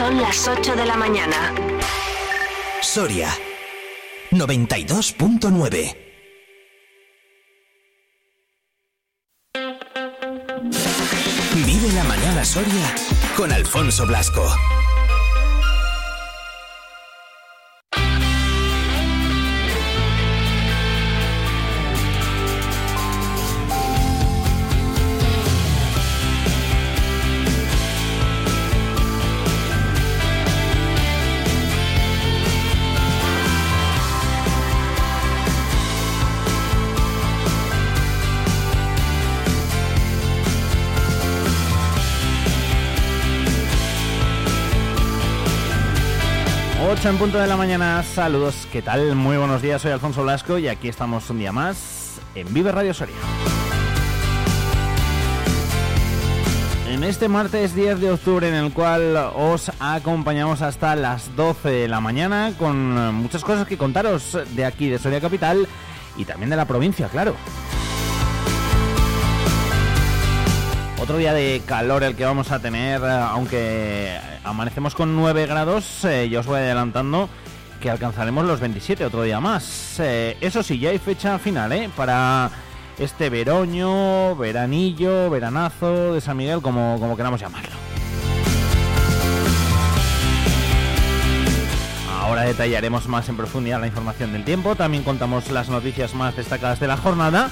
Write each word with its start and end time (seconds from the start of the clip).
Son 0.00 0.16
las 0.18 0.48
8 0.48 0.76
de 0.76 0.86
la 0.86 0.96
mañana. 0.96 1.54
Soria 2.80 3.28
92.9 4.30 5.94
Vive 11.66 11.92
la 11.92 12.04
mañana 12.04 12.46
Soria 12.46 12.94
con 13.36 13.52
Alfonso 13.52 14.06
Blasco. 14.06 14.50
En 47.08 47.16
punto 47.16 47.38
de 47.38 47.46
la 47.46 47.56
mañana, 47.56 48.02
saludos, 48.02 48.68
¿qué 48.70 48.82
tal? 48.82 49.14
Muy 49.14 49.38
buenos 49.38 49.62
días, 49.62 49.80
soy 49.80 49.90
Alfonso 49.90 50.22
Blasco 50.22 50.58
y 50.58 50.68
aquí 50.68 50.88
estamos 50.88 51.30
un 51.30 51.38
día 51.38 51.50
más 51.50 52.20
en 52.34 52.52
Vive 52.52 52.72
Radio 52.72 52.92
Soria. 52.92 53.14
En 56.88 57.02
este 57.02 57.28
martes 57.28 57.74
10 57.74 58.00
de 58.00 58.10
octubre 58.10 58.46
en 58.46 58.54
el 58.54 58.72
cual 58.72 59.16
os 59.34 59.72
acompañamos 59.80 60.60
hasta 60.60 60.94
las 60.94 61.34
12 61.36 61.70
de 61.70 61.88
la 61.88 62.00
mañana 62.00 62.52
con 62.58 63.14
muchas 63.14 63.44
cosas 63.44 63.66
que 63.66 63.78
contaros 63.78 64.36
de 64.54 64.66
aquí, 64.66 64.90
de 64.90 64.98
Soria 64.98 65.22
Capital 65.22 65.66
y 66.18 66.26
también 66.26 66.50
de 66.50 66.56
la 66.56 66.66
provincia, 66.66 67.08
claro. 67.08 67.34
Otro 71.10 71.18
día 71.18 71.34
de 71.34 71.60
calor 71.66 72.04
el 72.04 72.14
que 72.14 72.24
vamos 72.24 72.52
a 72.52 72.60
tener, 72.60 73.04
aunque 73.04 74.16
amanecemos 74.44 74.94
con 74.94 75.16
9 75.16 75.44
grados, 75.46 76.04
eh, 76.04 76.28
yo 76.30 76.38
os 76.38 76.46
voy 76.46 76.60
adelantando 76.60 77.28
que 77.80 77.90
alcanzaremos 77.90 78.46
los 78.46 78.60
27 78.60 79.04
otro 79.04 79.24
día 79.24 79.40
más. 79.40 79.98
Eh, 79.98 80.36
eso 80.40 80.62
sí, 80.62 80.78
ya 80.78 80.90
hay 80.90 80.98
fecha 80.98 81.36
final, 81.40 81.72
¿eh? 81.72 81.90
Para 81.96 82.48
este 82.96 83.28
veroño, 83.28 84.36
veranillo, 84.36 85.28
veranazo 85.30 86.14
de 86.14 86.20
San 86.20 86.36
Miguel, 86.36 86.62
como, 86.62 86.96
como 87.00 87.16
queramos 87.16 87.40
llamarlo. 87.40 87.74
Ahora 92.20 92.42
detallaremos 92.42 93.08
más 93.08 93.28
en 93.28 93.36
profundidad 93.36 93.80
la 93.80 93.88
información 93.88 94.32
del 94.32 94.44
tiempo, 94.44 94.76
también 94.76 95.02
contamos 95.02 95.50
las 95.50 95.70
noticias 95.70 96.14
más 96.14 96.36
destacadas 96.36 96.78
de 96.78 96.86
la 96.86 96.96
jornada 96.96 97.50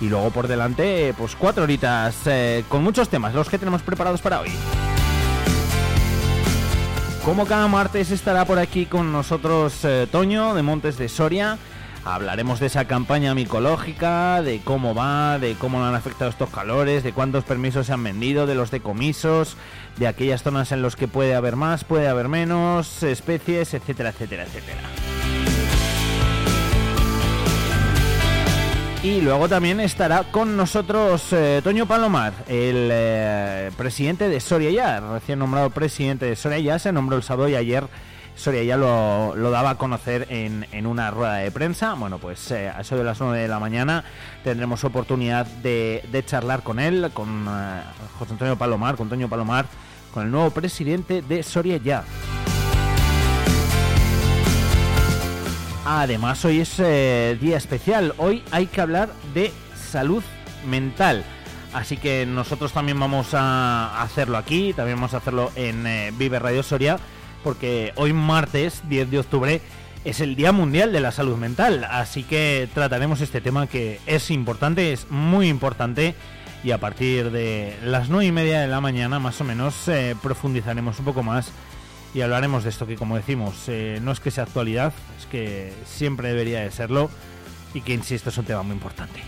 y 0.00 0.08
luego 0.08 0.30
por 0.30 0.48
delante, 0.48 1.14
pues 1.16 1.36
cuatro 1.36 1.64
horitas 1.64 2.16
eh, 2.26 2.64
con 2.68 2.82
muchos 2.82 3.08
temas, 3.08 3.34
los 3.34 3.48
que 3.48 3.58
tenemos 3.58 3.82
preparados 3.82 4.20
para 4.20 4.40
hoy. 4.40 4.50
Como 7.24 7.46
cada 7.46 7.68
martes 7.68 8.10
estará 8.10 8.46
por 8.46 8.58
aquí 8.58 8.86
con 8.86 9.12
nosotros 9.12 9.84
eh, 9.84 10.08
Toño 10.10 10.54
de 10.54 10.62
Montes 10.62 10.96
de 10.96 11.08
Soria. 11.08 11.58
Hablaremos 12.02 12.60
de 12.60 12.66
esa 12.66 12.86
campaña 12.86 13.34
micológica, 13.34 14.40
de 14.40 14.60
cómo 14.64 14.94
va, 14.94 15.38
de 15.38 15.54
cómo 15.54 15.84
han 15.84 15.94
afectado 15.94 16.30
estos 16.30 16.48
calores, 16.48 17.02
de 17.02 17.12
cuántos 17.12 17.44
permisos 17.44 17.86
se 17.86 17.92
han 17.92 18.02
vendido, 18.02 18.46
de 18.46 18.54
los 18.54 18.70
decomisos, 18.70 19.58
de 19.98 20.06
aquellas 20.06 20.42
zonas 20.42 20.72
en 20.72 20.80
las 20.80 20.96
que 20.96 21.08
puede 21.08 21.34
haber 21.34 21.56
más, 21.56 21.84
puede 21.84 22.08
haber 22.08 22.28
menos 22.28 23.02
especies, 23.02 23.74
etcétera, 23.74 24.10
etcétera, 24.10 24.44
etcétera. 24.44 24.78
Y 29.02 29.22
luego 29.22 29.48
también 29.48 29.80
estará 29.80 30.24
con 30.24 30.58
nosotros 30.58 31.32
eh, 31.32 31.62
Toño 31.64 31.86
Palomar, 31.86 32.34
el 32.48 32.90
eh, 32.92 33.70
presidente 33.74 34.28
de 34.28 34.40
Soria 34.40 34.70
Ya, 34.70 35.00
recién 35.00 35.38
nombrado 35.38 35.70
presidente 35.70 36.26
de 36.26 36.36
Soria 36.36 36.58
Ya, 36.58 36.78
se 36.78 36.92
nombró 36.92 37.16
el 37.16 37.22
sábado 37.22 37.48
y 37.48 37.54
ayer 37.54 37.86
Soria 38.36 38.62
Ya 38.62 38.76
lo, 38.76 39.34
daba 39.50 39.70
a 39.70 39.74
conocer 39.76 40.26
en, 40.28 40.86
una 40.86 41.10
rueda 41.10 41.36
de 41.36 41.50
prensa. 41.50 41.94
Bueno, 41.94 42.18
pues 42.18 42.50
eh, 42.50 42.68
a 42.68 42.82
eso 42.82 42.94
de 42.94 43.04
las 43.04 43.18
9 43.18 43.38
de 43.38 43.48
la 43.48 43.58
mañana 43.58 44.04
tendremos 44.44 44.84
oportunidad 44.84 45.46
de, 45.46 46.04
de 46.12 46.22
charlar 46.22 46.62
con 46.62 46.78
él, 46.78 47.10
con 47.14 47.46
José 48.18 48.32
Antonio 48.32 48.56
Palomar, 48.56 48.96
con 48.96 49.08
Toño 49.08 49.30
Palomar, 49.30 49.64
con 50.12 50.24
el 50.24 50.30
nuevo 50.30 50.50
presidente 50.50 51.22
de 51.22 51.42
Soria 51.42 51.78
Ya. 51.78 52.04
Además, 55.84 56.44
hoy 56.44 56.60
es 56.60 56.78
eh, 56.78 57.38
día 57.40 57.56
especial. 57.56 58.14
Hoy 58.18 58.42
hay 58.50 58.66
que 58.66 58.80
hablar 58.80 59.10
de 59.34 59.52
salud 59.74 60.22
mental. 60.68 61.24
Así 61.72 61.96
que 61.96 62.26
nosotros 62.26 62.72
también 62.72 62.98
vamos 62.98 63.28
a 63.32 64.02
hacerlo 64.02 64.36
aquí, 64.36 64.72
también 64.72 64.96
vamos 64.96 65.14
a 65.14 65.18
hacerlo 65.18 65.52
en 65.54 65.86
eh, 65.86 66.12
Vive 66.16 66.38
Radio 66.38 66.62
Soria, 66.62 66.98
porque 67.44 67.92
hoy 67.96 68.12
martes 68.12 68.82
10 68.88 69.10
de 69.10 69.18
octubre 69.20 69.60
es 70.04 70.20
el 70.20 70.34
Día 70.34 70.52
Mundial 70.52 70.92
de 70.92 71.00
la 71.00 71.12
Salud 71.12 71.36
Mental. 71.36 71.84
Así 71.84 72.24
que 72.24 72.68
trataremos 72.74 73.20
este 73.20 73.40
tema 73.40 73.66
que 73.66 74.00
es 74.06 74.30
importante, 74.30 74.92
es 74.92 75.10
muy 75.10 75.48
importante. 75.48 76.14
Y 76.62 76.72
a 76.72 76.78
partir 76.78 77.30
de 77.30 77.74
las 77.82 78.10
9 78.10 78.26
y 78.26 78.32
media 78.32 78.60
de 78.60 78.68
la 78.68 78.82
mañana, 78.82 79.18
más 79.18 79.40
o 79.40 79.44
menos, 79.44 79.88
eh, 79.88 80.14
profundizaremos 80.22 80.98
un 80.98 81.06
poco 81.06 81.22
más 81.22 81.52
y 82.14 82.20
hablaremos 82.22 82.64
de 82.64 82.70
esto 82.70 82.86
que 82.86 82.96
como 82.96 83.16
decimos 83.16 83.64
eh, 83.68 84.00
no 84.02 84.12
es 84.12 84.20
que 84.20 84.30
sea 84.30 84.44
actualidad, 84.44 84.92
es 85.18 85.26
que 85.26 85.72
siempre 85.84 86.28
debería 86.28 86.60
de 86.60 86.70
serlo 86.70 87.10
y 87.74 87.82
que 87.82 87.94
insisto 87.94 88.30
es 88.30 88.38
un 88.38 88.44
tema 88.44 88.62
muy 88.62 88.74
importante. 88.74 89.20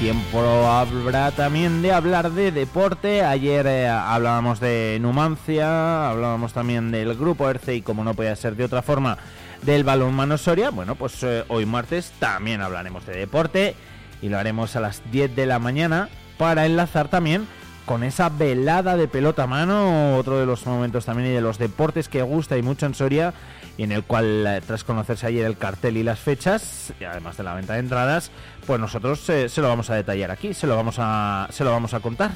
Tiempo 0.00 0.40
habrá 0.40 1.30
también 1.30 1.80
de 1.80 1.90
hablar 1.90 2.30
de 2.32 2.52
deporte. 2.52 3.24
Ayer 3.24 3.66
eh, 3.66 3.88
hablábamos 3.88 4.60
de 4.60 4.98
Numancia, 5.00 6.10
hablábamos 6.10 6.52
también 6.52 6.90
del 6.90 7.14
grupo 7.14 7.48
ERCE 7.48 7.76
y 7.76 7.82
como 7.82 8.04
no 8.04 8.12
puede 8.12 8.36
ser 8.36 8.56
de 8.56 8.64
otra 8.64 8.82
forma 8.82 9.16
del 9.62 9.84
balonmano 9.84 10.36
Soria. 10.36 10.68
Bueno, 10.68 10.96
pues 10.96 11.22
eh, 11.22 11.44
hoy 11.48 11.64
martes 11.64 12.12
también 12.18 12.60
hablaremos 12.60 13.06
de 13.06 13.16
deporte 13.16 13.74
y 14.20 14.28
lo 14.28 14.38
haremos 14.38 14.76
a 14.76 14.80
las 14.80 15.00
10 15.10 15.34
de 15.34 15.46
la 15.46 15.58
mañana 15.58 16.10
para 16.36 16.66
enlazar 16.66 17.08
también 17.08 17.46
con 17.86 18.02
esa 18.02 18.28
velada 18.28 18.96
de 18.96 19.08
pelota 19.08 19.44
a 19.44 19.46
mano, 19.46 20.16
otro 20.16 20.38
de 20.38 20.44
los 20.44 20.66
momentos 20.66 21.06
también 21.06 21.30
y 21.30 21.32
de 21.32 21.40
los 21.40 21.56
deportes 21.56 22.08
que 22.08 22.20
gusta 22.20 22.58
y 22.58 22.62
mucho 22.62 22.84
en 22.84 22.94
Soria, 22.94 23.32
y 23.78 23.84
en 23.84 23.92
el 23.92 24.02
cual, 24.02 24.44
eh, 24.46 24.60
tras 24.66 24.84
conocerse 24.84 25.26
ayer 25.26 25.46
el 25.46 25.56
cartel 25.56 25.96
y 25.96 26.02
las 26.02 26.18
fechas, 26.18 26.92
y 27.00 27.04
además 27.04 27.36
de 27.36 27.44
la 27.44 27.54
venta 27.54 27.74
de 27.74 27.78
entradas, 27.78 28.32
pues 28.66 28.80
nosotros 28.80 29.26
eh, 29.30 29.48
se 29.48 29.60
lo 29.60 29.68
vamos 29.68 29.88
a 29.88 29.94
detallar 29.94 30.32
aquí, 30.32 30.52
se 30.52 30.66
lo 30.66 30.76
vamos 30.76 30.96
a, 30.98 31.46
se 31.50 31.64
lo 31.64 31.70
vamos 31.70 31.94
a 31.94 32.00
contar. 32.00 32.32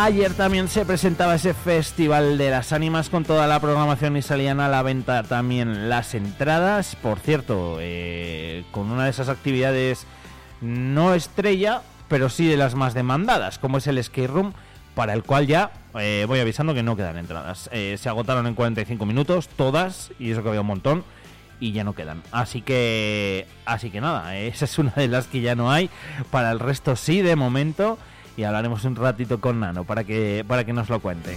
Ayer 0.00 0.32
también 0.32 0.68
se 0.68 0.86
presentaba 0.86 1.34
ese 1.34 1.54
Festival 1.54 2.38
de 2.38 2.50
las 2.50 2.72
Ánimas 2.72 3.08
con 3.08 3.24
toda 3.24 3.48
la 3.48 3.58
programación 3.58 4.16
y 4.16 4.22
salían 4.22 4.60
a 4.60 4.68
la 4.68 4.84
venta 4.84 5.24
también 5.24 5.88
las 5.88 6.14
entradas. 6.14 6.94
Por 6.94 7.18
cierto, 7.18 7.78
eh, 7.80 8.62
con 8.70 8.92
una 8.92 9.06
de 9.06 9.10
esas 9.10 9.28
actividades 9.28 10.06
no 10.60 11.14
estrella, 11.14 11.82
pero 12.06 12.28
sí 12.28 12.46
de 12.46 12.56
las 12.56 12.76
más 12.76 12.94
demandadas, 12.94 13.58
como 13.58 13.78
es 13.78 13.88
el 13.88 14.02
Skate 14.02 14.30
Room, 14.30 14.52
para 14.94 15.14
el 15.14 15.24
cual 15.24 15.48
ya 15.48 15.72
eh, 15.98 16.26
voy 16.28 16.38
avisando 16.38 16.74
que 16.74 16.84
no 16.84 16.94
quedan 16.94 17.18
entradas. 17.18 17.68
Eh, 17.72 17.96
se 17.98 18.08
agotaron 18.08 18.46
en 18.46 18.54
45 18.54 19.04
minutos, 19.04 19.48
todas, 19.48 20.12
y 20.20 20.30
eso 20.30 20.44
que 20.44 20.50
había 20.50 20.60
un 20.60 20.68
montón 20.68 21.02
y 21.58 21.72
ya 21.72 21.82
no 21.82 21.94
quedan. 21.94 22.22
Así 22.30 22.62
que, 22.62 23.48
así 23.66 23.90
que 23.90 24.00
nada, 24.00 24.36
esa 24.38 24.64
es 24.64 24.78
una 24.78 24.92
de 24.92 25.08
las 25.08 25.26
que 25.26 25.40
ya 25.40 25.56
no 25.56 25.72
hay. 25.72 25.90
Para 26.30 26.52
el 26.52 26.60
resto 26.60 26.94
sí, 26.94 27.20
de 27.20 27.34
momento 27.34 27.98
y 28.38 28.44
hablaremos 28.44 28.84
un 28.84 28.94
ratito 28.94 29.40
con 29.40 29.58
Nano 29.58 29.82
para 29.82 30.04
que, 30.04 30.44
para 30.46 30.64
que 30.64 30.72
nos 30.72 30.88
lo 30.88 31.00
cuente. 31.00 31.36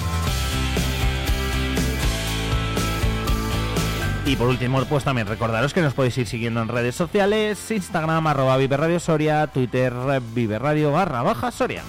Y 4.27 4.37
por 4.37 4.49
último, 4.49 4.85
pues 4.85 5.03
también 5.03 5.27
recordaros 5.27 5.73
que 5.73 5.81
nos 5.81 5.95
podéis 5.95 6.17
ir 6.19 6.27
siguiendo 6.27 6.63
en 6.63 6.69
redes 6.69 6.95
sociales, 6.95 7.71
Instagram, 7.71 8.27
arroba 8.27 8.57
Vive 8.59 9.01
Soria, 9.01 9.47
Twitter, 9.49 9.93
Vive 10.35 10.59
Radio 10.59 10.93
barra 10.93 11.23
baja 11.23 11.51
Soria. 11.51 11.83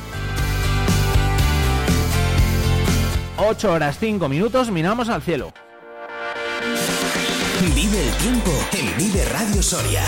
8 3.43 3.71
horas 3.71 3.97
5 3.99 4.29
minutos, 4.29 4.69
miramos 4.69 5.09
al 5.09 5.23
cielo. 5.23 5.51
Vive 7.73 8.07
el 8.07 8.13
tiempo 8.17 8.51
en 8.73 8.97
Vive 8.97 9.25
Radio 9.25 9.63
Soria. 9.63 10.03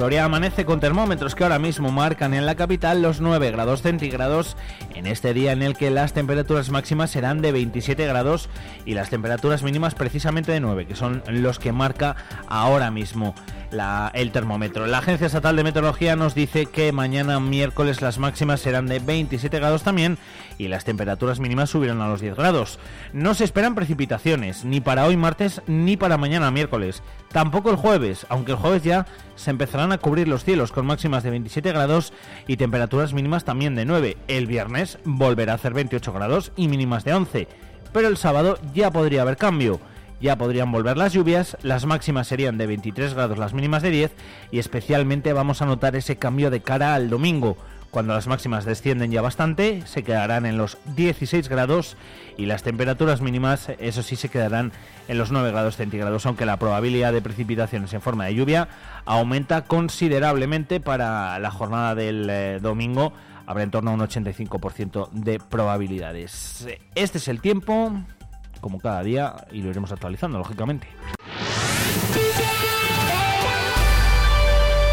Soria 0.00 0.24
amanece 0.24 0.64
con 0.64 0.80
termómetros 0.80 1.34
que 1.34 1.42
ahora 1.42 1.58
mismo 1.58 1.90
marcan 1.90 2.32
en 2.32 2.46
la 2.46 2.54
capital 2.54 3.02
los 3.02 3.20
9 3.20 3.50
grados 3.50 3.82
centígrados 3.82 4.56
en 5.00 5.06
este 5.06 5.32
día 5.32 5.52
en 5.52 5.62
el 5.62 5.78
que 5.78 5.90
las 5.90 6.12
temperaturas 6.12 6.68
máximas 6.68 7.10
serán 7.10 7.40
de 7.40 7.52
27 7.52 8.06
grados 8.06 8.50
y 8.84 8.92
las 8.92 9.08
temperaturas 9.08 9.62
mínimas 9.62 9.94
precisamente 9.94 10.52
de 10.52 10.60
9, 10.60 10.86
que 10.86 10.94
son 10.94 11.22
los 11.26 11.58
que 11.58 11.72
marca 11.72 12.16
ahora 12.48 12.90
mismo 12.90 13.34
el 14.12 14.32
termómetro. 14.32 14.86
La 14.86 14.98
Agencia 14.98 15.28
Estatal 15.28 15.56
de 15.56 15.64
Meteorología 15.64 16.16
nos 16.16 16.34
dice 16.34 16.66
que 16.66 16.92
mañana 16.92 17.40
miércoles 17.40 18.02
las 18.02 18.18
máximas 18.18 18.60
serán 18.60 18.86
de 18.86 18.98
27 18.98 19.58
grados 19.58 19.84
también 19.84 20.18
y 20.58 20.68
las 20.68 20.84
temperaturas 20.84 21.40
mínimas 21.40 21.70
subirán 21.70 22.00
a 22.00 22.08
los 22.08 22.20
10 22.20 22.36
grados. 22.36 22.78
No 23.12 23.32
se 23.34 23.44
esperan 23.44 23.74
precipitaciones, 23.74 24.64
ni 24.64 24.80
para 24.80 25.06
hoy 25.06 25.16
martes 25.16 25.62
ni 25.66 25.96
para 25.96 26.18
mañana 26.18 26.50
miércoles. 26.50 27.02
Tampoco 27.32 27.70
el 27.70 27.76
jueves, 27.76 28.26
aunque 28.28 28.52
el 28.52 28.58
jueves 28.58 28.82
ya 28.82 29.06
se 29.36 29.50
empezarán 29.50 29.92
a 29.92 29.98
cubrir 29.98 30.28
los 30.28 30.44
cielos 30.44 30.72
con 30.72 30.84
máximas 30.84 31.22
de 31.22 31.30
27 31.30 31.72
grados 31.72 32.12
y 32.46 32.56
temperaturas 32.56 33.14
mínimas 33.14 33.44
también 33.44 33.76
de 33.76 33.84
9. 33.84 34.16
El 34.26 34.46
viernes 34.46 34.89
volverá 35.04 35.52
a 35.52 35.56
hacer 35.56 35.74
28 35.74 36.12
grados 36.12 36.52
y 36.56 36.68
mínimas 36.68 37.04
de 37.04 37.14
11. 37.14 37.48
Pero 37.92 38.08
el 38.08 38.16
sábado 38.16 38.58
ya 38.74 38.90
podría 38.90 39.22
haber 39.22 39.36
cambio 39.36 39.80
ya 40.20 40.36
podrían 40.36 40.70
volver 40.70 40.98
las 40.98 41.14
lluvias, 41.14 41.56
las 41.62 41.86
máximas 41.86 42.28
serían 42.28 42.58
de 42.58 42.66
23 42.66 43.14
grados, 43.14 43.38
las 43.38 43.54
mínimas 43.54 43.82
de 43.82 43.90
10 43.90 44.12
y 44.50 44.58
especialmente 44.58 45.32
vamos 45.32 45.62
a 45.62 45.66
notar 45.66 45.96
ese 45.96 46.16
cambio 46.16 46.50
de 46.50 46.60
cara 46.60 46.94
al 46.94 47.08
domingo, 47.08 47.56
cuando 47.90 48.14
las 48.14 48.28
máximas 48.28 48.64
descienden 48.64 49.10
ya 49.10 49.20
bastante, 49.20 49.82
se 49.84 50.04
quedarán 50.04 50.46
en 50.46 50.56
los 50.56 50.78
16 50.94 51.48
grados 51.48 51.96
y 52.36 52.46
las 52.46 52.62
temperaturas 52.62 53.20
mínimas, 53.20 53.68
eso 53.80 54.02
sí, 54.02 54.14
se 54.14 54.28
quedarán 54.28 54.72
en 55.08 55.18
los 55.18 55.32
9 55.32 55.50
grados 55.50 55.76
centígrados, 55.76 56.24
aunque 56.24 56.46
la 56.46 56.56
probabilidad 56.56 57.12
de 57.12 57.20
precipitaciones 57.20 57.92
en 57.92 58.00
forma 58.00 58.26
de 58.26 58.36
lluvia 58.36 58.68
aumenta 59.06 59.64
considerablemente 59.64 60.78
para 60.78 61.38
la 61.40 61.50
jornada 61.50 61.96
del 61.96 62.28
eh, 62.30 62.58
domingo. 62.62 63.12
Habrá 63.50 63.64
en 63.64 63.72
torno 63.72 63.90
a 63.90 63.94
un 63.94 64.00
85% 64.00 65.10
de 65.10 65.40
probabilidades. 65.40 66.68
Este 66.94 67.18
es 67.18 67.26
el 67.26 67.40
tiempo 67.40 67.92
como 68.60 68.78
cada 68.78 69.02
día 69.02 69.44
y 69.50 69.60
lo 69.60 69.70
iremos 69.70 69.90
actualizando, 69.90 70.38
lógicamente. 70.38 70.86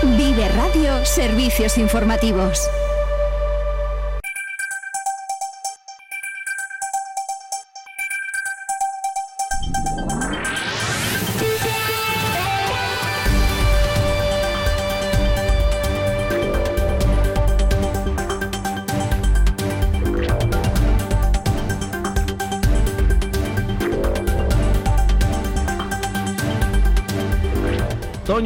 Vive 0.01 0.49
Radio 0.49 1.05
Servicios 1.05 1.77
Informativos. 1.77 2.67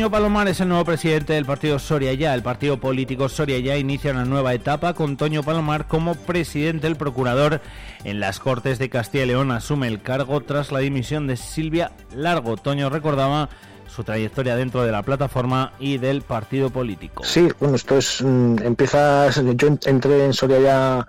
Toño 0.01 0.09
Palomar 0.09 0.48
es 0.48 0.59
el 0.59 0.68
nuevo 0.68 0.83
presidente 0.83 1.33
del 1.33 1.45
partido 1.45 1.77
Soria 1.77 2.12
Ya. 2.15 2.33
El 2.33 2.42
partido 2.42 2.80
político 2.80 3.30
Soria 3.30 3.59
Ya 3.59 3.77
inicia 3.77 4.09
una 4.09 4.25
nueva 4.25 4.56
etapa 4.56 4.95
con 4.95 5.15
Toño 5.15 5.44
Palomar 5.44 5.88
como 5.88 6.15
presidente 6.15 6.88
del 6.88 6.95
procurador 6.95 7.62
en 8.03 8.19
las 8.19 8.39
Cortes 8.39 8.80
de 8.80 8.89
Castilla 8.89 9.25
y 9.25 9.27
León. 9.27 9.51
Asume 9.51 9.88
el 9.88 10.01
cargo 10.01 10.42
tras 10.42 10.71
la 10.71 10.80
dimisión 10.80 11.27
de 11.27 11.38
Silvia 11.38 11.92
Largo. 12.15 12.57
Toño 12.57 12.89
recordaba 12.89 13.50
su 13.86 14.03
trayectoria 14.03 14.56
dentro 14.56 14.81
de 14.81 14.92
la 14.92 15.03
plataforma 15.03 15.74
y 15.77 16.00
del 16.00 16.24
partido 16.24 16.71
político. 16.71 17.24
Sí, 17.24 17.50
bueno, 17.59 17.75
esto 17.75 18.00
es. 18.00 18.24
Mm, 18.24 18.56
empieza. 18.63 19.30
Yo 19.53 19.68
entré 19.68 20.25
en 20.25 20.33
Soria 20.33 20.59
Ya 20.62 21.07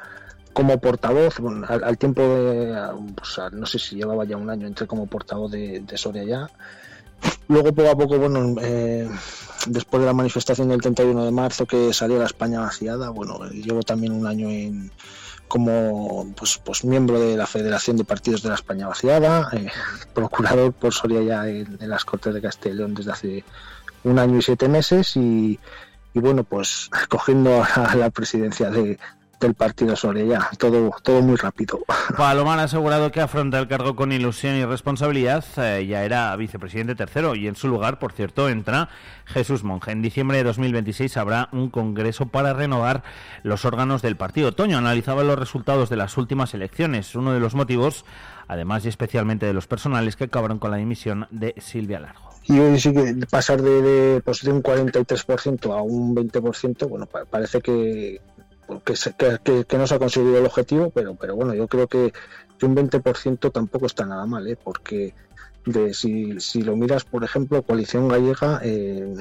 como 0.53 0.79
portavoz, 0.79 1.37
al, 1.67 1.97
tiempo 1.97 2.21
de. 2.21 2.77
no 3.53 3.65
sé 3.65 3.79
si 3.79 3.97
llevaba 3.97 4.27
ya 4.27 4.37
un 4.37 4.51
año, 4.51 4.67
entré 4.67 4.87
como 4.87 5.07
portavoz 5.07 5.51
de 5.51 5.83
Soria 5.97 6.25
Ya 6.25 6.51
Luego, 7.49 7.73
poco 7.73 7.91
a 7.91 7.97
poco, 7.97 8.19
bueno, 8.19 8.55
eh, 8.61 9.09
después 9.67 10.01
de 10.01 10.07
la 10.07 10.15
manifestación 10.15 10.69
del 10.69 10.81
31 10.81 11.25
de 11.25 11.31
marzo 11.31 11.67
que 11.67 11.93
salió 11.93 12.19
la 12.19 12.27
España 12.27 12.61
vaciada, 12.61 13.11
bueno, 13.11 13.45
llevo 13.51 13.83
también 13.83 14.13
un 14.13 14.27
año 14.27 14.49
en, 14.49 14.91
como 15.49 16.33
pues, 16.35 16.59
pues 16.65 16.83
miembro 16.85 17.21
de 17.21 17.37
la 17.37 17.47
Federación 17.47 17.99
de 17.99 18.05
Partidos 18.05 18.43
de 18.43 18.49
la 18.49 18.55
España 18.55 18.89
Vaciada, 18.89 19.51
eh, 19.53 19.69
procurador 20.15 20.73
por 20.73 20.95
Soria 20.95 21.23
ya 21.23 21.47
en, 21.47 21.77
las 21.81 22.05
Cortes 22.05 22.33
de 22.35 22.75
León 22.75 22.95
desde 22.95 23.13
hace 23.13 23.45
un 24.05 24.19
año 24.19 24.39
y 24.39 24.43
siete 24.43 24.69
meses 24.69 25.15
y, 25.17 25.61
y 26.15 26.21
bueno, 26.21 26.45
pues 26.45 26.89
cogiendo 27.11 27.63
a 27.63 27.95
la 27.97 28.09
presidencia 28.09 28.71
de, 28.71 28.99
del 29.43 29.55
partido 29.55 29.95
sobre 29.95 30.27
ya, 30.27 30.49
todo, 30.59 30.91
todo 31.03 31.21
muy 31.21 31.37
rápido. 31.37 31.81
Palomar 32.17 32.59
ha 32.59 32.65
asegurado 32.65 33.11
que 33.11 33.21
afronta 33.21 33.59
el 33.59 33.69
cargo 33.69 33.95
con 33.95 34.13
ilusión 34.13 34.57
y 34.57 34.65
responsabilidad, 34.65 35.45
eh, 35.59 35.87
ya 35.87 36.05
era 36.05 36.35
vicepresidente 36.37 36.95
tercero 36.95 37.35
y 37.35 37.47
en 37.47 37.57
su 37.57 37.69
lugar, 37.69 37.99
por 37.99 38.13
cierto, 38.13 38.49
entra 38.49 38.89
Jesús 39.27 39.65
Monge. 39.65 39.93
En 39.93 40.03
diciembre 40.03 40.39
de 40.39 40.45
2026 40.45 41.17
habrá 41.17 41.49
un 41.53 41.69
congreso 41.71 42.27
para 42.27 42.53
renovar 42.53 43.03
los 43.43 43.65
órganos 43.65 44.03
del 44.03 44.17
partido. 44.17 44.53
Toño 44.53 44.79
analizaba 44.79 45.23
los 45.23 45.39
resultados 45.39 45.91
de 45.91 45.97
las 45.97 46.17
últimas 46.17 46.55
elecciones, 46.55 47.15
uno 47.15 47.33
de 47.33 47.41
los 47.41 47.55
motivos, 47.55 48.05
además 48.49 48.85
y 48.85 48.89
especialmente 48.89 49.47
de 49.47 49.53
los 49.53 49.67
personales 49.67 50.17
que 50.17 50.25
acabaron 50.25 50.59
con 50.59 50.71
la 50.71 50.77
dimisión 50.77 51.27
de 51.31 51.55
Silvia 51.59 52.01
Largo. 52.01 52.31
Y 52.45 52.59
hoy 52.59 52.79
sí 52.81 52.93
que 52.93 53.15
pasar 53.31 53.63
de, 53.63 53.83
de, 53.83 54.21
pues 54.21 54.43
de 54.43 54.53
un 54.53 54.63
43% 54.63 55.73
a 55.73 55.83
un 55.83 56.15
20%, 56.15 56.89
bueno, 56.89 57.07
parece 57.07 57.61
que, 57.61 58.21
que, 58.85 59.65
que, 59.65 59.79
no 59.79 59.87
se 59.87 59.95
ha 59.95 59.99
conseguido 59.99 60.39
el 60.39 60.47
objetivo, 60.47 60.91
pero, 60.91 61.15
pero 61.15 61.37
bueno, 61.37 61.55
yo 61.55 61.67
creo 61.69 61.87
que, 61.87 62.13
un 62.63 62.77
20% 62.77 63.51
tampoco 63.51 63.87
está 63.87 64.07
nada 64.07 64.25
mal, 64.25 64.47
¿eh? 64.47 64.57
porque 64.57 65.15
de, 65.67 65.93
si, 65.95 66.41
si 66.41 66.63
lo 66.63 66.77
miras, 66.77 67.05
por 67.05 67.25
ejemplo, 67.25 67.63
Coalición 67.63 68.07
Gallega 68.07 68.61
eh, 68.63 69.17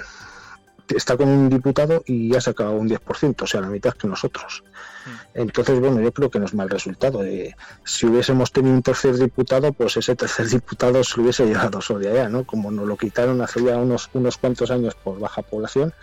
está 0.96 1.18
con 1.18 1.28
un 1.28 1.50
diputado 1.50 2.04
y 2.06 2.30
ya 2.30 2.38
ha 2.38 2.42
sacado 2.42 2.74
un 2.74 2.90
10%, 2.90 3.42
o 3.42 3.48
sea, 3.48 3.62
la 3.62 3.68
mitad 3.70 3.94
que 3.94 4.08
nosotros. 4.08 4.64
Mm. 5.06 5.40
Entonces, 5.40 5.80
bueno, 5.80 6.02
yo 6.02 6.12
creo 6.12 6.30
que 6.30 6.40
no 6.40 6.46
es 6.46 6.54
mal 6.54 6.70
resultado. 6.70 7.24
Eh, 7.24 7.56
si 7.84 8.06
hubiésemos 8.06 8.52
tenido 8.52 8.76
un 8.76 8.84
tercer 8.84 9.16
diputado, 9.18 9.74
pues 9.74 9.98
ese 9.98 10.16
tercer 10.16 10.48
diputado 10.48 11.04
se 11.04 11.18
lo 11.18 11.24
hubiese 11.24 11.46
llevado 11.46 11.82
solo 11.82 12.10
allá, 12.10 12.30
¿no? 12.30 12.44
Como 12.44 12.72
nos 12.72 12.88
lo 12.88 12.98
quitaron 12.98 13.42
hace 13.42 13.64
ya 13.64 13.78
unos, 13.78 14.10
unos 14.14 14.38
cuantos 14.38 14.72
años 14.72 14.96
por 14.96 15.20
baja 15.20 15.42
población, 15.42 15.94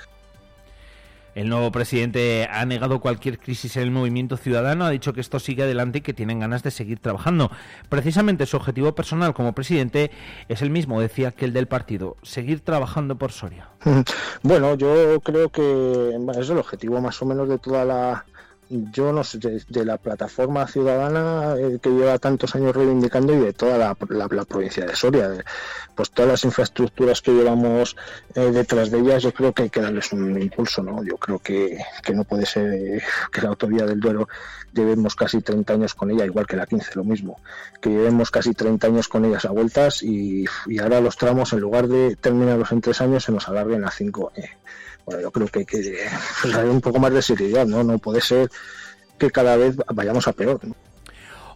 El 1.35 1.49
nuevo 1.49 1.71
presidente 1.71 2.49
ha 2.51 2.65
negado 2.67 3.01
cualquier 3.01 3.39
crisis 3.39 3.77
en 3.77 3.85
el 3.85 3.91
movimiento 3.91 4.37
ciudadano, 4.37 4.85
ha 4.85 4.91
dicho 4.91 5.13
que 5.13 5.21
esto 5.21 5.39
sigue 5.39 5.63
adelante 5.63 5.99
y 5.99 6.01
que 6.01 6.13
tienen 6.13 6.41
ganas 6.41 6.63
de 6.63 6.71
seguir 6.71 6.99
trabajando. 6.99 7.51
Precisamente 7.89 8.47
su 8.47 8.57
objetivo 8.57 8.95
personal 8.95 9.35
como 9.35 9.53
presidente 9.53 10.11
es 10.49 10.63
el 10.63 10.71
mismo, 10.71 11.01
decía, 11.01 11.31
que 11.31 11.45
el 11.45 11.53
del 11.53 11.69
partido, 11.69 12.17
seguir 12.23 12.61
trabajando 12.61 13.17
por 13.17 13.33
Soria. 13.33 13.69
Bueno, 14.43 14.77
yo 14.77 15.21
creo 15.21 15.51
que 15.51 16.17
es 16.39 16.51
el 16.51 16.59
objetivo 16.59 17.01
más 17.01 17.21
o 17.21 17.27
menos 17.27 17.49
de 17.49 17.59
toda 17.59 17.85
la, 17.85 18.25
yo 18.71 19.13
no 19.13 19.25
sé, 19.25 19.39
de, 19.39 19.85
la 19.85 19.97
plataforma 19.97 20.67
ciudadana 20.67 21.55
eh, 21.59 21.79
que 21.81 21.91
lleva 21.91 22.19
tantos 22.19 22.55
años 22.55 22.77
reivindicando 22.77 23.35
y 23.35 23.39
de 23.39 23.53
toda 23.53 23.79
la, 23.79 23.95
provincia 24.45 24.85
de 24.85 24.95
Soria, 24.95 25.45
pues 25.95 26.11
todas 26.11 26.31
las 26.31 26.45
infraestructuras 26.45 27.23
que 27.23 27.33
llevamos 27.33 27.97
eh, 28.35 28.51
detrás 28.53 28.91
de 28.91 28.99
ellas, 28.99 29.23
yo 29.23 29.33
creo 29.33 29.53
que 29.53 29.65
hay 29.65 29.71
que 29.71 29.81
darles 29.81 30.13
un 30.13 30.41
impulso, 30.41 30.83
¿no? 30.83 31.03
Yo 31.03 31.17
creo 31.17 31.39
que, 31.39 31.79
que 32.03 32.15
no 32.15 32.25
puede 32.25 32.45
ser 32.47 32.73
eh, 32.73 33.03
que 33.33 33.41
la 33.41 33.49
autovía 33.49 33.87
del 33.87 34.01
Duero 34.01 34.29
llevemos 34.73 35.15
casi 35.15 35.41
30 35.41 35.73
años 35.73 35.95
con 35.95 36.11
ella, 36.11 36.27
igual 36.27 36.47
que 36.47 36.57
la 36.57 36.67
15, 36.67 36.93
lo 36.95 37.05
mismo, 37.05 37.41
que 37.81 37.89
llevemos 37.91 38.31
casi 38.31 38.53
30 38.53 38.87
años 38.87 39.09
con 39.09 39.25
ellas 39.25 39.45
a 39.47 39.51
vueltas 39.51 40.03
y, 40.03 40.45
y 40.67 40.79
ahora 40.79 41.01
los 41.01 41.17
tramos, 41.17 41.53
en 41.53 41.61
lugar 41.61 41.89
de 41.89 42.17
terminarlos 42.17 42.71
en 42.73 42.83
tres 42.83 43.01
años, 43.01 43.25
se 43.25 43.33
nos 43.33 43.49
alarguen 43.49 43.85
a 43.85 43.91
cinco 43.91 44.31
bueno, 45.09 45.23
yo 45.23 45.31
creo 45.31 45.49
que 45.49 45.61
hay 45.61 45.65
que 45.65 46.07
un 46.69 46.83
poco 46.83 46.99
más 46.99 47.11
de 47.11 47.23
seriedad, 47.23 47.67
¿no? 47.67 47.83
No 47.83 47.99
puede 47.99 48.21
ser 48.21 48.51
que 49.19 49.31
cada 49.31 49.57
vez 49.57 49.75
vayamos 49.95 50.29
a 50.29 50.33
peor. 50.33 50.61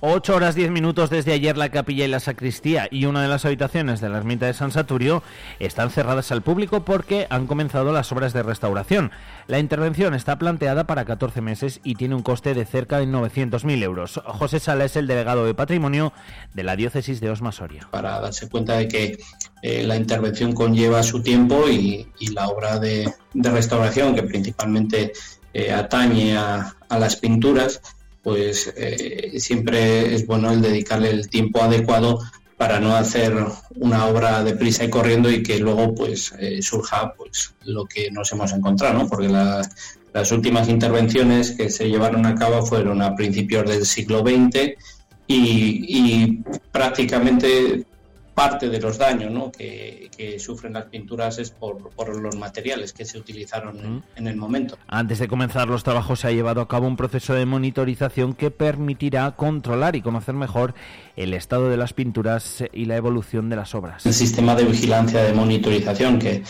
8 0.05 0.35
horas 0.35 0.57
10 0.57 0.73
minutos 0.73 1.11
desde 1.11 1.33
ayer 1.33 1.57
la 1.57 1.69
capilla 1.69 2.05
y 2.05 2.09
la 2.09 2.19
sacristía 2.19 2.89
y 2.91 3.05
una 3.05 3.23
de 3.23 3.29
las 3.29 3.45
habitaciones 3.45 4.01
de 4.01 4.09
la 4.09 4.19
ermita 4.19 4.47
de 4.47 4.53
San 4.53 4.73
Saturio 4.73 5.23
están 5.61 5.91
cerradas 5.91 6.33
al 6.33 6.43
público 6.43 6.85
porque 6.85 7.29
han 7.31 7.47
comenzado 7.47 7.93
las 7.93 8.11
obras 8.11 8.33
de 8.33 8.43
restauración. 8.43 9.13
La 9.47 9.61
intervención 9.61 10.15
está 10.15 10.41
planteada 10.41 10.89
para 10.89 11.05
14 11.05 11.41
meses 11.41 11.79
y 11.85 11.95
tiene 11.95 12.17
un 12.17 12.25
coste 12.25 12.53
de 12.53 12.65
cerca 12.65 12.99
de 12.99 13.07
900.000 13.07 13.81
euros. 13.85 14.21
José 14.25 14.59
Sala 14.59 14.87
es 14.87 14.97
el 14.97 15.07
delegado 15.07 15.47
de 15.47 15.55
patrimonio 15.55 16.13
de 16.53 16.65
la 16.65 16.75
diócesis 16.75 17.21
de 17.21 17.31
Osma 17.31 17.53
Soria. 17.53 17.87
Para 17.93 18.19
darse 18.19 18.49
cuenta 18.49 18.79
de 18.79 18.89
que 18.89 19.19
eh, 19.63 19.85
la 19.85 19.95
intervención 19.95 20.53
conlleva 20.53 21.05
su 21.05 21.23
tiempo 21.23 21.69
y, 21.69 22.09
la 22.35 22.49
obra 22.49 22.81
de, 22.81 23.09
restauración 23.35 24.17
que 24.17 24.25
principalmente 24.25 25.13
eh, 25.55 25.71
atañe 25.71 26.37
a 26.37 26.75
las 26.91 27.15
pinturas 27.15 27.81
pues 28.23 28.73
eh, 28.77 29.35
siempre 29.39 30.15
es 30.15 30.27
bueno 30.27 30.53
el 30.53 30.61
dedicarle 30.61 31.11
el 31.11 31.29
tiempo 31.29 31.63
adecuado 31.63 32.21
para 32.57 32.79
no 32.79 32.95
hacer 32.95 33.35
una 33.77 34.07
obra 34.07 34.45
deprisa 34.45 34.85
y 34.85 34.91
corriendo 34.91 35.31
y 35.31 35.43
que 35.43 35.59
luego 35.59 35.95
pues 35.95 36.33
eh, 36.39 36.63
surja 36.63 37.13
pues 37.15 37.55
lo 37.65 37.85
que 37.87 38.11
nos 38.11 38.31
hemos 38.33 38.53
encontrado. 38.53 39.09
Porque 39.09 39.29
las 39.29 40.33
últimas 40.33 40.69
intervenciones 40.69 41.53
que 41.53 41.71
se 41.71 41.89
llevaron 41.89 42.25
a 42.27 42.35
cabo 42.37 42.65
fueron 42.65 43.03
a 43.03 43.17
principios 43.17 43.69
del 43.69 43.85
siglo 43.85 44.21
XX 44.21 44.75
y 45.27 46.43
prácticamente 46.71 47.85
parte 48.35 48.69
de 48.69 48.81
los 48.81 48.99
daños 48.99 49.51
que, 49.57 50.11
sufren 50.39 50.73
las 50.73 50.85
pinturas 50.87 51.39
es 51.39 51.51
por, 51.51 51.93
los 52.17 52.37
materiales 52.37 52.93
que 52.93 53.05
se 53.05 53.19
utilizaron 53.19 54.03
en, 54.17 54.27
el 54.27 54.37
momento. 54.37 54.79
Antes 54.89 55.19
de 55.19 55.29
comenzar 55.29 55.69
los 55.69 55.85
trabajos 55.85 56.21
se 56.21 56.29
ha 56.29 56.33
llevado 56.33 56.61
a 56.61 56.69
cabo 56.69 56.87
un 56.87 56.97
proceso 56.97 57.35
de 57.35 57.45
monitorización 57.47 58.35
que 58.35 58.51
permitirá 58.51 59.31
controlar 59.33 59.97
y 59.97 60.03
conocer 60.03 60.35
mejor 60.35 60.75
el 61.17 61.35
estado 61.35 61.69
de 61.69 61.77
las 61.77 61.93
pinturas 61.93 62.65
y 62.73 62.87
la 62.87 62.97
evolución 62.97 63.51
de 63.51 63.57
las 63.57 63.75
obras. 63.75 64.07
El 64.07 64.15
sistema 64.15 64.55
de 64.55 64.65
vigilancia 64.65 65.23
de 65.23 65.33
monitorización 65.33 66.19
que, 66.19 66.43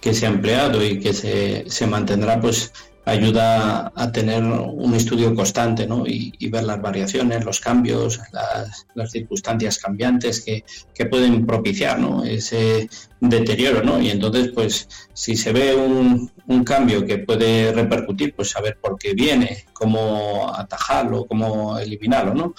que 0.00 0.14
se 0.14 0.26
ha 0.26 0.28
empleado 0.28 0.84
y 0.84 1.00
que 1.00 1.12
se, 1.12 1.70
se 1.70 1.86
mantendrá 1.86 2.40
pues 2.40 2.72
ayuda 3.06 3.92
a 3.94 4.10
tener 4.10 4.42
un 4.42 4.92
estudio 4.94 5.32
constante 5.34 5.86
¿no? 5.86 6.04
y, 6.06 6.48
ver 6.48 6.64
las 6.64 6.82
variaciones, 6.82 7.44
los 7.44 7.60
cambios, 7.60 8.20
las, 8.32 9.10
circunstancias 9.10 9.78
cambiantes 9.78 10.44
que, 10.44 10.64
que, 10.92 11.06
pueden 11.06 11.46
propiciar 11.46 12.00
¿no? 12.00 12.24
ese 12.24 12.88
deterioro. 13.20 13.82
¿no? 13.84 14.00
Y 14.00 14.10
entonces, 14.10 14.50
pues, 14.52 14.88
si 15.12 15.36
se 15.36 15.52
ve 15.52 15.74
un, 15.74 16.30
un, 16.48 16.64
cambio 16.64 17.06
que 17.06 17.18
puede 17.18 17.72
repercutir, 17.72 18.34
pues 18.34 18.50
saber 18.50 18.78
por 18.80 18.98
qué 18.98 19.14
viene, 19.14 19.66
cómo 19.72 20.52
atajarlo, 20.52 21.26
cómo 21.26 21.78
eliminarlo, 21.78 22.34
¿no? 22.34 22.54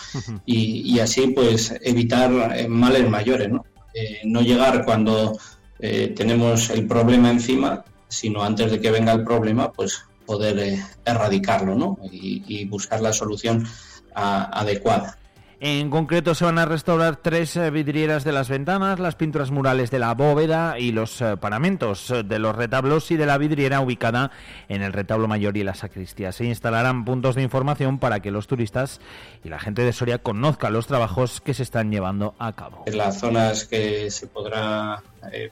y, 0.45 0.95
y, 0.95 0.99
así, 1.01 1.27
pues, 1.27 1.75
evitar 1.81 2.55
eh, 2.55 2.69
males 2.69 3.09
mayores, 3.09 3.49
¿no? 3.49 3.65
Eh, 3.93 4.21
no 4.23 4.41
llegar 4.41 4.85
cuando 4.85 5.37
eh, 5.79 6.13
tenemos 6.15 6.69
el 6.69 6.87
problema 6.87 7.31
encima, 7.31 7.83
sino 8.07 8.43
antes 8.43 8.71
de 8.71 8.79
que 8.79 8.91
venga 8.91 9.11
el 9.11 9.23
problema, 9.23 9.71
pues 9.71 10.03
poder 10.27 10.59
eh, 10.59 10.85
erradicarlo 11.05 11.73
¿no? 11.73 11.97
y, 12.11 12.65
buscar 12.65 13.01
la 13.01 13.13
solución 13.13 13.65
adecuada. 14.13 15.17
En 15.59 15.89
concreto 15.89 16.35
se 16.35 16.45
van 16.45 16.59
a 16.59 16.65
restaurar 16.65 17.15
tres 17.15 17.55
eh, 17.55 17.71
vidrieras 17.71 18.23
de 18.23 18.31
las 18.31 18.47
ventanas, 18.47 18.99
las 18.99 19.15
pinturas 19.15 19.49
murales 19.49 19.89
de 19.89 19.97
la 19.97 20.13
bóveda 20.13 20.77
y 20.77 20.91
los 20.91 21.19
eh, 21.19 21.35
paramentos 21.37 22.13
de 22.25 22.37
los 22.37 22.55
retablos 22.55 23.09
y 23.09 23.17
de 23.17 23.25
la 23.25 23.39
vidriera 23.39 23.81
ubicada 23.81 24.29
en 24.69 24.83
el 24.83 24.93
retablo 24.93 25.27
mayor 25.27 25.57
y 25.57 25.63
la 25.63 25.73
sacristía. 25.73 26.31
Se 26.31 26.45
instalarán 26.45 27.05
puntos 27.05 27.33
de 27.33 27.41
información 27.41 27.97
para 27.97 28.19
que 28.19 28.29
los 28.29 28.45
turistas 28.45 29.01
y 29.43 29.49
la 29.49 29.59
gente 29.59 29.81
de 29.81 29.93
Soria 29.93 30.19
conozcan 30.19 30.73
los 30.73 30.85
trabajos 30.85 31.41
que 31.41 31.55
se 31.55 31.63
están 31.63 31.91
llevando 31.91 32.35
a 32.37 32.53
cabo. 32.53 32.83
En 32.85 32.97
las 32.97 33.19
zonas 33.19 33.65
que 33.65 34.11
se 34.11 34.27
podrá 34.27 35.01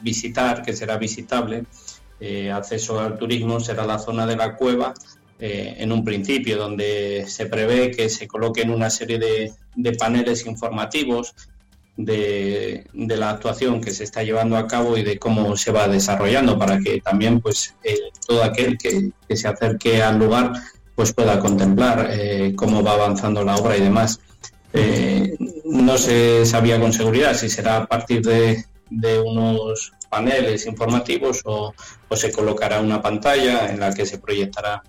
visitar, 0.02 0.62
que 0.62 0.74
será 0.74 0.98
visitable, 0.98 1.66
eh, 2.20 2.50
acceso 2.50 3.00
al 3.00 3.18
turismo 3.18 3.60
será 3.60 3.86
la 3.86 4.00
zona 4.00 4.26
de 4.26 4.38
la 4.38 4.56
cueva 4.56 4.94
eh, 5.38 5.76
en 5.80 5.92
un 5.92 6.06
principio, 6.06 6.58
donde 6.58 7.26
se 7.28 7.46
prevé 7.46 7.92
que 7.92 8.08
se 8.08 8.26
coloquen 8.28 8.70
una 8.70 8.90
serie 8.90 9.20
de, 9.20 9.92
paneles 9.98 10.46
informativos 10.46 11.36
de, 11.98 12.88
la 12.94 13.32
actuación 13.32 13.82
que 13.82 13.92
se 13.92 14.06
está 14.06 14.24
llevando 14.24 14.56
a 14.56 14.68
cabo 14.68 14.98
y 14.98 15.04
de 15.04 15.20
cómo 15.20 15.58
se 15.58 15.74
va 15.74 15.90
desarrollando 15.90 16.58
para 16.58 16.80
que 16.80 17.02
también 17.02 17.42
pues 17.42 17.76
eh, 17.84 17.98
todo 18.26 18.44
aquel 18.44 18.78
que, 18.78 19.12
se 19.36 19.48
acerque 19.50 20.02
al 20.02 20.18
lugar 20.18 20.54
pues 20.96 21.12
pueda 21.12 21.38
contemplar 21.42 22.10
cómo 22.56 22.82
va 22.82 22.94
avanzando 22.94 23.44
la 23.44 23.58
obra 23.58 23.76
y 23.76 23.82
demás. 23.82 24.22
no 25.66 25.98
se 25.98 26.46
sabía 26.46 26.80
con 26.80 26.94
seguridad 26.94 27.36
si 27.36 27.50
será 27.50 27.78
a 27.78 27.86
partir 27.86 28.22
de, 28.22 28.64
de 28.90 29.20
unos 29.20 29.92
paneles 30.16 30.66
informativos 30.66 31.42
o, 31.44 31.74
se 32.16 32.32
colocará 32.32 32.80
una 32.80 33.02
pantalla 33.02 33.70
en 33.70 33.82
la 33.82 33.94
que 33.94 34.06
se 34.06 34.18
proyectará 34.18 34.82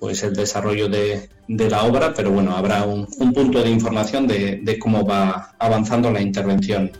pues 0.00 0.24
el 0.24 0.34
desarrollo 0.34 0.88
de, 0.88 1.28
la 1.46 1.84
obra, 1.84 2.12
pero 2.12 2.32
bueno, 2.32 2.56
habrá 2.56 2.82
un, 2.82 3.06
punto 3.32 3.62
de 3.62 3.70
información 3.70 4.26
de, 4.26 4.58
de 4.60 4.78
cómo 4.78 5.06
va 5.06 5.54
avanzando 5.60 6.10
la 6.10 6.20
intervención. 6.20 6.90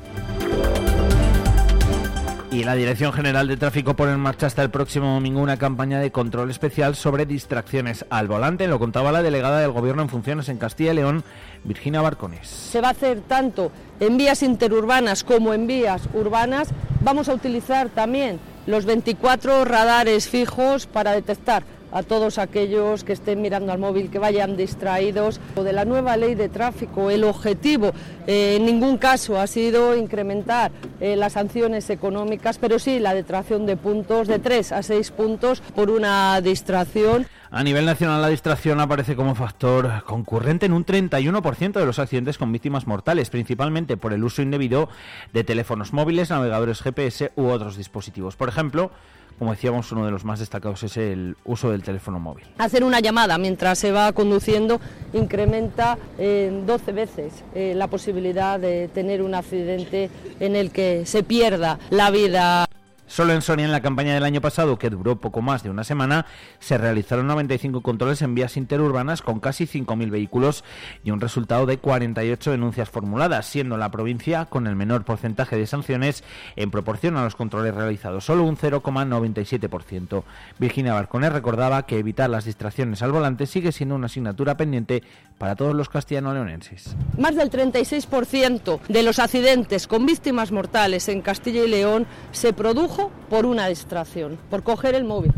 Y 2.54 2.62
la 2.62 2.76
Dirección 2.76 3.12
General 3.12 3.48
de 3.48 3.56
Tráfico 3.56 3.94
pone 3.94 4.12
en 4.12 4.20
marcha 4.20 4.46
hasta 4.46 4.62
el 4.62 4.70
próximo 4.70 5.12
domingo 5.12 5.40
una 5.40 5.56
campaña 5.56 5.98
de 5.98 6.12
control 6.12 6.52
especial 6.52 6.94
sobre 6.94 7.26
distracciones 7.26 8.06
al 8.10 8.28
volante. 8.28 8.68
Lo 8.68 8.78
contaba 8.78 9.10
la 9.10 9.24
delegada 9.24 9.58
del 9.58 9.72
Gobierno 9.72 10.02
en 10.02 10.08
funciones 10.08 10.48
en 10.48 10.58
Castilla 10.58 10.92
y 10.92 10.94
León, 10.94 11.24
Virginia 11.64 12.00
Barcones. 12.00 12.46
Se 12.46 12.80
va 12.80 12.88
a 12.88 12.90
hacer 12.92 13.22
tanto 13.22 13.72
en 13.98 14.16
vías 14.16 14.44
interurbanas 14.44 15.24
como 15.24 15.52
en 15.52 15.66
vías 15.66 16.02
urbanas. 16.14 16.68
Vamos 17.00 17.28
a 17.28 17.34
utilizar 17.34 17.88
también 17.88 18.38
los 18.68 18.84
24 18.84 19.64
radares 19.64 20.28
fijos 20.28 20.86
para 20.86 21.10
detectar 21.10 21.64
a 21.94 22.02
todos 22.02 22.38
aquellos 22.38 23.04
que 23.04 23.14
estén 23.14 23.40
mirando 23.40 23.72
al 23.72 23.78
móvil, 23.78 24.10
que 24.10 24.18
vayan 24.18 24.56
distraídos. 24.56 25.40
De 25.54 25.72
la 25.72 25.86
nueva 25.86 26.16
ley 26.18 26.34
de 26.34 26.50
tráfico, 26.50 27.10
el 27.10 27.24
objetivo 27.24 27.92
eh, 28.26 28.56
en 28.56 28.66
ningún 28.66 28.98
caso 28.98 29.40
ha 29.40 29.46
sido 29.46 29.96
incrementar 29.96 30.72
eh, 31.00 31.16
las 31.16 31.34
sanciones 31.34 31.88
económicas, 31.90 32.58
pero 32.58 32.78
sí 32.78 32.98
la 32.98 33.14
detracción 33.14 33.64
de 33.64 33.76
puntos, 33.76 34.26
de 34.26 34.40
3 34.40 34.72
a 34.72 34.82
6 34.82 35.10
puntos 35.12 35.60
por 35.60 35.88
una 35.88 36.40
distracción. 36.40 37.26
A 37.50 37.62
nivel 37.62 37.86
nacional, 37.86 38.20
la 38.20 38.28
distracción 38.28 38.80
aparece 38.80 39.14
como 39.14 39.36
factor 39.36 40.02
concurrente 40.04 40.66
en 40.66 40.72
un 40.72 40.84
31% 40.84 41.72
de 41.72 41.86
los 41.86 42.00
accidentes 42.00 42.36
con 42.36 42.50
víctimas 42.50 42.88
mortales, 42.88 43.30
principalmente 43.30 43.96
por 43.96 44.12
el 44.12 44.24
uso 44.24 44.42
indebido 44.42 44.88
de 45.32 45.44
teléfonos 45.44 45.92
móviles, 45.92 46.30
navegadores 46.30 46.82
GPS 46.82 47.30
u 47.36 47.46
otros 47.46 47.76
dispositivos. 47.76 48.34
Por 48.34 48.48
ejemplo, 48.48 48.90
como 49.38 49.52
decíamos, 49.52 49.90
uno 49.92 50.04
de 50.04 50.10
los 50.10 50.24
más 50.24 50.38
destacados 50.38 50.82
es 50.82 50.96
el 50.96 51.36
uso 51.44 51.70
del 51.70 51.82
teléfono 51.82 52.18
móvil. 52.18 52.44
Hacer 52.58 52.84
una 52.84 53.00
llamada 53.00 53.38
mientras 53.38 53.78
se 53.78 53.92
va 53.92 54.12
conduciendo 54.12 54.80
incrementa 55.12 55.98
en 56.18 56.66
12 56.66 56.92
veces 56.92 57.44
eh, 57.54 57.74
la 57.74 57.88
posibilidad 57.88 58.58
de 58.58 58.88
tener 58.88 59.22
un 59.22 59.34
accidente 59.34 60.10
en 60.40 60.56
el 60.56 60.70
que 60.70 61.06
se 61.06 61.22
pierda 61.22 61.78
la 61.90 62.10
vida. 62.10 62.66
Solo 63.06 63.34
en 63.34 63.42
Soria, 63.42 63.66
en 63.66 63.72
la 63.72 63.82
campaña 63.82 64.14
del 64.14 64.24
año 64.24 64.40
pasado, 64.40 64.78
que 64.78 64.90
duró 64.90 65.20
poco 65.20 65.42
más 65.42 65.62
de 65.62 65.70
una 65.70 65.84
semana, 65.84 66.26
se 66.58 66.78
realizaron 66.78 67.26
95 67.26 67.82
controles 67.82 68.22
en 68.22 68.34
vías 68.34 68.56
interurbanas 68.56 69.20
con 69.20 69.40
casi 69.40 69.66
5.000 69.66 70.10
vehículos 70.10 70.64
y 71.04 71.10
un 71.10 71.20
resultado 71.20 71.66
de 71.66 71.78
48 71.78 72.52
denuncias 72.52 72.88
formuladas, 72.88 73.46
siendo 73.46 73.76
la 73.76 73.90
provincia 73.90 74.46
con 74.46 74.66
el 74.66 74.74
menor 74.74 75.04
porcentaje 75.04 75.56
de 75.56 75.66
sanciones 75.66 76.24
en 76.56 76.70
proporción 76.70 77.16
a 77.16 77.24
los 77.24 77.36
controles 77.36 77.74
realizados, 77.74 78.24
solo 78.24 78.44
un 78.44 78.56
0,97%. 78.56 80.24
Virginia 80.58 80.94
Barcones 80.94 81.32
recordaba 81.32 81.84
que 81.86 81.98
evitar 81.98 82.30
las 82.30 82.46
distracciones 82.46 83.02
al 83.02 83.12
volante 83.12 83.46
sigue 83.46 83.72
siendo 83.72 83.94
una 83.96 84.06
asignatura 84.06 84.56
pendiente 84.56 85.02
para 85.38 85.56
todos 85.56 85.74
los 85.74 85.88
castellano-leonenses. 85.88 86.96
Más 87.18 87.36
del 87.36 87.50
36% 87.50 88.80
de 88.88 89.02
los 89.02 89.18
accidentes 89.18 89.86
con 89.86 90.06
víctimas 90.06 90.52
mortales 90.52 91.08
en 91.08 91.20
Castilla 91.20 91.64
y 91.64 91.68
León 91.68 92.06
se 92.32 92.52
produjo 92.52 92.93
por 93.28 93.46
una 93.46 93.68
distracción, 93.68 94.38
por 94.50 94.62
coger 94.62 94.94
el 94.94 95.04
móvil, 95.04 95.32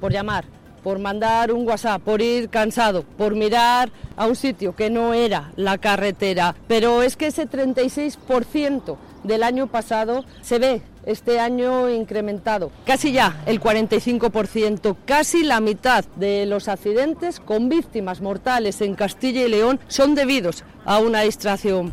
por 0.00 0.12
llamar, 0.12 0.44
por 0.82 0.98
mandar 0.98 1.52
un 1.52 1.66
WhatsApp, 1.66 2.02
por 2.02 2.22
ir 2.22 2.48
cansado, 2.48 3.02
por 3.02 3.34
mirar 3.34 3.90
a 4.16 4.26
un 4.26 4.36
sitio 4.36 4.74
que 4.74 4.90
no 4.90 5.14
era 5.14 5.52
la 5.56 5.78
carretera. 5.78 6.54
Pero 6.68 7.02
es 7.02 7.16
que 7.16 7.28
ese 7.28 7.48
36% 7.48 8.96
del 9.24 9.42
año 9.42 9.66
pasado 9.66 10.24
se 10.40 10.58
ve 10.58 10.82
este 11.06 11.40
año 11.40 11.88
incrementado. 11.88 12.70
Casi 12.86 13.12
ya 13.12 13.42
el 13.46 13.60
45%, 13.60 14.96
casi 15.04 15.42
la 15.44 15.60
mitad 15.60 16.04
de 16.16 16.46
los 16.46 16.68
accidentes 16.68 17.40
con 17.40 17.68
víctimas 17.68 18.20
mortales 18.20 18.80
en 18.80 18.94
Castilla 18.94 19.42
y 19.42 19.48
León 19.48 19.80
son 19.88 20.14
debidos 20.14 20.64
a 20.84 20.98
una 20.98 21.22
distracción. 21.22 21.92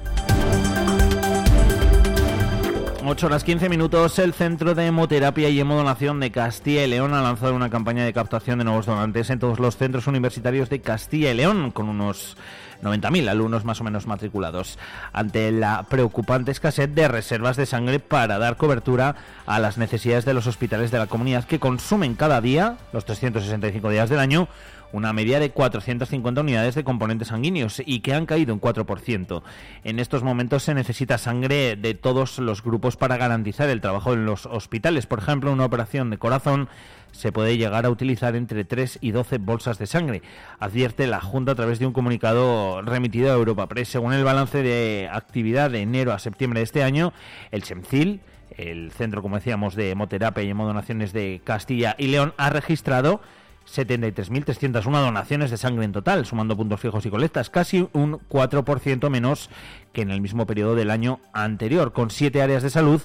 8 3.10 3.28
horas 3.28 3.46
15 3.46 3.70
minutos, 3.70 4.20
el 4.20 4.34
Centro 4.34 4.76
de 4.76 4.88
Hemoterapia 4.88 5.48
y 5.48 5.58
Hemodonación 5.58 6.20
de 6.20 6.30
Castilla 6.30 6.84
y 6.84 6.90
León 6.90 7.14
ha 7.14 7.22
lanzado 7.22 7.56
una 7.56 7.70
campaña 7.70 8.04
de 8.04 8.12
captación 8.12 8.60
de 8.60 8.66
nuevos 8.66 8.86
donantes 8.86 9.30
en 9.30 9.40
todos 9.40 9.60
los 9.60 9.78
centros 9.78 10.08
universitarios 10.08 10.70
de 10.70 10.82
Castilla 10.82 11.32
y 11.32 11.34
León, 11.34 11.72
con 11.72 11.88
unos 11.88 12.36
90.000 12.84 13.30
alumnos 13.30 13.64
más 13.64 13.80
o 13.80 13.86
menos 13.86 14.08
matriculados, 14.08 14.78
ante 15.14 15.54
la 15.54 15.84
preocupante 15.84 16.52
escasez 16.52 16.94
de 16.94 17.08
reservas 17.08 17.56
de 17.56 17.66
sangre 17.66 18.00
para 18.00 18.40
dar 18.40 18.58
cobertura 18.58 19.16
a 19.46 19.60
las 19.60 19.78
necesidades 19.78 20.26
de 20.26 20.34
los 20.34 20.46
hospitales 20.46 20.92
de 20.92 20.98
la 20.98 21.08
comunidad 21.08 21.46
que 21.46 21.62
consumen 21.62 22.14
cada 22.16 22.42
día, 22.42 22.76
los 22.92 23.06
365 23.06 23.90
días 23.90 24.10
del 24.10 24.20
año, 24.20 24.50
una 24.92 25.14
media 25.14 25.40
de 25.40 25.52
450 25.52 26.42
unidades 26.42 26.76
de 26.76 26.84
componentes 26.84 27.30
sanguíneos 27.30 27.82
y 27.86 28.00
que 28.00 28.14
han 28.14 28.26
caído 28.26 28.54
un 28.54 28.62
4%. 28.62 29.42
En 29.84 30.00
estos 30.00 30.24
momentos 30.24 30.64
se 30.64 30.74
necesita 30.74 31.18
sangre 31.18 31.76
de 31.76 31.94
todos 31.94 32.40
los 32.40 32.64
grupos 32.64 32.98
para 32.98 33.18
garantizar 33.18 33.70
el 33.70 33.82
trabajo 33.82 34.14
en 34.14 34.26
los 34.26 34.46
hospitales. 34.46 35.06
Por 35.06 35.20
ejemplo, 35.20 35.52
una 35.52 35.66
operación 35.66 36.10
de 36.10 36.18
corazón 36.18 36.70
se 37.12 37.32
puede 37.32 37.58
llegar 37.58 37.86
a 37.86 37.90
utilizar 37.90 38.36
entre 38.36 38.64
3 38.64 39.00
y 39.02 39.12
12 39.12 39.40
bolsas 39.40 39.80
de 39.80 39.88
sangre, 39.88 40.22
advierte 40.60 41.08
la 41.08 41.20
Junta 41.20 41.54
a 41.54 41.56
través 41.56 41.80
de 41.80 41.88
un 41.88 41.94
comunicado 41.94 42.82
remitido 42.82 43.32
a 43.32 43.36
Europa 43.36 43.68
Press. 43.68 43.90
Según 43.90 44.14
el 44.14 44.24
balance 44.24 44.62
de 44.62 45.10
actividad 45.12 45.72
de 45.72 45.82
enero 45.82 46.14
a 46.14 46.20
septiembre 46.20 46.60
de 46.60 46.66
este 46.66 46.84
año, 46.84 47.14
el 47.52 47.64
SEMCIL, 47.64 48.22
el 48.58 48.92
centro, 48.92 49.22
como 49.22 49.36
decíamos, 49.36 49.76
de 49.76 49.92
hemoterapia 49.92 50.44
y 50.44 50.50
hemodonaciones 50.50 51.14
de 51.14 51.42
Castilla 51.44 51.96
y 51.98 52.08
León, 52.08 52.34
ha 52.38 52.50
registrado 52.50 53.22
73.301 53.68 55.02
donaciones 55.02 55.52
de 55.52 55.58
sangre 55.58 55.86
en 55.86 55.92
total, 55.92 56.26
sumando 56.26 56.56
puntos 56.56 56.80
fijos 56.80 57.06
y 57.06 57.10
colectas, 57.10 57.50
casi 57.50 57.88
un 57.94 58.20
4% 58.30 59.10
menos 59.10 59.50
que 59.94 60.02
en 60.02 60.12
el 60.12 60.22
mismo 60.22 60.46
periodo 60.46 60.76
del 60.76 60.92
año 60.92 61.20
anterior, 61.34 61.94
con 61.94 62.10
siete 62.10 62.42
áreas 62.42 62.64
de 62.64 62.70
salud 62.70 63.02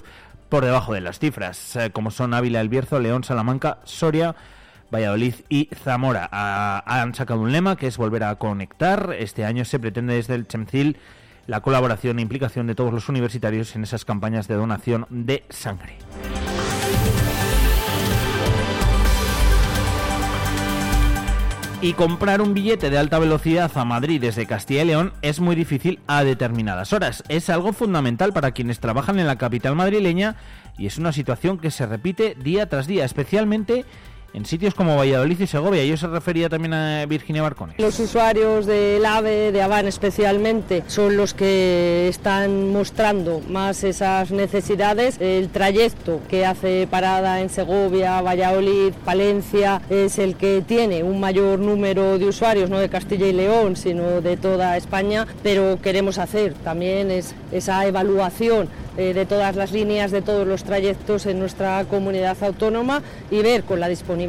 por 0.49 0.65
debajo 0.65 0.93
de 0.93 1.01
las 1.01 1.19
cifras, 1.19 1.75
eh, 1.75 1.91
como 1.91 2.11
son 2.11 2.33
Ávila, 2.33 2.61
El 2.61 2.69
Bierzo, 2.69 2.99
León, 2.99 3.23
Salamanca, 3.23 3.79
Soria, 3.83 4.35
Valladolid 4.93 5.35
y 5.49 5.69
Zamora. 5.73 6.29
han 6.85 7.15
sacado 7.15 7.39
un 7.41 7.51
lema 7.51 7.75
que 7.75 7.87
es 7.87 7.97
volver 7.97 8.23
a 8.23 8.35
conectar. 8.35 9.15
Este 9.17 9.45
año 9.45 9.65
se 9.65 9.79
pretende 9.79 10.13
desde 10.13 10.35
el 10.35 10.47
Chemcil 10.47 10.97
la 11.47 11.61
colaboración 11.61 12.19
e 12.19 12.21
implicación 12.21 12.67
de 12.67 12.75
todos 12.75 12.93
los 12.93 13.09
universitarios 13.09 13.75
en 13.75 13.83
esas 13.83 14.05
campañas 14.05 14.47
de 14.47 14.55
donación 14.55 15.07
de 15.09 15.43
sangre. 15.49 15.97
Y 21.83 21.91
comprar 21.91 22.41
un 22.41 22.53
billete 22.53 22.89
de 22.89 22.97
alta 22.97 23.19
velocidad 23.19 23.69
a 23.75 23.83
Madrid 23.83 24.21
desde 24.21 24.45
Castilla 24.45 24.83
y 24.83 24.85
León 24.85 25.11
es 25.21 25.41
muy 25.41 25.53
difícil 25.53 25.99
a 26.07 26.23
determinadas 26.23 26.93
horas. 26.93 27.25
Es 27.27 27.49
algo 27.49 27.73
fundamental 27.73 28.31
para 28.31 28.51
quienes 28.51 28.79
trabajan 28.79 29.19
en 29.19 29.27
la 29.27 29.37
capital 29.37 29.75
madrileña 29.75 30.37
y 30.77 30.85
es 30.85 30.97
una 30.97 31.11
situación 31.11 31.57
que 31.59 31.71
se 31.71 31.85
repite 31.85 32.37
día 32.41 32.69
tras 32.69 32.87
día, 32.87 33.03
especialmente 33.03 33.83
en 34.33 34.45
sitios 34.45 34.73
como 34.73 34.97
Valladolid 34.97 35.39
y 35.39 35.47
Segovia. 35.47 35.85
Yo 35.85 35.95
se 35.95 36.07
refería 36.07 36.49
también 36.49 36.73
a 36.73 37.05
Virginia 37.05 37.41
Barcones. 37.41 37.75
Los 37.77 37.99
usuarios 37.99 38.65
del 38.65 39.05
AVE, 39.05 39.51
de 39.51 39.61
Avan 39.61 39.87
especialmente, 39.87 40.83
son 40.87 41.17
los 41.17 41.33
que 41.33 42.07
están 42.09 42.71
mostrando 42.71 43.41
más 43.47 43.83
esas 43.83 44.31
necesidades. 44.31 45.17
El 45.19 45.49
trayecto 45.49 46.19
que 46.29 46.45
hace 46.45 46.87
parada 46.89 47.41
en 47.41 47.49
Segovia, 47.49 48.21
Valladolid, 48.21 48.93
Palencia 49.05 49.81
es 49.89 50.17
el 50.17 50.35
que 50.35 50.63
tiene 50.65 51.03
un 51.03 51.19
mayor 51.19 51.59
número 51.59 52.17
de 52.17 52.25
usuarios, 52.25 52.69
no 52.69 52.79
de 52.79 52.89
Castilla 52.89 53.27
y 53.27 53.33
León, 53.33 53.75
sino 53.75 54.21
de 54.21 54.37
toda 54.37 54.75
España, 54.77 55.27
pero 55.43 55.79
queremos 55.81 56.17
hacer 56.17 56.53
también 56.53 57.11
es 57.11 57.35
esa 57.51 57.85
evaluación 57.85 58.67
eh, 58.97 59.13
de 59.13 59.25
todas 59.25 59.55
las 59.55 59.71
líneas, 59.71 60.11
de 60.11 60.21
todos 60.21 60.47
los 60.47 60.63
trayectos 60.63 61.25
en 61.25 61.39
nuestra 61.39 61.83
comunidad 61.85 62.37
autónoma 62.43 63.01
y 63.31 63.41
ver 63.41 63.63
con 63.63 63.79
la 63.79 63.87
disponibilidad 63.87 64.22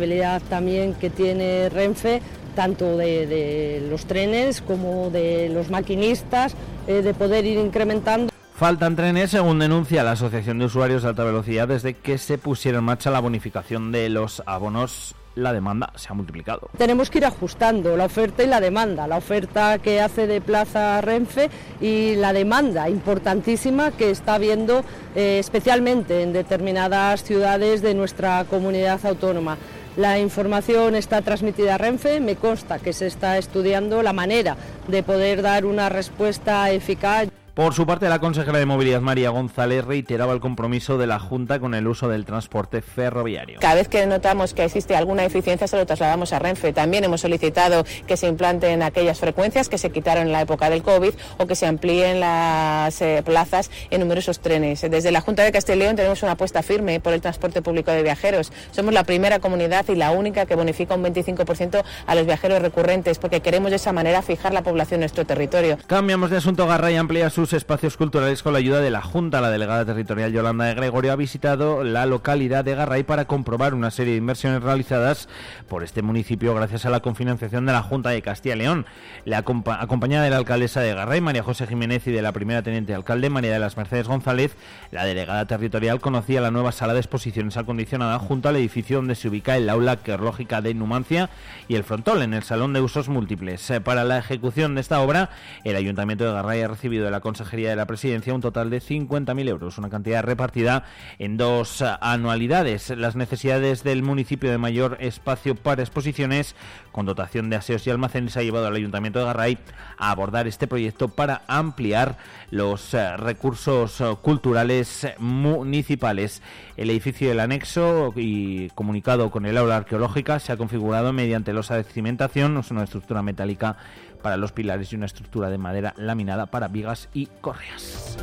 también 0.49 0.95
que 0.95 1.11
tiene 1.11 1.69
Renfe 1.69 2.23
tanto 2.55 2.97
de, 2.97 3.85
los 3.91 4.07
trenes 4.07 4.63
como 4.63 5.11
de 5.11 5.51
los 5.53 5.71
maquinistas, 5.71 6.55
eh, 6.87 7.03
de 7.03 7.15
poder 7.15 7.45
ir 7.45 7.59
incrementando. 7.59 8.33
Faltan 8.55 8.95
trenes, 8.95 9.33
según 9.33 9.59
denuncia 9.59 10.05
la 10.05 10.13
Asociación 10.13 10.61
de 10.61 10.67
Usuarios 10.67 11.03
de 11.03 11.09
Alta 11.09 11.25
Velocidad, 11.25 11.67
desde 11.67 11.95
que 11.95 12.19
se 12.19 12.39
pusiera 12.39 12.79
en 12.79 12.85
marcha 12.85 13.11
la 13.11 13.21
bonificación 13.21 13.91
de 13.91 14.09
los 14.09 14.43
abonos 14.47 15.17
la 15.35 15.53
demanda 15.53 15.93
se 15.97 16.09
ha 16.11 16.15
multiplicado. 16.15 16.71
Tenemos 16.79 17.11
que 17.11 17.19
ir 17.19 17.25
ajustando 17.25 17.97
la 17.97 18.05
oferta 18.05 18.43
y 18.43 18.47
la 18.47 18.61
demanda, 18.61 19.07
la 19.07 19.17
oferta 19.17 19.79
que 19.79 20.01
hace 20.01 20.27
de 20.27 20.41
Plaza 20.41 21.01
Renfe 21.01 21.51
y 21.81 22.15
la 22.17 22.33
demanda 22.33 22.89
importantísima 22.89 23.91
que 23.91 24.11
está 24.11 24.35
habiendo 24.35 24.85
eh, 25.15 25.39
especialmente 25.41 26.23
en 26.23 26.33
determinadas 26.33 27.25
ciudades 27.25 27.83
de 27.83 27.95
nuestra 27.95 28.45
comunidad 28.45 29.05
autónoma. 29.05 29.59
La 29.97 30.19
información 30.19 30.97
está 30.97 31.23
transmitida 31.23 31.77
a 31.77 31.79
Renfe, 31.79 32.19
me 32.19 32.35
consta 32.35 32.81
que 32.81 32.93
se 32.93 33.07
está 33.07 33.39
estudiando 33.39 34.03
la 34.03 34.13
manera 34.13 34.57
de 34.89 35.05
poder 35.05 35.41
dar 35.41 35.65
una 35.65 35.89
respuesta 35.89 36.69
eficaz. 36.73 37.29
Por 37.55 37.73
su 37.73 37.87
parte, 37.87 38.09
la 38.09 38.19
consejera 38.19 38.59
de 38.59 38.67
Movilidad 38.67 39.01
María 39.01 39.31
González 39.31 39.85
reiteraba 39.85 40.33
el 40.33 40.41
compromiso 40.41 40.99
de 40.99 41.07
la 41.07 41.21
Junta 41.21 41.61
con 41.61 41.75
el 41.75 41.87
uso 41.87 42.09
del 42.09 42.25
transporte 42.25 42.83
ferroviario. 42.83 43.61
Cada 43.61 43.77
vez 43.77 43.87
que 43.87 44.05
notamos 44.07 44.55
que 44.55 44.65
existe 44.65 44.97
alguna 44.97 45.25
eficiencia 45.25 45.69
se 45.69 45.77
lo 45.77 45.87
trasladamos 45.87 46.33
a 46.33 46.41
Renfe. 46.41 46.73
También 46.73 47.05
hemos 47.05 47.21
solicitado 47.21 47.85
que 48.09 48.17
se 48.17 48.27
implanten 48.27 48.83
aquellas 48.83 49.21
frecuencias 49.21 49.69
que 49.69 49.79
se 49.79 49.91
quitaron 49.91 50.27
en 50.27 50.33
la 50.33 50.41
época 50.41 50.69
del 50.69 50.83
COVID 50.83 51.15
o 51.39 51.47
que 51.47 51.55
se 51.55 51.67
amplíen 51.67 52.19
las 52.19 53.01
eh, 53.01 53.23
plazas 53.25 53.71
en 53.89 54.01
numerosos 54.01 54.41
trenes. 54.41 54.81
Desde 54.81 55.13
la 55.13 55.21
Junta 55.21 55.45
de 55.45 55.77
León 55.77 55.95
tenemos 55.95 56.25
una 56.25 56.33
apuesta 56.33 56.61
firme 56.65 56.99
por 56.99 57.13
el 57.13 57.21
transporte 57.21 57.63
público 57.63 57.93
de 57.93 58.03
viajeros. 58.03 58.53
Somos 58.73 58.93
la 58.93 59.05
primera 59.05 59.39
comunidad 59.39 59.87
y 59.89 59.95
la 59.95 60.11
única 60.11 60.45
que 60.47 60.57
bonifica 60.57 60.97
un 60.97 61.05
25% 61.05 61.85
a 62.05 62.15
los 62.17 62.27
viajeros 62.27 62.61
recurrentes 62.61 63.21
porque 63.21 63.43
queremos 63.43 63.71
de 63.71 63.77
esa 63.77 63.93
manera 63.93 64.23
fijar 64.23 64.53
la 64.53 64.63
población 64.63 64.97
en 64.97 65.01
nuestro 65.03 65.25
territorio. 65.25 65.79
Cambiamos 65.87 66.31
de 66.31 66.39
asunto. 66.39 66.67
Garra 66.67 66.91
y 66.91 66.97
amplía 66.97 67.31
su 67.31 67.44
espacios 67.53 67.97
culturales 67.97 68.43
con 68.43 68.53
la 68.53 68.59
ayuda 68.59 68.81
de 68.81 68.91
la 68.91 69.03
Junta. 69.03 69.41
La 69.41 69.51
delegada 69.51 69.85
territorial 69.85 70.33
Yolanda 70.33 70.65
de 70.65 70.75
Gregorio 70.75 71.13
ha 71.13 71.17
visitado 71.17 71.85
la 71.85 72.07
localidad 72.07 72.65
de 72.65 72.75
Garray 72.75 73.03
para 73.03 73.27
comprobar 73.27 73.75
una 73.75 73.91
serie 73.91 74.13
de 74.13 74.19
inversiones 74.19 74.63
realizadas 74.63 75.29
por 75.69 75.83
este 75.83 76.03
municipio 76.03 76.55
gracias 76.55 76.87
a 76.87 76.91
la 76.91 77.01
confinanciación 77.01 77.67
de 77.67 77.73
la 77.73 77.83
Junta 77.83 78.11
de 78.11 78.23
Castilla 78.23 78.55
y 78.55 78.59
León. 78.59 78.87
La 79.25 79.39
acompañada 79.39 80.25
de 80.25 80.31
la 80.31 80.37
alcaldesa 80.37 80.81
de 80.81 80.95
Garray, 80.95 81.21
María 81.21 81.43
José 81.43 81.67
Jiménez, 81.67 82.07
y 82.07 82.13
de 82.13 82.23
la 82.23 82.33
primera 82.33 82.63
teniente 82.63 82.95
alcalde, 82.95 83.31
María 83.31 83.53
de 83.53 83.59
las 83.59 83.77
Mercedes 83.77 84.09
González, 84.09 84.57
la 84.91 85.05
delegada 85.05 85.47
territorial 85.47 86.01
conocía 86.01 86.41
la 86.41 86.51
nueva 86.51 86.73
sala 86.73 86.95
de 86.95 87.01
exposiciones 87.01 87.57
acondicionada 87.57 88.19
junto 88.19 88.49
al 88.49 88.57
edificio 88.57 88.97
donde 88.97 89.15
se 89.15 89.29
ubica 89.29 89.57
el 89.57 89.69
aula 89.69 89.93
arqueológica 89.93 90.63
de 90.63 90.75
Numancia 90.75 91.31
y 91.69 91.75
el 91.75 91.85
frontón 91.85 92.23
en 92.23 92.35
el 92.35 92.43
salón 92.43 92.73
de 92.73 92.81
usos 92.81 93.09
múltiples. 93.09 93.73
Para 93.85 94.05
la 94.05 94.19
ejecución 94.19 94.75
de 94.75 94.81
esta 94.81 95.01
obra, 95.01 95.31
el 95.65 95.77
Ayuntamiento 95.77 96.25
de 96.25 96.33
Garray 96.33 96.63
ha 96.63 96.69
recibido 96.69 97.05
de 97.05 97.11
la 97.11 97.21
Consejería 97.35 97.71
de 97.71 97.75
la 97.75 97.87
Presidencia 97.87 98.33
un 98.33 98.41
total 98.41 98.71
de 98.71 98.81
50.000 98.81 99.49
euros, 99.49 99.77
una 99.77 99.91
cantidad 99.91 100.23
repartida 100.23 100.85
en 101.19 101.37
dos 101.37 101.83
anualidades. 101.83 102.91
Las 102.91 103.17
necesidades 103.17 103.83
del 103.83 104.05
municipio 104.05 104.53
de 104.53 104.59
mayor 104.59 104.99
espacio 105.01 105.57
para 105.57 105.83
exposiciones, 105.83 106.55
con 106.93 107.07
dotación 107.07 107.51
de 107.51 107.57
aseos 107.57 107.85
y 107.89 107.91
almacenes, 107.91 108.37
ha 108.37 108.43
llevado 108.45 108.69
al 108.69 108.77
Ayuntamiento 108.77 109.19
de 109.19 109.25
Garray 109.25 109.59
a 109.99 110.13
abordar 110.13 110.47
este 110.47 110.69
proyecto 110.69 111.09
para 111.09 111.43
ampliar 111.49 112.19
los 112.53 112.95
eh, 112.95 113.17
recursos 113.17 114.01
eh, 114.01 114.15
culturales 114.23 115.09
municipales. 115.19 116.41
El 116.77 116.89
edificio 116.91 117.29
del 117.29 117.41
anexo 117.41 118.13
y 118.15 118.69
comunicado 118.71 119.33
con 119.33 119.45
el 119.45 119.57
aula 119.59 119.79
arqueológica 119.79 120.39
se 120.39 120.53
ha 120.53 120.57
configurado 120.57 121.13
mediante 121.13 121.53
losa 121.53 121.77
de 121.77 121.83
cimentación, 121.83 122.57
es 122.59 122.71
una 122.71 122.85
estructura 122.85 123.23
metálica 123.23 123.77
para 124.25 124.39
los 124.39 124.53
pilares 124.53 124.91
y 124.91 124.97
una 124.97 125.05
estructura 125.05 125.51
de 125.51 125.59
madera 125.59 125.93
laminada 125.99 126.47
para 126.47 126.69
vigas 126.69 127.11
y 127.13 127.27
correas. 127.43 128.17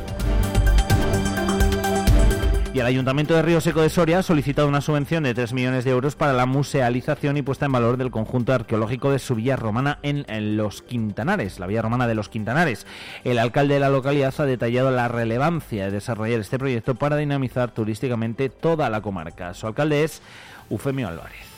Y 2.74 2.80
el 2.80 2.86
Ayuntamiento 2.86 3.34
de 3.34 3.42
Río 3.42 3.60
Seco 3.60 3.82
de 3.82 3.88
Soria 3.88 4.18
ha 4.18 4.22
solicitado 4.24 4.66
una 4.66 4.80
subvención 4.80 5.22
de 5.22 5.32
3 5.32 5.52
millones 5.52 5.84
de 5.84 5.92
euros 5.92 6.16
para 6.16 6.32
la 6.32 6.44
musealización 6.44 7.36
y 7.36 7.42
puesta 7.42 7.66
en 7.66 7.72
valor 7.72 7.98
del 7.98 8.10
conjunto 8.10 8.52
arqueológico 8.52 9.12
de 9.12 9.20
su 9.20 9.36
villa 9.36 9.54
romana 9.54 10.00
en, 10.02 10.56
Los 10.56 10.82
Quintanares, 10.82 11.60
la 11.60 11.68
villa 11.68 11.82
romana 11.82 12.08
de 12.08 12.16
Los 12.16 12.28
Quintanares. 12.28 12.84
El 13.22 13.38
alcalde 13.38 13.74
de 13.74 13.80
la 13.80 13.90
localidad 13.90 14.34
ha 14.38 14.44
detallado 14.44 14.90
la 14.90 15.06
relevancia 15.06 15.84
de 15.84 15.92
desarrollar 15.92 16.40
este 16.40 16.58
proyecto 16.58 16.96
para 16.96 17.16
dinamizar 17.16 17.70
turísticamente 17.70 18.48
toda 18.48 18.90
la 18.90 19.02
comarca. 19.02 19.54
Su 19.54 19.68
alcalde 19.68 20.02
es 20.02 20.20
Eufemio 20.68 21.06
Álvarez. 21.06 21.51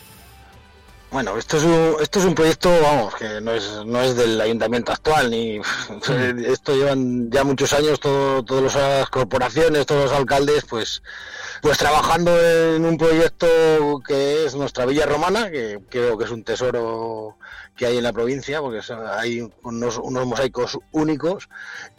Bueno, 1.15 1.39
esto 1.39 1.59
es 1.59 1.63
un, 1.63 1.95
esto 2.01 2.19
es 2.19 2.25
un 2.25 2.35
proyecto, 2.35 2.69
vamos, 2.83 3.15
que 3.15 3.41
no 3.41 3.53
es, 3.53 3.85
no 3.87 4.03
es 4.03 4.17
del 4.17 4.41
ayuntamiento 4.41 4.91
actual, 4.91 5.31
ni 5.31 5.61
esto 6.49 6.75
llevan 6.75 7.31
ya 7.31 7.45
muchos 7.45 7.73
años, 7.73 8.01
todo, 8.01 8.43
todas 8.43 8.75
las 8.75 9.09
corporaciones, 9.11 9.87
todos 9.87 10.11
los 10.11 10.13
alcaldes, 10.13 10.65
pues, 10.65 11.05
pues 11.63 11.79
trabajando 11.79 12.37
en 12.43 12.85
un 12.85 12.99
proyecto 12.99 13.47
que 14.05 14.45
es 14.45 14.57
nuestra 14.57 14.87
Villa 14.87 15.07
Romana, 15.07 15.53
que 15.53 15.79
creo 15.89 16.19
que 16.19 16.25
es 16.25 16.33
un 16.33 16.43
tesoro 16.43 17.39
que 17.77 17.87
hay 17.87 17.97
en 17.97 18.05
la 18.05 18.13
provincia, 18.13 18.61
porque 18.61 18.81
hay 19.13 19.49
unos, 19.63 19.99
unos 19.99 20.27
mosaicos 20.27 20.79
únicos 20.93 21.49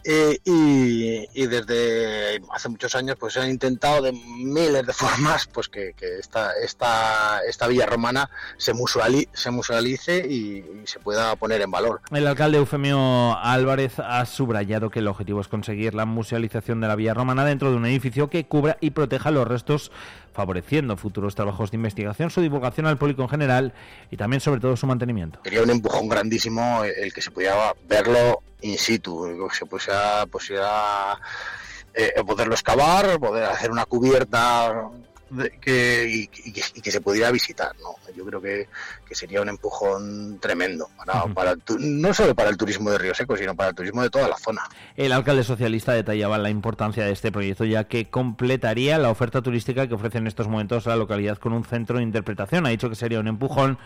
eh, 0.04 0.38
y, 0.44 1.46
desde 1.46 2.40
hace 2.52 2.68
muchos 2.68 2.94
años 2.94 3.16
pues 3.18 3.34
se 3.34 3.40
han 3.40 3.50
intentado 3.50 4.02
de 4.02 4.12
miles 4.12 4.86
de 4.86 4.92
formas 4.94 5.48
pues 5.52 5.68
que, 5.68 5.94
esta, 6.18 6.52
esta, 6.62 7.40
esta 7.46 7.66
villa 7.66 7.86
romana 7.86 8.30
se, 8.56 8.72
se 9.32 9.50
musealice 9.50 10.18
y, 10.18 10.64
se 10.84 11.00
pueda 11.00 11.34
poner 11.36 11.60
en 11.60 11.70
valor. 11.70 12.00
El 12.12 12.26
alcalde 12.26 12.58
Eufemio 12.58 13.36
Álvarez 13.38 13.98
ha 13.98 14.24
subrayado 14.24 14.90
que 14.90 15.00
el 15.00 15.08
objetivo 15.08 15.40
es 15.40 15.48
conseguir 15.48 15.94
la 15.94 16.04
musealización 16.04 16.80
de 16.80 16.88
la 16.88 16.96
villa 16.96 17.12
romana 17.12 17.44
dentro 17.44 17.70
de 17.70 17.76
un 17.76 17.86
edificio 17.86 18.30
que 18.30 18.46
cubra 18.46 18.78
y 18.80 18.90
proteja 18.90 19.30
los 19.30 19.46
restos 19.46 19.90
favoreciendo 20.36 20.98
futuros 20.98 21.34
trabajos 21.34 21.70
de 21.70 21.76
investigación, 21.76 22.28
su 22.28 22.42
divulgación 22.42 22.86
al 22.86 22.98
público 22.98 23.22
en 23.22 23.28
general 23.30 23.72
y 24.10 24.18
también 24.18 24.40
sobre 24.40 24.60
todo 24.60 24.76
su 24.76 24.86
mantenimiento. 24.86 25.40
Un 25.66 25.70
empujón 25.70 26.08
grandísimo 26.08 26.84
el 26.84 27.12
que 27.12 27.20
se 27.20 27.30
pudiera 27.30 27.74
verlo 27.88 28.42
in 28.62 28.78
situ, 28.78 29.48
que 29.50 29.56
se 29.56 29.66
pudiera, 29.66 30.26
pudiera 30.26 31.18
eh, 31.94 32.14
poderlo 32.26 32.54
excavar, 32.54 33.18
poder 33.18 33.44
hacer 33.44 33.70
una 33.70 33.84
cubierta 33.84 34.90
que, 35.60 36.06
y, 36.08 36.52
que, 36.52 36.90
se 36.90 37.00
pudiera 37.00 37.30
visitar. 37.30 37.74
¿no? 37.80 37.96
Yo 38.14 38.24
creo 38.24 38.40
que, 38.40 38.68
sería 39.14 39.40
un 39.40 39.48
empujón 39.48 40.38
tremendo, 40.40 40.88
para, 41.34 41.56
no 41.78 42.14
solo 42.14 42.34
para 42.34 42.50
el 42.50 42.56
turismo 42.56 42.90
de 42.90 42.98
Río 42.98 43.14
Seco, 43.14 43.36
sino 43.36 43.54
para 43.54 43.70
el 43.70 43.74
turismo 43.74 44.02
de 44.02 44.10
toda 44.10 44.28
la 44.28 44.36
zona. 44.36 44.62
El 44.96 45.12
alcalde 45.12 45.44
socialista 45.44 45.92
detallaba 45.92 46.38
la 46.38 46.50
importancia 46.50 47.04
de 47.04 47.12
este 47.12 47.32
proyecto, 47.32 47.64
ya 47.64 47.84
que 47.84 48.06
completaría 48.06 48.98
la 48.98 49.10
oferta 49.10 49.42
turística 49.42 49.86
que 49.86 49.94
ofrece 49.94 50.18
en 50.18 50.26
estos 50.26 50.48
momentos 50.48 50.86
la 50.86 50.96
localidad 50.96 51.38
con 51.38 51.52
un 51.52 51.64
centro 51.64 51.98
de 51.98 52.02
interpretación. 52.02 52.66
Ha 52.66 52.70
dicho 52.70 52.88
que 52.88 52.96
sería 52.96 53.20
un 53.20 53.28
empujón, 53.28 53.78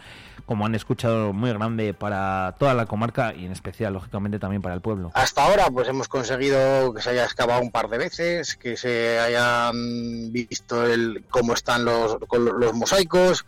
como 0.47 0.67
han 0.67 0.75
escuchado, 0.75 1.33
muy 1.33 1.53
grande 1.53 1.95
para 1.95 2.55
toda 2.59 2.75
la 2.75 2.87
comarca 2.87 3.35
y 3.35 3.47
en 3.47 3.53
especial, 3.53 3.93
lógicamente, 3.93 4.39
también 4.39 4.63
para 4.63 4.75
el 4.75 4.81
pueblo. 4.81 5.11
Hasta 5.15 5.45
ahora, 5.45 5.67
pues 5.71 5.89
hemos 5.89 6.09
conseguido 6.09 6.93
que 6.95 7.03
se 7.03 7.11
haya 7.11 7.25
excavado 7.25 7.61
un 7.61 7.71
par 7.71 7.89
de 7.89 7.99
veces, 7.99 8.57
que 8.57 8.77
se 8.77 9.19
hayan 9.19 10.33
visto 10.33 10.87
el 10.87 11.25
cómo 11.31 11.55
están 11.55 11.85
los, 11.85 12.17
los 12.33 12.75
mosaicos. 12.75 13.45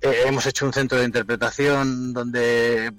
Eh, 0.00 0.24
hemos 0.26 0.46
hecho 0.46 0.66
un 0.66 0.72
centro 0.72 0.98
de 0.98 1.04
interpretación 1.04 2.12
donde 2.12 2.92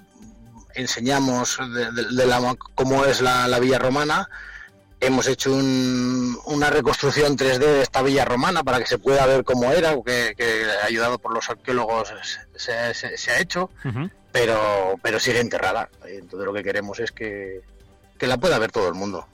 enseñamos 0.74 1.58
de, 1.58 2.26
la, 2.26 2.56
cómo 2.76 3.06
es 3.06 3.22
la, 3.22 3.60
villa 3.60 3.80
romana. 3.80 4.30
Hemos 5.00 5.28
hecho 5.28 5.54
una 5.54 6.70
reconstrucción 6.72 7.38
3D 7.38 7.60
de 7.60 7.82
esta 7.84 8.02
villa 8.02 8.26
romana 8.26 8.64
para 8.64 8.80
que 8.80 8.88
se 8.88 8.98
pueda 8.98 9.28
ver 9.28 9.44
cómo 9.44 9.72
era, 9.72 9.96
que, 10.04 10.66
ayudado 10.84 11.20
por 11.20 11.34
los 11.34 11.48
arqueólogos 11.50 12.14
se, 12.56 12.74
ha 12.74 13.40
hecho, 13.40 13.70
pero, 14.32 14.96
pero 15.04 15.20
sigue 15.20 15.40
enterrada. 15.40 15.90
Entonces 16.06 16.46
lo 16.46 16.54
que 16.54 16.64
queremos 16.64 17.00
es 17.00 17.12
que, 17.12 17.62
que 18.18 18.28
la 18.28 18.38
pueda 18.38 18.58
ver 18.58 18.72
todo 18.72 18.88
el 18.88 18.96
mundo. 18.96 19.28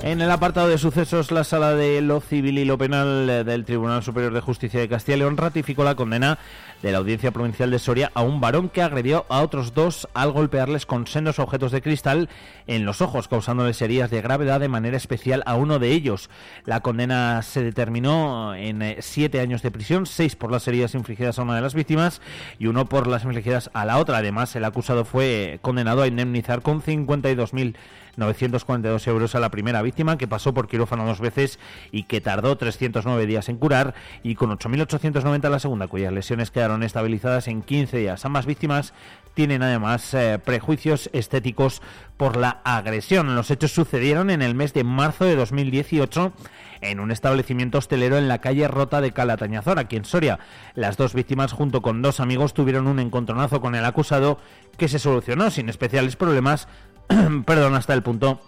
En 0.00 0.20
el 0.20 0.30
apartado 0.30 0.68
de 0.68 0.78
sucesos, 0.78 1.32
la 1.32 1.42
sala 1.42 1.74
de 1.74 2.00
lo 2.00 2.20
civil 2.20 2.58
y 2.58 2.64
lo 2.64 2.78
penal 2.78 3.28
eh, 3.28 3.42
del 3.42 3.64
Tribunal 3.64 4.04
Superior 4.04 4.32
de 4.32 4.40
Justicia 4.40 4.78
de 4.78 4.88
Castilla 4.88 5.16
y 5.16 5.18
León 5.18 5.36
ratificó 5.36 5.82
la 5.82 5.96
condena 5.96 6.38
de 6.82 6.92
la 6.92 6.98
Audiencia 6.98 7.32
Provincial 7.32 7.72
de 7.72 7.80
Soria 7.80 8.12
a 8.14 8.22
un 8.22 8.40
varón 8.40 8.68
que 8.68 8.80
agredió 8.80 9.26
a 9.28 9.42
otros 9.42 9.74
dos 9.74 10.08
al 10.14 10.30
golpearles 10.30 10.86
con 10.86 11.08
sendos 11.08 11.40
objetos 11.40 11.72
de 11.72 11.82
cristal 11.82 12.28
en 12.68 12.84
los 12.84 13.02
ojos, 13.02 13.26
causándoles 13.26 13.82
heridas 13.82 14.10
de 14.12 14.22
gravedad 14.22 14.60
de 14.60 14.68
manera 14.68 14.96
especial 14.96 15.42
a 15.46 15.56
uno 15.56 15.80
de 15.80 15.90
ellos. 15.90 16.30
La 16.64 16.80
condena 16.80 17.42
se 17.42 17.64
determinó 17.64 18.54
en 18.54 18.82
eh, 18.82 18.98
siete 19.00 19.40
años 19.40 19.62
de 19.62 19.72
prisión, 19.72 20.06
seis 20.06 20.36
por 20.36 20.52
las 20.52 20.68
heridas 20.68 20.94
infligidas 20.94 21.40
a 21.40 21.42
una 21.42 21.56
de 21.56 21.62
las 21.62 21.74
víctimas 21.74 22.22
y 22.60 22.68
uno 22.68 22.88
por 22.88 23.08
las 23.08 23.24
infligidas 23.24 23.68
a 23.74 23.84
la 23.84 23.98
otra. 23.98 24.18
Además, 24.18 24.54
el 24.54 24.64
acusado 24.64 25.04
fue 25.04 25.58
condenado 25.60 26.02
a 26.02 26.06
indemnizar 26.06 26.62
con 26.62 26.82
52.000 26.82 27.74
942 28.18 29.06
euros 29.06 29.34
a 29.34 29.40
la 29.40 29.50
primera 29.50 29.80
víctima 29.80 30.18
que 30.18 30.28
pasó 30.28 30.52
por 30.52 30.68
quirófano 30.68 31.06
dos 31.06 31.20
veces 31.20 31.58
y 31.90 32.02
que 32.02 32.20
tardó 32.20 32.56
309 32.56 33.26
días 33.26 33.48
en 33.48 33.56
curar 33.56 33.94
y 34.22 34.34
con 34.34 34.50
8.890 34.50 35.44
a 35.44 35.50
la 35.50 35.58
segunda 35.58 35.88
cuyas 35.88 36.12
lesiones 36.12 36.50
quedaron 36.50 36.82
estabilizadas 36.82 37.48
en 37.48 37.62
15 37.62 37.96
días. 37.96 38.24
Ambas 38.24 38.46
víctimas 38.46 38.92
tienen 39.34 39.62
además 39.62 40.12
eh, 40.14 40.40
prejuicios 40.44 41.10
estéticos 41.12 41.80
por 42.16 42.36
la 42.36 42.60
agresión. 42.64 43.36
Los 43.36 43.52
hechos 43.52 43.70
sucedieron 43.72 44.30
en 44.30 44.42
el 44.42 44.56
mes 44.56 44.74
de 44.74 44.82
marzo 44.82 45.24
de 45.24 45.36
2018 45.36 46.32
en 46.80 47.00
un 47.00 47.10
establecimiento 47.10 47.78
hostelero 47.78 48.18
en 48.18 48.28
la 48.28 48.40
calle 48.40 48.66
Rota 48.68 49.00
de 49.00 49.12
Calatañazor, 49.12 49.78
aquí 49.78 49.96
en 49.96 50.04
Soria. 50.04 50.40
Las 50.74 50.96
dos 50.96 51.14
víctimas, 51.14 51.52
junto 51.52 51.82
con 51.82 52.02
dos 52.02 52.20
amigos, 52.20 52.54
tuvieron 52.54 52.86
un 52.86 52.98
encontronazo 52.98 53.60
con 53.60 53.74
el 53.74 53.84
acusado 53.84 54.38
que 54.76 54.88
se 54.88 54.98
solucionó 54.98 55.50
sin 55.50 55.68
especiales 55.68 56.16
problemas 56.16 56.68
perdón, 57.46 57.74
hasta 57.74 57.94
el 57.94 58.02
punto 58.02 58.40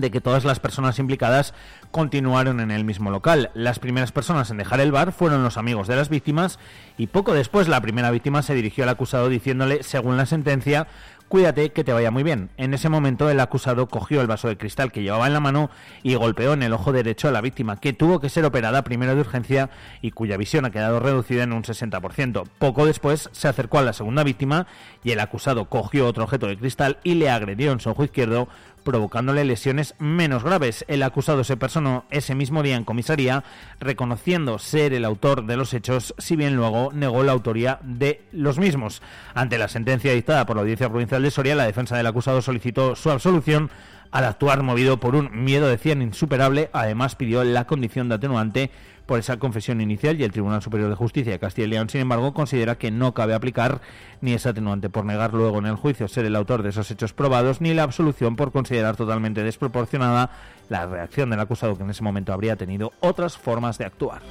de 0.00 0.10
que 0.10 0.20
todas 0.20 0.44
las 0.44 0.60
personas 0.60 0.98
implicadas 0.98 1.54
continuaron 1.90 2.60
en 2.60 2.70
el 2.70 2.84
mismo 2.84 3.10
local. 3.10 3.50
Las 3.54 3.78
primeras 3.78 4.12
personas 4.12 4.50
en 4.50 4.56
dejar 4.56 4.80
el 4.80 4.92
bar 4.92 5.12
fueron 5.12 5.42
los 5.44 5.56
amigos 5.56 5.86
de 5.86 5.96
las 5.96 6.08
víctimas 6.08 6.58
y 6.98 7.06
poco 7.06 7.34
después 7.34 7.68
la 7.68 7.80
primera 7.80 8.10
víctima 8.10 8.42
se 8.42 8.54
dirigió 8.54 8.84
al 8.84 8.90
acusado 8.90 9.28
diciéndole, 9.28 9.82
según 9.82 10.16
la 10.16 10.26
sentencia, 10.26 10.88
cuídate 11.34 11.72
que 11.72 11.82
te 11.82 11.92
vaya 11.92 12.12
muy 12.12 12.22
bien. 12.22 12.50
En 12.58 12.74
ese 12.74 12.88
momento 12.88 13.28
el 13.28 13.40
acusado 13.40 13.88
cogió 13.88 14.20
el 14.20 14.28
vaso 14.28 14.46
de 14.46 14.56
cristal 14.56 14.92
que 14.92 15.02
llevaba 15.02 15.26
en 15.26 15.32
la 15.32 15.40
mano 15.40 15.68
y 16.04 16.14
golpeó 16.14 16.52
en 16.52 16.62
el 16.62 16.72
ojo 16.72 16.92
derecho 16.92 17.26
a 17.26 17.32
la 17.32 17.40
víctima, 17.40 17.80
que 17.80 17.92
tuvo 17.92 18.20
que 18.20 18.28
ser 18.28 18.44
operada 18.44 18.84
primero 18.84 19.16
de 19.16 19.22
urgencia 19.22 19.68
y 20.00 20.12
cuya 20.12 20.36
visión 20.36 20.64
ha 20.64 20.70
quedado 20.70 21.00
reducida 21.00 21.42
en 21.42 21.52
un 21.52 21.64
60%. 21.64 22.44
Poco 22.60 22.86
después 22.86 23.30
se 23.32 23.48
acercó 23.48 23.80
a 23.80 23.82
la 23.82 23.92
segunda 23.92 24.22
víctima 24.22 24.68
y 25.02 25.10
el 25.10 25.18
acusado 25.18 25.64
cogió 25.64 26.06
otro 26.06 26.22
objeto 26.22 26.46
de 26.46 26.56
cristal 26.56 26.98
y 27.02 27.14
le 27.14 27.28
agredió 27.28 27.72
en 27.72 27.80
su 27.80 27.90
ojo 27.90 28.04
izquierdo 28.04 28.46
provocándole 28.84 29.44
lesiones 29.44 29.94
menos 29.98 30.44
graves. 30.44 30.84
El 30.86 31.02
acusado 31.02 31.42
se 31.42 31.56
personó 31.56 32.04
ese 32.10 32.34
mismo 32.34 32.62
día 32.62 32.76
en 32.76 32.84
comisaría, 32.84 33.42
reconociendo 33.80 34.58
ser 34.58 34.92
el 34.92 35.04
autor 35.04 35.46
de 35.46 35.56
los 35.56 35.74
hechos, 35.74 36.14
si 36.18 36.36
bien 36.36 36.54
luego 36.54 36.90
negó 36.92 37.24
la 37.24 37.32
autoría 37.32 37.80
de 37.82 38.22
los 38.30 38.58
mismos. 38.58 39.02
Ante 39.34 39.58
la 39.58 39.68
sentencia 39.68 40.12
dictada 40.12 40.46
por 40.46 40.56
la 40.56 40.62
Audiencia 40.62 40.88
Provincial 40.88 41.22
de 41.22 41.30
Soria, 41.30 41.54
la 41.56 41.66
defensa 41.66 41.96
del 41.96 42.06
acusado 42.06 42.42
solicitó 42.42 42.94
su 42.94 43.10
absolución 43.10 43.70
al 44.14 44.26
actuar 44.26 44.62
movido 44.62 45.00
por 45.00 45.16
un 45.16 45.44
miedo, 45.44 45.66
decían, 45.66 46.00
insuperable. 46.00 46.70
Además, 46.72 47.16
pidió 47.16 47.42
la 47.42 47.66
condición 47.66 48.08
de 48.08 48.14
atenuante 48.14 48.70
por 49.06 49.18
esa 49.18 49.38
confesión 49.38 49.80
inicial 49.80 50.20
y 50.20 50.24
el 50.24 50.32
Tribunal 50.32 50.62
Superior 50.62 50.88
de 50.88 50.96
Justicia 50.96 51.32
de 51.32 51.38
Castilla 51.38 51.66
y 51.66 51.70
León, 51.70 51.88
sin 51.88 52.00
embargo, 52.00 52.34
considera 52.34 52.76
que 52.76 52.90
no 52.90 53.14
cabe 53.14 53.34
aplicar 53.34 53.80
ni 54.20 54.32
esa 54.32 54.50
atenuante 54.50 54.88
por 54.88 55.04
negar 55.04 55.34
luego 55.34 55.58
en 55.58 55.66
el 55.66 55.76
juicio 55.76 56.08
ser 56.08 56.24
el 56.24 56.36
autor 56.36 56.62
de 56.62 56.70
esos 56.70 56.90
hechos 56.90 57.12
probados, 57.12 57.60
ni 57.60 57.74
la 57.74 57.82
absolución 57.82 58.36
por 58.36 58.52
considerar 58.52 58.96
totalmente 58.96 59.42
desproporcionada 59.42 60.30
la 60.68 60.86
reacción 60.86 61.30
del 61.30 61.40
acusado 61.40 61.76
que 61.76 61.82
en 61.82 61.90
ese 61.90 62.02
momento 62.02 62.32
habría 62.32 62.56
tenido 62.56 62.92
otras 63.00 63.36
formas 63.36 63.78
de 63.78 63.84
actuar. 63.84 64.22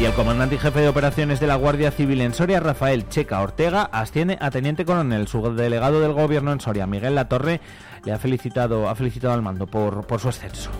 Y 0.00 0.06
el 0.06 0.12
comandante 0.12 0.56
y 0.56 0.58
jefe 0.58 0.80
de 0.80 0.88
operaciones 0.88 1.38
de 1.38 1.46
la 1.46 1.54
Guardia 1.54 1.92
Civil 1.92 2.20
en 2.20 2.34
Soria, 2.34 2.58
Rafael 2.58 3.08
Checa 3.08 3.40
Ortega, 3.40 3.88
asciende 3.92 4.36
a 4.40 4.50
teniente 4.50 4.84
coronel. 4.84 5.28
Su 5.28 5.54
delegado 5.54 6.00
del 6.00 6.12
gobierno 6.12 6.52
en 6.52 6.60
Soria, 6.60 6.84
Miguel 6.88 7.14
Latorre, 7.14 7.60
le 8.04 8.12
ha 8.12 8.18
felicitado, 8.18 8.88
ha 8.88 8.94
felicitado 8.94 9.34
al 9.34 9.42
mando 9.42 9.66
por, 9.66 10.06
por 10.06 10.20
su 10.20 10.28
ascenso. 10.28 10.70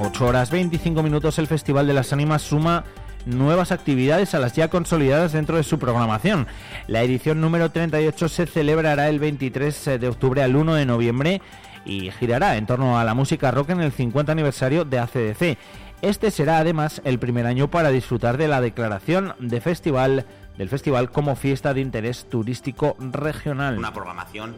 8 0.00 0.26
horas 0.26 0.50
25 0.50 1.02
minutos 1.02 1.38
el 1.38 1.46
Festival 1.46 1.86
de 1.86 1.94
las 1.94 2.12
Ánimas 2.12 2.42
suma 2.42 2.84
nuevas 3.26 3.72
actividades 3.72 4.34
a 4.34 4.38
las 4.38 4.54
ya 4.54 4.68
consolidadas 4.68 5.32
dentro 5.32 5.56
de 5.56 5.62
su 5.62 5.78
programación. 5.78 6.46
La 6.86 7.02
edición 7.02 7.40
número 7.40 7.70
38 7.70 8.28
se 8.28 8.46
celebrará 8.46 9.08
el 9.08 9.18
23 9.18 9.98
de 10.00 10.08
octubre 10.08 10.42
al 10.42 10.56
1 10.56 10.74
de 10.74 10.86
noviembre 10.86 11.42
y 11.84 12.10
girará 12.10 12.56
en 12.56 12.66
torno 12.66 12.98
a 12.98 13.04
la 13.04 13.14
música 13.14 13.50
rock 13.50 13.70
en 13.70 13.80
el 13.80 13.92
50 13.92 14.32
aniversario 14.32 14.84
de 14.84 14.98
ACDC. 14.98 15.58
Este 16.02 16.30
será 16.30 16.58
además 16.58 17.00
el 17.04 17.18
primer 17.18 17.46
año 17.46 17.70
para 17.70 17.90
disfrutar 17.90 18.36
de 18.36 18.48
la 18.48 18.60
declaración 18.60 19.34
de 19.38 19.60
festival 19.60 20.26
del 20.58 20.68
festival 20.68 21.10
como 21.10 21.36
fiesta 21.36 21.74
de 21.74 21.80
interés 21.80 22.28
turístico 22.28 22.96
regional. 22.98 23.78
Una 23.78 23.92
programación 23.92 24.54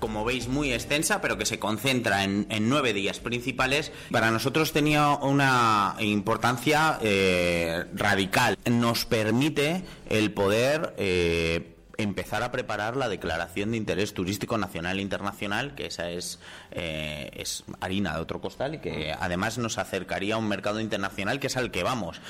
como 0.00 0.24
veis, 0.24 0.48
muy 0.48 0.72
extensa, 0.72 1.20
pero 1.20 1.38
que 1.38 1.46
se 1.46 1.58
concentra 1.58 2.24
en, 2.24 2.46
nueve 2.60 2.92
días 2.92 3.20
principales. 3.20 3.92
Para 4.10 4.30
nosotros 4.30 4.72
tenía 4.72 5.10
una 5.10 5.94
importancia 6.00 6.98
eh, 7.02 7.84
radical. 7.94 8.56
Nos 8.64 9.04
permite 9.04 9.84
el 10.08 10.32
poder 10.32 10.94
eh, 10.96 11.76
empezar 11.98 12.42
a 12.42 12.50
preparar 12.50 12.96
la 12.96 13.08
declaración 13.08 13.70
de 13.70 13.76
interés 13.76 14.14
turístico 14.14 14.58
nacional 14.58 14.98
e 14.98 15.02
internacional, 15.02 15.74
que 15.74 15.86
esa 15.86 16.10
es, 16.10 16.40
eh, 16.70 17.30
es 17.34 17.64
harina 17.80 18.14
de 18.14 18.20
otro 18.20 18.40
costal 18.40 18.76
y 18.76 18.78
que 18.78 19.14
además 19.18 19.58
nos 19.58 19.78
acercaría 19.78 20.34
a 20.34 20.38
un 20.38 20.48
mercado 20.48 20.80
internacional 20.80 21.38
que 21.38 21.48
es 21.48 21.56
al 21.56 21.70
que 21.70 21.82
vamos. 21.82 22.20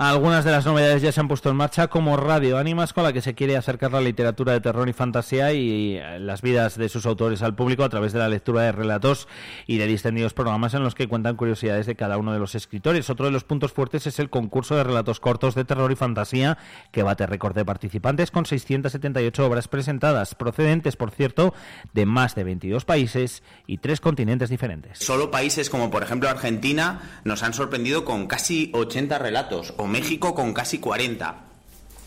Algunas 0.00 0.46
de 0.46 0.50
las 0.50 0.64
novedades 0.64 1.02
ya 1.02 1.12
se 1.12 1.20
han 1.20 1.28
puesto 1.28 1.50
en 1.50 1.56
marcha, 1.56 1.88
como 1.88 2.16
Radio 2.16 2.56
Ánimas, 2.56 2.94
con 2.94 3.04
la 3.04 3.12
que 3.12 3.20
se 3.20 3.34
quiere 3.34 3.58
acercar 3.58 3.92
la 3.92 4.00
literatura 4.00 4.54
de 4.54 4.60
terror 4.62 4.88
y 4.88 4.94
fantasía 4.94 5.52
y 5.52 5.98
eh, 5.98 6.18
las 6.18 6.40
vidas 6.40 6.78
de 6.78 6.88
sus 6.88 7.04
autores 7.04 7.42
al 7.42 7.54
público 7.54 7.84
a 7.84 7.90
través 7.90 8.14
de 8.14 8.18
la 8.18 8.30
lectura 8.30 8.62
de 8.62 8.72
relatos 8.72 9.28
y 9.66 9.76
de 9.76 9.86
distendidos 9.86 10.32
programas 10.32 10.72
en 10.72 10.84
los 10.84 10.94
que 10.94 11.06
cuentan 11.06 11.36
curiosidades 11.36 11.84
de 11.84 11.96
cada 11.96 12.16
uno 12.16 12.32
de 12.32 12.38
los 12.38 12.54
escritores. 12.54 13.10
Otro 13.10 13.26
de 13.26 13.30
los 13.30 13.44
puntos 13.44 13.74
fuertes 13.74 14.06
es 14.06 14.18
el 14.20 14.30
concurso 14.30 14.74
de 14.74 14.84
relatos 14.84 15.20
cortos 15.20 15.54
de 15.54 15.66
terror 15.66 15.92
y 15.92 15.96
fantasía, 15.96 16.56
que 16.92 17.02
bate 17.02 17.26
récord 17.26 17.54
de 17.54 17.66
participantes 17.66 18.30
con 18.30 18.46
678 18.46 19.44
obras 19.44 19.68
presentadas, 19.68 20.34
procedentes, 20.34 20.96
por 20.96 21.10
cierto, 21.10 21.52
de 21.92 22.06
más 22.06 22.34
de 22.34 22.44
22 22.44 22.86
países 22.86 23.42
y 23.66 23.76
tres 23.76 24.00
continentes 24.00 24.48
diferentes. 24.48 24.98
Solo 24.98 25.30
países 25.30 25.68
como, 25.68 25.90
por 25.90 26.02
ejemplo, 26.02 26.30
Argentina 26.30 27.20
nos 27.24 27.42
han 27.42 27.52
sorprendido 27.52 28.06
con 28.06 28.28
casi 28.28 28.70
80 28.72 29.18
relatos 29.18 29.74
o 29.76 29.89
México 29.90 30.34
con 30.34 30.54
casi 30.54 30.78
40 30.78 31.50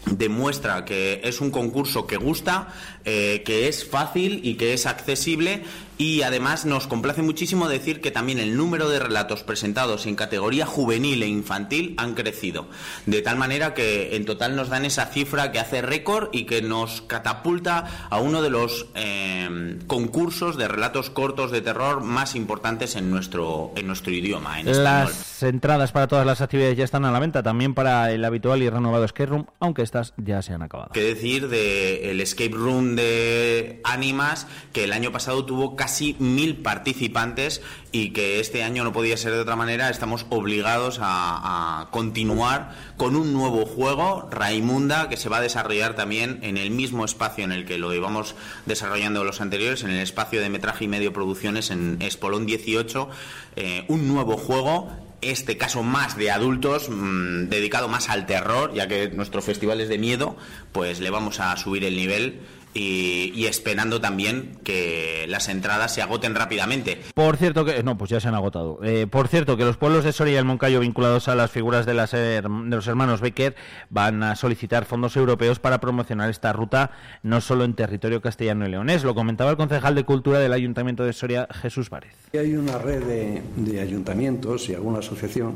demuestra 0.06 0.86
que 0.86 1.22
es 1.24 1.40
un 1.42 1.52
concurso 1.52 2.08
que 2.08 2.18
gusta, 2.18 2.74
eh, 3.06 3.42
que 3.46 3.68
es 3.68 3.88
fácil 3.88 4.42
y 4.44 4.56
que 4.56 4.74
es 4.74 4.86
accesible 4.86 5.64
y 5.98 6.22
además 6.22 6.66
nos 6.66 6.88
complace 6.88 7.22
muchísimo 7.22 7.68
decir 7.68 8.02
que 8.02 8.12
también 8.12 8.40
el 8.40 8.58
número 8.58 8.90
de 8.90 9.00
relatos 9.00 9.44
presentados 9.44 10.06
en 10.06 10.16
categoría 10.16 10.66
juvenil 10.66 11.24
e 11.24 11.28
infantil 11.28 11.96
han 11.98 12.14
crecido. 12.14 12.68
De 13.06 13.22
tal 13.22 13.38
manera 13.38 13.74
que 13.74 14.16
en 14.16 14.26
total 14.26 14.56
nos 14.56 14.70
dan 14.70 14.86
esa 14.86 15.06
cifra 15.06 15.52
que 15.52 15.60
hace 15.60 15.82
récord 15.82 16.30
y 16.32 16.46
que 16.46 16.62
nos 16.62 17.02
catapulta 17.02 18.08
a 18.10 18.20
uno 18.20 18.42
de 18.42 18.50
los 18.50 18.88
eh, 18.96 19.78
concursos 19.88 20.58
de 20.58 20.68
relatos 20.68 21.10
cortos 21.10 21.52
de 21.52 21.62
terror 21.62 22.02
más 22.02 22.36
importantes 22.36 22.96
en 22.96 23.12
nuestro, 23.12 23.72
en 23.76 23.88
nuestro 23.88 24.12
idioma. 24.12 24.60
En 24.60 24.84
las 24.84 25.44
entradas 25.44 25.92
para 25.92 26.08
todas 26.08 26.26
las 26.26 26.42
actividades 26.42 26.78
ya 26.78 26.84
están 26.84 27.06
a 27.06 27.12
la 27.12 27.20
venta, 27.20 27.44
también 27.44 27.74
para 27.74 28.12
el 28.12 28.24
habitual 28.26 28.62
y 28.62 28.70
renovado 28.70 29.06
Escape 29.06 29.28
Room, 29.28 29.46
aunque 29.60 29.82
estas 29.82 30.14
ya 30.18 30.42
se 30.42 30.54
han 30.54 30.62
acabado. 30.62 30.92
¿Qué 30.94 31.02
decir 31.02 31.48
del 31.48 32.20
Escape 32.22 32.54
Room 32.54 32.96
de 32.96 33.82
Animas, 33.84 34.48
que 34.72 34.86
el 34.86 34.94
año 34.94 35.12
pasado 35.12 35.46
tuvo 35.46 35.76
casi 35.84 36.16
mil 36.18 36.56
participantes 36.56 37.62
y 37.92 38.12
que 38.12 38.40
este 38.40 38.64
año 38.64 38.86
no 38.86 38.94
podía 38.94 39.18
ser 39.18 39.34
de 39.34 39.40
otra 39.40 39.58
manera. 39.58 39.90
Estamos 39.90 40.26
obligados 40.30 40.98
a, 41.02 41.90
continuar 41.92 42.74
con 42.96 43.18
un 43.18 43.34
nuevo 43.34 43.66
juego, 43.66 44.30
Raimunda, 44.32 45.10
que 45.10 45.18
se 45.18 45.28
va 45.28 45.40
a 45.40 45.42
desarrollar 45.42 45.94
también 45.94 46.40
en 46.42 46.56
el 46.56 46.72
mismo 46.72 47.04
espacio 47.04 47.44
en 47.44 47.52
el 47.52 47.66
que 47.66 47.78
lo 47.78 47.94
íbamos 47.94 48.34
desarrollando 48.66 49.26
los 49.26 49.42
anteriores, 49.42 49.84
en 49.84 49.90
el 49.90 50.00
espacio 50.00 50.40
de 50.40 50.50
metraje 50.50 50.86
y 50.86 50.88
medio 50.88 51.12
producciones 51.12 51.70
en 51.70 51.98
Espolón 52.02 52.46
18. 52.46 53.10
Eh, 53.58 53.84
un 53.90 54.08
nuevo 54.08 54.38
juego 54.38 54.90
este 55.20 55.58
caso 55.58 55.84
más 55.84 56.16
de 56.16 56.32
adultos, 56.32 56.88
mm, 56.90 57.50
dedicado 57.50 57.90
más 57.90 58.10
al 58.10 58.26
terror, 58.26 58.74
ya 58.74 58.88
que 58.88 59.10
nuestro 59.10 59.42
festival 59.42 59.82
es 59.82 59.90
de 59.90 59.98
miedo, 59.98 60.38
pues 60.72 61.02
le 61.02 61.10
vamos 61.10 61.42
a 61.42 61.56
subir 61.58 61.84
el 61.84 61.98
nivel 61.98 62.42
y, 62.74 63.46
esperando 63.46 64.02
también 64.02 64.58
que 64.64 65.26
las 65.28 65.50
entradas 65.50 65.94
se 65.94 66.02
agoten 66.02 66.36
rápidamente. 66.36 67.00
Por 67.14 67.38
cierto 67.38 67.66
que 67.66 67.84
no, 67.84 67.98
pues 67.98 68.10
ya 68.10 68.20
se 68.20 68.28
han 68.28 68.36
agotado. 68.36 68.80
Eh, 68.84 69.08
por 69.08 69.28
cierto 69.28 69.58
que 69.58 69.66
los 69.66 69.78
pueblos 69.78 70.04
de 70.04 70.14
Soria 70.14 70.34
y 70.34 70.38
el 70.38 70.46
Moncayo 70.46 70.80
vinculados 70.80 71.28
a 71.28 71.36
las 71.36 71.52
figuras 71.52 71.86
de, 71.86 71.94
las, 71.94 72.12
de 72.12 72.42
los 72.42 72.88
hermanos 72.88 73.22
Becker 73.22 73.56
van 73.90 74.24
a 74.24 74.36
solicitar 74.36 74.86
fondos 74.86 75.16
europeos 75.16 75.60
para 75.60 75.80
promocionar 75.80 76.30
esta 76.30 76.54
ruta 76.54 76.92
no 77.22 77.42
solo 77.42 77.64
en 77.64 77.74
territorio 77.74 78.22
castellano 78.22 78.66
y 78.66 78.72
leonés. 78.72 79.04
Lo 79.04 79.16
comentaba 79.16 79.52
el 79.52 79.58
concejal 79.58 79.96
de 79.96 80.04
Cultura 80.04 80.40
del 80.40 80.54
Ayuntamiento 80.54 81.04
de 81.04 81.14
Soria, 81.14 81.48
Jesús 81.52 81.90
Várez. 81.90 82.14
Hay 82.34 82.56
una 82.56 82.78
red 82.78 83.04
de, 83.04 83.44
de 83.56 83.82
ayuntamientos 83.82 84.70
y 84.70 84.76
alguna 84.76 85.00
asociación 85.00 85.56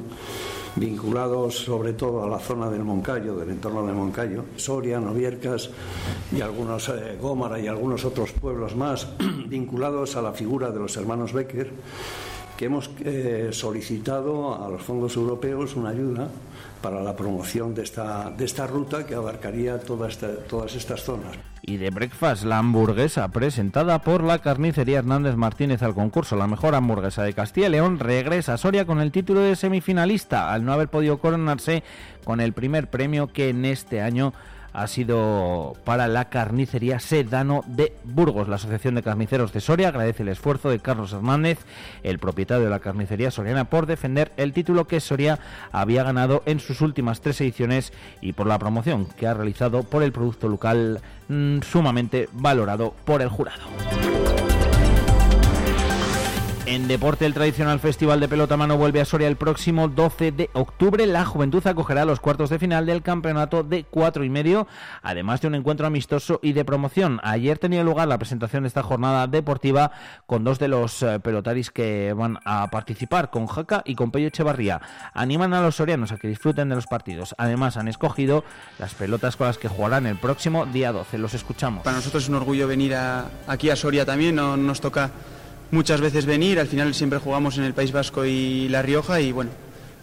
vinculados 0.76 1.56
sobre 1.56 1.94
todo 1.94 2.24
a 2.24 2.28
la 2.28 2.40
zona 2.40 2.70
del 2.70 2.84
Moncayo, 2.84 3.36
del 3.36 3.50
entorno 3.50 3.86
del 3.86 3.96
Moncayo, 3.96 4.46
Soria, 4.56 5.00
Noviercas 5.00 5.70
y 6.32 6.42
algunos 6.42 6.90
eh, 6.90 7.18
Gómara 7.22 7.60
y 7.60 7.68
algunos 7.68 8.06
otros 8.06 8.32
pueblos 8.32 8.76
más 8.76 9.08
vinculados 9.48 10.16
a 10.16 10.22
la 10.22 10.34
figura 10.34 10.72
de 10.72 10.80
los 10.80 10.96
hermanos 10.98 11.34
Becker, 11.34 11.72
que 12.58 12.66
hemos 12.66 12.90
eh, 13.06 13.50
solicitado 13.52 14.64
a 14.64 14.70
los 14.70 14.82
fondos 14.82 15.16
europeos 15.16 15.76
una 15.76 15.90
ayuda 15.90 16.30
para 16.82 17.02
la 17.02 17.16
promoción 17.16 17.74
de 17.74 17.84
esta, 17.84 18.30
de 18.32 18.46
esta 18.46 18.68
ruta 18.68 19.06
que 19.06 19.16
abarcaría 19.16 19.80
toda 19.80 20.08
todas 20.48 20.76
estas 20.76 21.02
zonas. 21.04 21.38
Y 21.62 21.78
de 21.78 21.90
breakfast, 21.90 22.44
la 22.44 22.60
hamburguesa 22.60 23.28
presentada 23.28 24.00
por 24.02 24.24
la 24.24 24.40
carnicería 24.40 25.00
Hernández 25.00 25.36
Martínez 25.36 25.84
al 25.84 25.94
concurso 25.94 26.36
La 26.36 26.48
mejor 26.48 26.76
hamburguesa 26.76 27.24
de 27.24 27.34
Castilla 27.34 27.68
y 27.68 27.72
León 27.72 28.00
regresa 28.00 28.54
a 28.54 28.58
Soria 28.58 28.86
con 28.86 29.02
el 29.02 29.12
título 29.12 29.42
de 29.42 29.56
semifinalista 29.56 30.54
al 30.54 30.64
no 30.64 30.72
haber 30.72 30.88
podido 30.88 31.18
coronarse 31.18 31.84
con 32.24 32.40
el 32.40 32.54
primer 32.54 32.90
premio 32.90 33.28
que 33.28 33.50
en 33.50 33.66
este 33.66 34.02
año 34.02 34.34
ha 34.78 34.86
sido 34.86 35.74
para 35.86 36.08
la 36.08 36.26
carnicería 36.26 37.00
Sedano 37.00 37.64
de 37.66 37.94
Burgos. 38.04 38.48
La 38.48 38.58
Asociación 38.58 38.94
de 38.94 39.02
Carniceros 39.02 39.52
de 39.52 39.60
Soria 39.60 39.88
agradece 39.88 40.22
el 40.22 40.30
esfuerzo 40.30 40.70
de 40.70 40.78
Carlos 40.78 41.14
Hernández, 41.14 41.58
el 42.04 42.20
propietario 42.20 42.66
de 42.66 42.70
la 42.70 42.80
carnicería 42.80 43.32
soriana, 43.32 43.66
por 43.66 43.88
defender 43.88 44.32
el 44.38 44.54
título 44.54 44.86
que 44.86 45.00
Soria 45.00 45.40
había 45.72 46.04
ganado 46.04 46.44
en 46.46 46.60
sus 46.60 46.82
últimas 46.82 47.22
tres 47.22 47.42
ediciones 47.42 47.92
y 48.22 48.34
por 48.34 48.46
la 48.46 48.60
promoción 48.60 49.08
que 49.08 49.26
ha 49.26 49.34
realizado 49.34 49.82
por 49.82 50.04
el 50.04 50.12
producto 50.12 50.48
local 50.48 51.02
mm, 51.28 51.62
sumamente 51.62 52.30
valorado 52.34 52.94
por 53.04 53.24
el 53.24 53.30
jurado. 53.30 53.64
En 56.70 56.90
deporte, 56.90 57.26
el 57.26 57.34
tradicional 57.34 57.80
Festival 57.80 58.20
de 58.20 58.28
Pelota 58.28 58.58
Mano 58.58 58.76
vuelve 58.76 59.00
a 59.00 59.06
Soria 59.06 59.30
el 59.30 59.38
próximo 59.38 59.88
12 59.88 60.34
de 60.34 60.50
octubre. 60.52 61.08
La 61.08 61.24
Juventud 61.24 61.66
acogerá 61.66 62.04
los 62.04 62.20
cuartos 62.20 62.50
de 62.50 62.60
final 62.60 62.86
del 62.86 63.02
campeonato 63.02 63.64
de 63.64 63.86
cuatro 63.86 64.26
y 64.26 64.30
medio, 64.30 64.68
además 65.02 65.40
de 65.40 65.48
un 65.48 65.56
encuentro 65.56 65.88
amistoso 65.88 66.42
y 66.44 66.52
de 66.52 66.66
promoción. 66.66 67.22
Ayer 67.24 67.58
tenía 67.58 67.86
lugar 67.86 68.10
la 68.10 68.18
presentación 68.18 68.64
de 68.64 68.68
esta 68.68 68.84
jornada 68.84 69.28
deportiva 69.28 69.94
con 70.26 70.44
dos 70.44 70.60
de 70.60 70.68
los 70.68 71.02
eh, 71.04 71.22
pelotaris 71.22 71.72
que 71.72 72.12
van 72.12 72.38
a 72.44 72.70
participar, 72.70 73.30
con 73.30 73.48
Jaca 73.48 73.82
y 73.86 73.96
con 73.96 74.12
Pello 74.12 74.28
Echevarría. 74.28 74.82
Animan 75.14 75.54
a 75.54 75.62
los 75.62 75.76
sorianos 75.76 76.12
a 76.12 76.18
que 76.18 76.28
disfruten 76.28 76.68
de 76.68 76.76
los 76.76 76.88
partidos. 76.88 77.34
Además, 77.38 77.78
han 77.78 77.88
escogido 77.88 78.44
las 78.78 78.94
pelotas 78.94 79.38
con 79.38 79.48
las 79.48 79.58
que 79.58 79.70
jugarán 79.70 80.06
el 80.06 80.18
próximo 80.18 80.66
día 80.66 80.92
12. 80.92 81.18
Los 81.18 81.34
escuchamos. 81.34 81.86
Para 81.86 81.96
nosotros 81.96 82.24
es 82.24 82.30
un 82.30 82.36
orgullo 82.36 82.68
venir 82.68 82.94
aquí 83.48 83.70
a 83.70 83.78
Soria 83.78 84.06
también. 84.06 84.36
No, 84.36 84.58
nos 84.58 84.82
toca 84.82 85.12
muchas 85.72 86.02
veces 86.02 86.26
venir, 86.26 86.60
al 86.60 86.68
final 86.68 86.94
siempre 86.94 87.20
jugamos 87.20 87.58
en 87.58 87.64
el 87.64 87.74
País 87.74 87.92
Vasco 87.92 88.26
y 88.26 88.68
La 88.70 88.82
Rioja 88.82 89.22
y 89.22 89.32
bueno, 89.32 89.52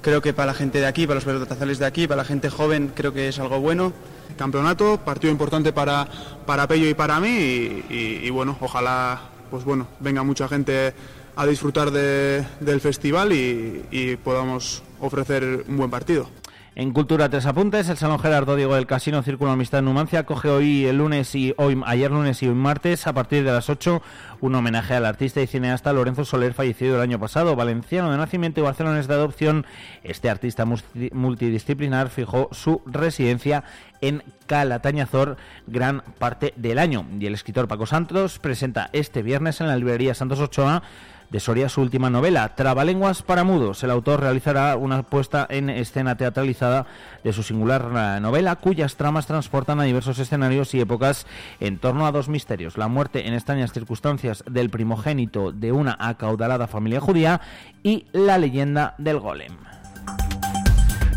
creo 0.03 0.21
que 0.21 0.33
para 0.33 0.47
la 0.47 0.55
gente 0.55 0.81
de 0.81 0.87
aquí, 0.87 1.07
para 1.07 1.17
los 1.17 1.25
pelotazales 1.25 1.79
de 1.79 1.87
aquí, 1.87 2.07
para 2.07 2.23
la 2.23 2.25
gente 2.25 2.51
joven, 2.51 2.93
creo 2.95 3.13
que 3.13 3.29
es 3.29 3.39
algo 3.39 3.61
bueno. 3.61 3.93
Campeonato, 4.37 4.99
partido 5.05 5.31
importante 5.31 5.73
para, 5.73 6.09
para 6.45 6.67
Pello 6.67 6.89
y 6.89 6.95
para 6.95 7.21
mí 7.21 7.85
y, 7.89 8.31
bueno, 8.31 8.57
ojalá 8.61 9.21
pues 9.51 9.65
bueno, 9.65 9.87
venga 10.01 10.25
mucha 10.25 10.49
gente 10.49 10.93
a 11.37 11.47
disfrutar 11.47 11.91
del 11.93 12.81
festival 12.81 13.33
y 13.33 14.19
podamos 14.25 14.83
ofrecer 15.01 15.65
un 15.69 15.77
buen 15.77 15.91
partido. 15.91 16.29
En 16.77 16.93
Cultura 16.93 17.29
Tres 17.29 17.47
Apuntes, 17.47 17.89
el 17.89 17.97
Salón 17.97 18.19
Gerardo 18.19 18.57
Diego 18.57 18.75
del 18.75 18.89
Casino 18.89 19.23
Círculo 19.23 19.53
Amistad 19.53 19.81
Numancia 19.81 20.27
coge 20.27 20.49
hoy 20.49 20.87
el 20.87 20.99
lunes 20.99 21.33
y 21.37 21.55
hoy 21.57 21.81
ayer 21.87 22.11
lunes 22.11 22.43
y 22.43 22.49
hoy 22.49 22.55
martes 22.57 23.07
a 23.07 23.13
partir 23.13 23.45
de 23.45 23.53
las 23.53 23.71
8 23.71 24.03
un 24.41 24.55
homenaje 24.57 24.95
al 24.95 25.07
artista 25.07 25.41
y 25.41 25.47
cineasta 25.47 25.93
Lorenzo 25.93 26.25
Soler 26.25 26.53
fallecido 26.53 26.97
el 26.97 27.03
año 27.03 27.21
pasado, 27.21 27.55
valenciano 27.55 28.11
de 28.11 28.19
nacimiento 28.19 28.59
y 28.59 28.65
barcelonés 28.65 29.07
de 29.07 29.15
adopción. 29.15 29.67
Este 30.03 30.29
artista 30.29 30.67
multidisciplinar 31.13 32.11
fijó 32.11 32.49
su 32.51 32.83
residencia 32.87 33.63
en 34.01 34.25
Calatañazor 34.47 35.37
gran 35.69 36.03
parte 36.19 36.55
del 36.57 36.81
año 36.81 37.07
y 37.21 37.27
el 37.27 37.35
escritor 37.35 37.69
Paco 37.69 37.87
Santos 37.87 38.41
presenta 38.41 38.91
este 38.93 39.23
viernes 39.23 39.61
en 39.61 39.69
la 39.69 39.77
librería 39.77 40.13
Santos 40.13 40.41
Ochoa 40.41 40.83
de 41.31 41.41
Soria 41.41 41.69
su 41.69 41.81
última 41.81 42.11
novela, 42.11 42.55
Trabalenguas 42.55 43.23
para 43.23 43.45
mudos. 43.45 43.83
El 43.83 43.91
autor 43.91 44.21
realizará 44.21 44.77
una 44.77 45.03
puesta 45.03 45.47
en 45.49 45.71
escena 45.71 46.17
teatralizada 46.17 46.87
de 47.23 47.33
su 47.33 47.43
singular 47.43 47.91
eh, 47.95 48.21
novela, 48.21 48.57
cuyas 48.57 48.97
tramas 48.97 49.27
transportan 49.27 49.81
a 49.81 49.85
diversos 49.85 50.19
escenarios 50.19 50.75
y 50.75 50.81
épocas 50.81 51.27
en 51.61 51.79
torno 51.79 52.07
a 52.07 52.13
dos 52.13 52.29
misterios, 52.29 52.79
la 52.79 52.89
muerte 52.89 53.27
en 53.27 53.35
extrañas 53.35 53.73
circunstancias 53.73 54.45
del 54.49 54.71
primogénito 54.71 55.53
de 55.53 55.73
una 55.73 55.97
acaudalada 55.99 56.67
familia 56.67 57.01
judía 57.01 57.41
y 57.83 58.07
la 58.13 58.39
leyenda 58.39 58.95
del 58.99 59.19
golem. 59.19 59.74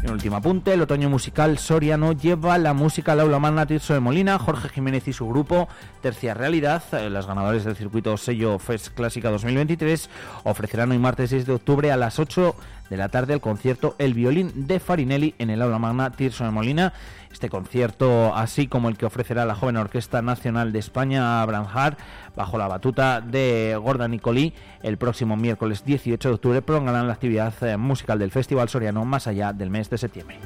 En 0.07 0.13
último 0.13 0.37
apunte, 0.37 0.73
el 0.73 0.81
otoño 0.81 1.09
musical 1.09 1.57
soriano 1.57 2.13
lleva 2.13 2.57
la 2.57 2.73
música 2.73 3.11
al 3.11 3.19
aula 3.19 3.39
magna 3.39 3.65
Tirso 3.65 3.93
de 3.93 3.99
Molina, 3.99 4.39
Jorge 4.39 4.69
Jiménez 4.69 5.05
y 5.09 5.11
su 5.11 5.27
grupo 5.27 5.67
Tercia 6.01 6.33
Realidad, 6.33 6.81
eh, 6.93 7.09
las 7.09 7.27
ganadoras 7.27 7.65
del 7.65 7.75
circuito 7.75 8.15
sello 8.15 8.57
Fest 8.57 8.93
Clásica 8.95 9.29
2023, 9.29 10.09
ofrecerán 10.45 10.91
hoy 10.91 10.97
martes 10.97 11.31
6 11.31 11.45
de 11.45 11.51
octubre 11.51 11.91
a 11.91 11.97
las 11.97 12.19
8 12.19 12.55
de 12.89 12.97
la 12.97 13.09
tarde 13.09 13.33
el 13.33 13.41
concierto 13.41 13.95
El 13.97 14.13
violín 14.13 14.67
de 14.67 14.79
Farinelli 14.79 15.35
en 15.39 15.49
el 15.49 15.61
aula 15.61 15.79
magna 15.79 16.11
Tirso 16.11 16.43
de 16.43 16.51
Molina 16.51 16.93
este 17.37 17.49
concierto, 17.49 18.35
así 18.35 18.67
como 18.67 18.89
el 18.89 18.97
que 18.97 19.05
ofrecerá 19.05 19.45
la 19.45 19.53
Joven 19.53 19.77
Orquesta 19.77 20.21
Nacional 20.21 20.71
de 20.71 20.79
España, 20.79 21.45
Branjar, 21.45 21.97
bajo 22.35 22.57
la 22.57 22.67
batuta 22.67 23.21
de 23.21 23.77
Gorda 23.79 24.07
Nicolí, 24.07 24.53
el 24.81 24.97
próximo 24.97 25.37
miércoles 25.37 25.85
18 25.85 26.29
de 26.29 26.35
octubre 26.35 26.61
prolongarán 26.61 27.07
la 27.07 27.13
actividad 27.13 27.53
eh, 27.61 27.77
musical 27.77 28.17
del 28.17 28.31
Festival 28.31 28.69
Soriano 28.69 29.05
más 29.05 29.27
allá 29.27 29.53
del 29.53 29.69
mes 29.69 29.89
de 29.89 29.97
septiembre. 29.97 30.39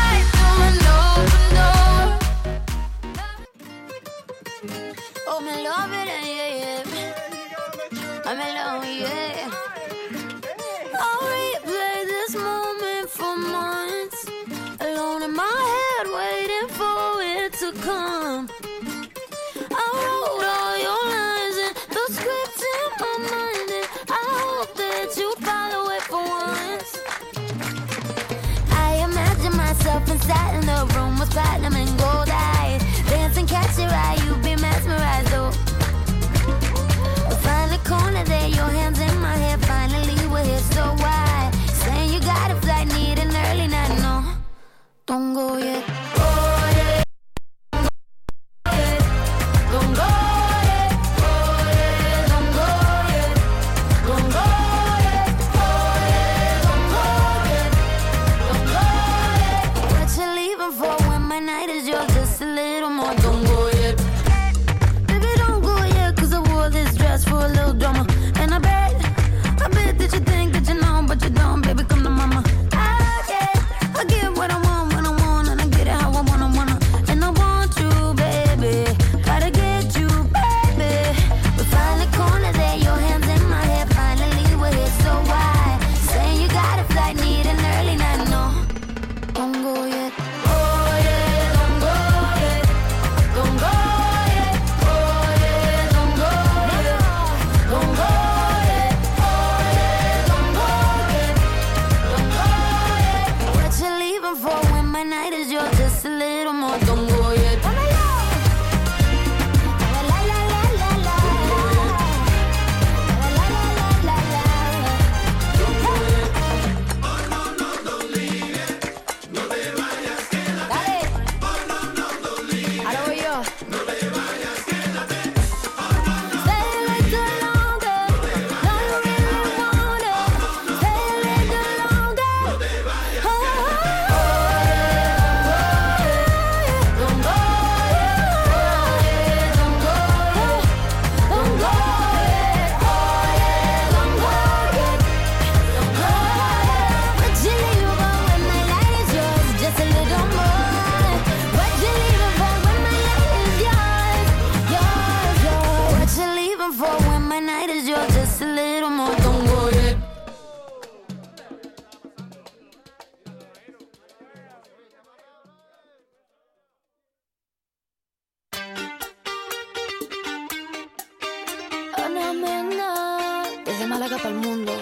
Desde 173.78 173.90
Málaga 173.90 174.16
para 174.16 174.30
el 174.30 174.40
mundo. 174.40 174.72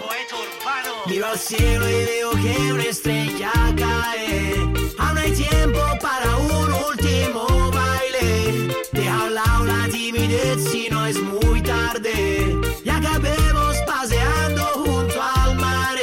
Miro 1.06 1.26
al 1.26 1.38
cielo 1.38 1.86
y 1.86 2.04
veo 2.06 2.30
que 2.30 2.72
una 2.72 2.82
estrella 2.82 3.52
cae. 3.76 4.54
Aún 4.96 5.14
no 5.14 5.20
hay 5.20 5.32
tiempo 5.32 5.80
para 6.00 6.34
un 6.38 6.72
último 6.72 7.70
baile. 7.72 8.74
Deja 8.92 9.20
a 9.20 9.24
un 9.24 9.34
lado 9.34 9.64
la 9.66 9.88
timidez 9.90 10.64
si 10.70 10.88
no 10.88 11.04
es 11.04 11.20
muy 11.20 11.60
tarde. 11.60 12.58
Y 12.82 12.88
acabemos 12.88 13.76
paseando 13.86 14.62
junto 14.64 15.22
al 15.22 15.56
mar. 15.56 15.98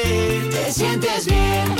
Te 0.51 0.71
sientes 0.71 1.25
bien 1.25 1.72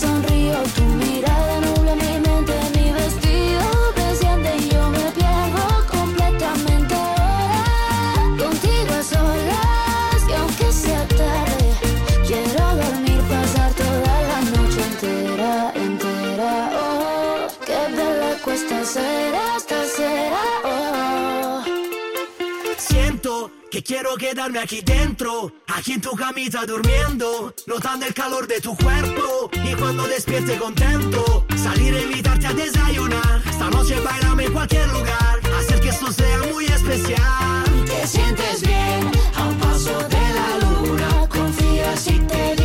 pienso 0.00 0.39
quedarme 24.16 24.58
aquí 24.58 24.80
dentro, 24.82 25.52
aquí 25.68 25.92
en 25.92 26.00
tu 26.00 26.12
camita 26.12 26.66
durmiendo, 26.66 27.54
notando 27.66 28.06
el 28.06 28.14
calor 28.14 28.46
de 28.46 28.60
tu 28.60 28.76
cuerpo 28.76 29.50
y 29.64 29.74
cuando 29.74 30.06
despierte 30.06 30.56
contento, 30.58 31.46
salir 31.56 31.94
a 31.94 32.00
invitarte 32.00 32.46
a 32.46 32.52
desayunar. 32.52 33.42
Esta 33.48 33.70
noche 33.70 34.00
bailame 34.00 34.46
en 34.46 34.52
cualquier 34.52 34.88
lugar, 34.88 35.40
hacer 35.58 35.80
que 35.80 35.88
esto 35.90 36.12
sea 36.12 36.38
muy 36.52 36.66
especial. 36.66 37.84
Te 37.86 38.06
sientes 38.06 38.62
bien 38.62 39.10
a 39.36 39.44
un 39.46 39.58
paso 39.58 39.98
de 40.08 40.34
la 40.34 40.58
luna, 40.58 41.28
confía 41.28 41.96
si 41.96 42.18
te 42.20 42.59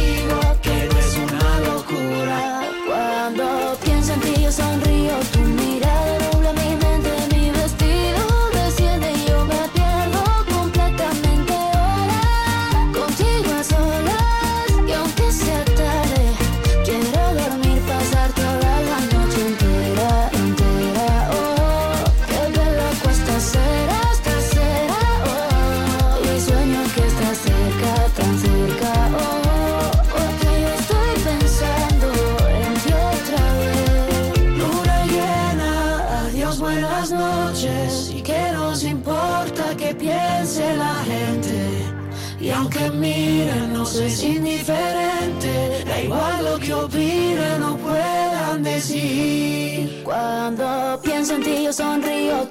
es 44.00 44.24
indiferente. 44.24 45.84
Da 45.86 46.02
igual 46.02 46.46
lo 46.46 46.60
que 46.60 46.74
opinen 46.74 47.64
o 47.64 47.78
puedan 47.78 48.64
decir. 48.64 50.02
Cuando 50.04 51.00
pienso 51.04 51.36
en 51.36 51.44
ti 51.44 51.64
yo 51.64 51.74
sonrío, 51.74 52.45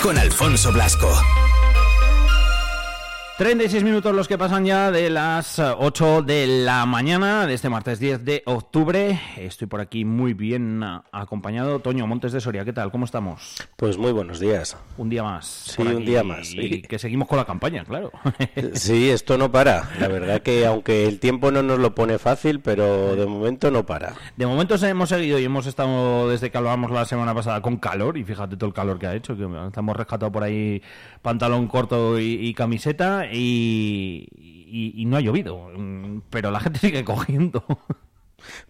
Con 0.00 0.16
Alfonso 0.16 0.70
Blasco. 0.70 1.08
36 3.38 3.84
minutos 3.84 4.12
los 4.12 4.26
que 4.26 4.36
pasan 4.36 4.64
ya 4.64 4.90
de 4.90 5.10
las 5.10 5.60
eh, 5.60 5.72
8 5.78 6.22
de 6.22 6.64
la 6.64 6.84
mañana 6.86 7.46
de 7.46 7.54
este 7.54 7.68
martes 7.68 8.00
10 8.00 8.24
de 8.24 8.42
octubre. 8.46 9.20
Estoy 9.36 9.68
por 9.68 9.80
aquí 9.80 10.04
muy 10.04 10.34
bien 10.34 10.82
ah, 10.82 11.04
acompañado. 11.12 11.78
Toño 11.78 12.04
Montes 12.08 12.32
de 12.32 12.40
Soria, 12.40 12.64
¿qué 12.64 12.72
tal? 12.72 12.90
¿Cómo 12.90 13.04
estamos? 13.04 13.54
Pues 13.76 13.96
muy 13.96 14.10
buenos 14.10 14.40
días. 14.40 14.76
Un 14.96 15.08
día 15.08 15.22
más. 15.22 15.46
Sí, 15.46 15.82
un 15.82 16.04
día 16.04 16.24
más. 16.24 16.52
Y 16.52 16.82
que 16.82 16.98
seguimos 16.98 17.28
con 17.28 17.38
la 17.38 17.44
campaña, 17.44 17.84
claro. 17.84 18.10
Sí, 18.74 19.08
esto 19.08 19.38
no 19.38 19.52
para. 19.52 19.88
La 20.00 20.08
verdad 20.08 20.42
que 20.42 20.66
aunque 20.66 21.06
el 21.06 21.20
tiempo 21.20 21.52
no 21.52 21.62
nos 21.62 21.78
lo 21.78 21.94
pone 21.94 22.18
fácil, 22.18 22.58
pero 22.58 23.14
de 23.14 23.24
momento 23.24 23.70
no 23.70 23.86
para. 23.86 24.14
De 24.36 24.46
momento 24.46 24.74
hemos 24.84 25.10
seguido 25.10 25.38
y 25.38 25.44
hemos 25.44 25.66
estado 25.66 26.28
desde 26.28 26.50
que 26.50 26.58
hablábamos 26.58 26.90
la 26.90 27.04
semana 27.04 27.32
pasada 27.36 27.62
con 27.62 27.76
calor 27.76 28.18
y 28.18 28.24
fíjate 28.24 28.56
todo 28.56 28.66
el 28.66 28.74
calor 28.74 28.98
que 28.98 29.06
ha 29.06 29.14
hecho, 29.14 29.36
que 29.36 29.46
estamos 29.68 29.96
rescatado 29.96 30.32
por 30.32 30.42
ahí 30.42 30.82
pantalón 31.22 31.68
corto 31.68 32.18
y, 32.18 32.34
y 32.44 32.52
camiseta 32.52 33.27
y, 33.32 34.26
y- 34.36 34.92
y 34.96 35.04
no 35.06 35.16
ha 35.16 35.20
llovido, 35.20 35.68
Mm, 35.76 36.20
pero 36.30 36.50
la 36.50 36.60
gente 36.60 36.78
sigue 36.80 37.04
cogiendo. 37.04 37.64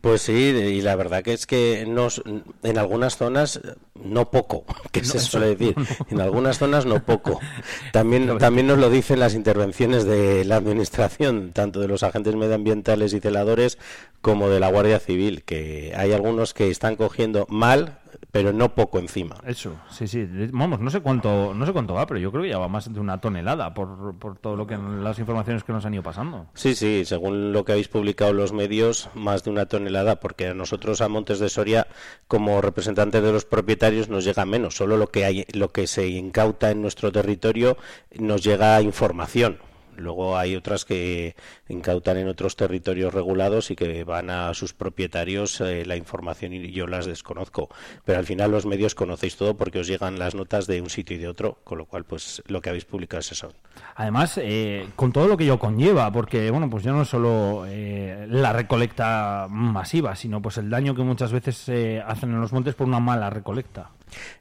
Pues 0.01 0.23
sí, 0.23 0.33
y 0.33 0.81
la 0.81 0.97
verdad 0.97 1.23
que 1.23 1.35
es 1.35 1.47
que 1.47 1.85
nos, 1.87 2.23
en 2.63 2.79
algunas 2.79 3.17
zonas 3.17 3.61
no 3.95 4.31
poco, 4.31 4.65
que 4.93 5.01
No, 5.03 5.07
se 5.07 5.19
suele 5.21 5.55
decir. 5.55 5.75
no, 5.77 5.83
no. 5.85 6.07
En 6.11 6.21
algunas 6.21 6.59
zonas 6.59 6.87
no 6.87 7.05
poco. 7.05 7.39
También, 7.93 8.39
también 8.39 8.67
nos 8.67 8.79
lo 8.79 8.91
dicen 8.91 9.21
las 9.21 9.35
intervenciones 9.35 10.05
de 10.05 10.45
la 10.47 10.57
administración, 10.57 11.53
tanto 11.53 11.81
de 11.81 11.89
los 11.89 12.03
agentes 12.03 12.35
medioambientales 12.35 13.13
y 13.13 13.21
celadores 13.21 13.79
como 14.21 14.49
de 14.49 14.59
la 14.61 14.71
Guardia 14.71 14.99
Civil, 15.01 15.43
que 15.45 15.93
hay 15.97 16.13
algunos 16.13 16.55
que 16.55 16.71
están 16.71 16.97
cogiendo 16.97 17.47
mal, 17.51 17.99
pero 18.31 18.53
no 18.53 18.75
poco 18.75 18.99
encima. 18.99 19.37
Eso, 19.47 19.77
sí, 19.91 20.07
sí. 20.07 20.27
Vamos, 20.53 20.81
no 20.81 20.91
sé 20.91 21.01
cuánto, 21.01 21.55
no 21.55 21.67
sé 21.67 21.73
cuánto 21.73 21.95
va, 21.95 22.07
pero 22.07 22.21
yo 22.21 22.31
creo 22.31 22.43
que 22.43 22.51
ya 22.51 22.59
va 22.59 22.69
más 22.69 22.93
de 22.93 23.01
una 23.01 23.21
tonelada 23.21 23.73
por, 23.73 24.17
por 24.19 24.39
todo 24.39 24.57
lo 24.57 24.67
que 24.67 24.77
las 24.77 25.19
informaciones 25.19 25.65
que 25.65 25.73
nos 25.73 25.85
han 25.85 25.95
ido 25.95 26.03
pasando. 26.03 26.47
Sí, 26.55 26.75
sí, 26.75 27.05
según 27.05 27.53
lo 27.53 27.65
que 27.65 27.73
habéis 27.73 27.89
publicado 27.89 28.33
los 28.33 28.53
medios, 28.53 29.09
más 29.15 29.45
de 29.45 29.51
una 29.51 29.67
tonelada, 29.67 30.21
porque 30.21 30.49
a 30.49 30.55
nosotros 30.55 31.01
a 31.01 31.09
Montes 31.09 31.39
de 31.39 31.49
Soria, 31.49 31.87
como 32.27 32.61
representantes 32.61 33.23
de 33.23 33.33
los 33.33 33.45
propietarios, 33.45 34.09
nos 34.09 34.25
llega 34.25 34.45
menos. 34.45 34.77
Solo 34.77 34.97
lo 34.97 35.09
que 35.09 35.25
hay, 35.25 35.47
lo 35.53 35.73
que 35.73 35.87
se 35.87 36.09
incauta 36.09 36.71
en 36.71 36.83
nuestro 36.83 37.11
territorio 37.13 37.77
nos 38.19 38.43
llega 38.43 38.81
información. 38.83 39.59
Luego 39.99 40.39
hay 40.39 40.57
otras 40.57 40.85
que 40.85 41.35
incautan 41.69 42.17
en 42.17 42.29
otros 42.29 42.57
territorios 42.57 43.13
regulados 43.13 43.71
y 43.71 43.77
que 43.77 44.05
van 44.05 44.31
a 44.31 44.55
sus 44.55 44.73
propietarios 44.73 45.61
eh, 45.61 45.85
la 45.85 45.97
información 45.97 46.53
y 46.53 46.71
yo 46.71 46.87
las 46.87 47.07
desconozco. 47.07 47.69
Pero 48.05 48.19
al 48.19 48.25
final 48.25 48.51
los 48.51 48.67
medios 48.67 48.95
conocéis 48.95 49.37
todo 49.37 49.57
porque 49.57 49.81
os 49.81 49.87
llegan 49.87 50.19
las 50.19 50.35
notas 50.35 50.67
de 50.67 50.81
un 50.81 50.91
sitio 50.91 51.17
y 51.17 51.21
de 51.21 51.29
otro, 51.29 51.59
con 51.65 51.79
lo 51.79 51.87
cual 51.87 52.05
pues 52.05 52.43
lo 52.47 52.61
que 52.61 52.71
habéis 52.71 52.85
publicado 52.85 53.21
es 53.21 53.33
eso. 53.33 53.53
Además, 53.97 54.39
eh, 54.43 54.89
con 54.97 55.13
todo 55.13 55.29
lo 55.29 55.37
que 55.37 55.45
ello 55.45 55.59
conlleva, 55.59 56.11
porque 56.13 56.51
bueno, 56.51 56.71
pues 56.71 56.85
ya 56.85 56.93
no 56.93 57.05
solo 57.05 57.65
eh, 57.67 58.27
la 58.29 58.53
recolecta 58.53 59.47
masiva, 59.51 60.17
sino 60.17 60.41
pues 60.41 60.59
el 60.59 60.71
daño 60.71 60.95
que 60.95 61.03
muchas 61.03 61.33
veces 61.33 61.57
se 61.57 62.01
hacen 62.01 62.31
en 62.31 62.41
los 62.41 62.53
montes 62.53 62.75
por 62.75 62.87
una 62.87 63.01
mala 63.01 63.31
recolecta. 63.31 63.91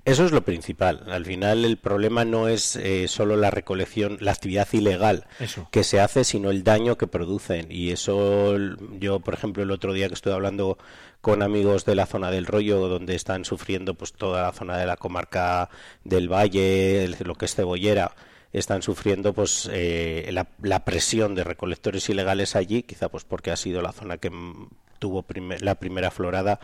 Eso 0.06 0.26
es 0.26 0.32
lo 0.32 0.42
principal. 0.42 1.04
Al 1.08 1.26
final 1.26 1.66
el 1.66 1.78
problema 1.78 2.26
no 2.26 2.48
es 2.48 2.76
eh, 2.76 3.08
solo 3.08 3.36
la 3.36 3.50
recolección, 3.52 4.18
la 4.22 4.32
actividad 4.32 4.68
ilegal 4.72 5.26
Eso. 5.40 5.68
que 5.72 5.84
se 5.84 6.00
hace, 6.00 6.24
sino 6.24 6.50
el 6.50 6.64
daño 6.64 6.98
que 6.98 7.08
producen. 7.08 7.68
Y 7.72 7.92
eso 7.92 8.56
yo, 9.00 9.20
por 9.20 9.34
ejemplo, 9.34 9.64
el 9.64 9.72
otro 9.72 9.94
día 9.94 10.08
que 10.08 10.14
estuve 10.14 10.34
hablando 10.34 10.78
con 11.22 11.42
amigos 11.42 11.84
de 11.86 11.96
la 11.96 12.06
zona 12.06 12.32
del 12.32 12.46
rollo, 12.46 12.88
donde 12.88 13.16
están 13.16 13.44
sufriendo 13.44 13.96
pues 13.96 14.14
toda 14.14 14.44
la 14.44 14.52
zona 14.54 14.78
de 14.78 14.86
la 14.86 14.98
comarca 14.98 15.70
del 16.04 16.32
Valle, 16.32 17.10
lo 17.26 17.36
que 17.36 17.46
es 17.46 17.56
Cebollera, 17.56 18.12
están 18.54 18.82
sufriendo 18.82 19.34
pues 19.34 19.70
eh, 19.72 20.30
la, 20.32 20.48
la 20.62 20.86
presión 20.86 21.36
de 21.36 21.44
recolectores 21.44 22.08
ilegales 22.10 22.56
allí, 22.56 22.84
quizá 22.84 23.10
pues 23.10 23.24
porque 23.26 23.52
ha 23.52 23.58
sido 23.58 23.82
la 23.82 23.92
zona 23.92 24.18
que 24.20 24.32
tuvo 25.00 25.24
primer- 25.24 25.62
la 25.62 25.76
primera 25.76 26.12
florada, 26.12 26.60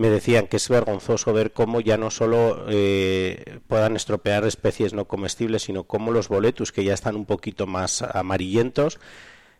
me 0.00 0.08
decían 0.08 0.46
que 0.46 0.56
es 0.56 0.66
vergonzoso 0.70 1.34
ver 1.34 1.52
cómo 1.52 1.82
ya 1.82 1.98
no 1.98 2.10
solo 2.10 2.64
eh, 2.70 3.60
puedan 3.68 3.96
estropear 3.96 4.46
especies 4.46 4.94
no 4.94 5.04
comestibles, 5.04 5.64
sino 5.64 5.84
cómo 5.84 6.10
los 6.10 6.28
boletus, 6.28 6.72
que 6.72 6.84
ya 6.84 6.94
están 6.94 7.16
un 7.16 7.26
poquito 7.26 7.66
más 7.66 8.00
amarillentos, 8.00 8.98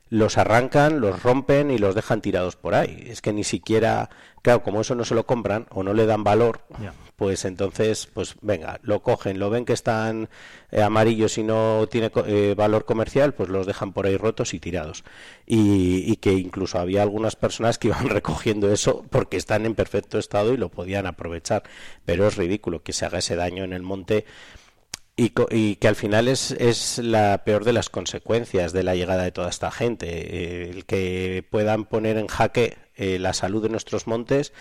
los 0.09 0.38
arrancan, 0.38 1.03
los 1.03 1.22
rompen 1.22 1.70
y 1.70 1.76
los 1.76 1.95
dejan 1.95 2.22
tirados 2.22 2.57
por 2.57 2.74
ahí. 2.74 3.05
Es 3.07 3.20
que 3.20 3.34
ni 3.34 3.45
siquiera, 3.45 4.09
claro, 4.41 4.62
como 4.62 4.80
eso 4.80 4.95
no 4.95 5.05
se 5.05 5.14
lo 5.14 5.26
compran 5.26 5.66
o 5.68 5.82
no 5.82 5.93
le 5.93 6.07
dan 6.07 6.24
valor. 6.24 6.62
Pues 7.21 7.45
entonces, 7.45 8.07
pues 8.07 8.37
venga, 8.41 8.81
lo 8.83 9.03
cogen, 9.03 9.39
lo 9.39 9.51
ven 9.51 9.66
que 9.66 9.75
están 9.75 10.31
eh, 10.71 10.81
amarillos 10.81 11.37
y 11.37 11.43
no 11.43 11.87
tiene 11.91 12.11
eh, 12.25 12.55
valor 12.57 12.87
comercial, 12.87 13.35
pues 13.35 13.51
los 13.51 13.66
dejan 13.66 13.93
por 13.93 14.07
ahí 14.07 14.16
rotos 14.16 14.55
y 14.55 14.59
tirados. 14.59 15.05
Y, 15.45 16.11
y 16.11 16.16
que 16.16 16.33
incluso 16.33 16.79
había 16.79 17.03
algunas 17.03 17.37
personas 17.37 17.77
que 17.77 17.89
iban 17.89 18.09
recogiendo 18.09 18.73
eso 18.73 19.05
porque 19.11 19.37
están 19.37 19.66
en 19.66 19.75
perfecto 19.75 20.18
estado 20.18 20.55
y 20.55 20.57
lo 20.57 20.71
podían 20.71 21.07
aprovechar. 21.07 21.64
Pero 22.07 22.27
es 22.27 22.39
ridículo 22.39 22.83
que 22.83 22.95
se 22.95 23.05
haga 23.05 23.18
ese 23.18 23.37
daño 23.37 23.64
en 23.64 23.75
el 23.75 23.83
monte 23.83 24.25
y, 25.14 25.35
y 25.51 25.77
que 25.77 25.89
al 25.89 25.97
final 25.97 26.27
es, 26.27 26.53
es 26.53 26.97
la 26.97 27.45
peor 27.45 27.64
de 27.64 27.75
las 27.75 27.91
consecuencias 27.91 28.73
de 28.73 28.83
la 28.83 28.95
llegada 28.95 29.25
de 29.25 29.33
toda 29.33 29.51
esta 29.51 29.71
gente. 29.71 30.07
Eh, 30.09 30.71
el 30.71 30.87
que 30.87 31.45
puedan 31.51 31.85
poner 31.85 32.16
en 32.16 32.29
jaque 32.29 32.79
la 32.97 33.35
salud 33.35 33.62
de 33.62 33.71
nuestros 33.71 34.07
montes 34.07 34.53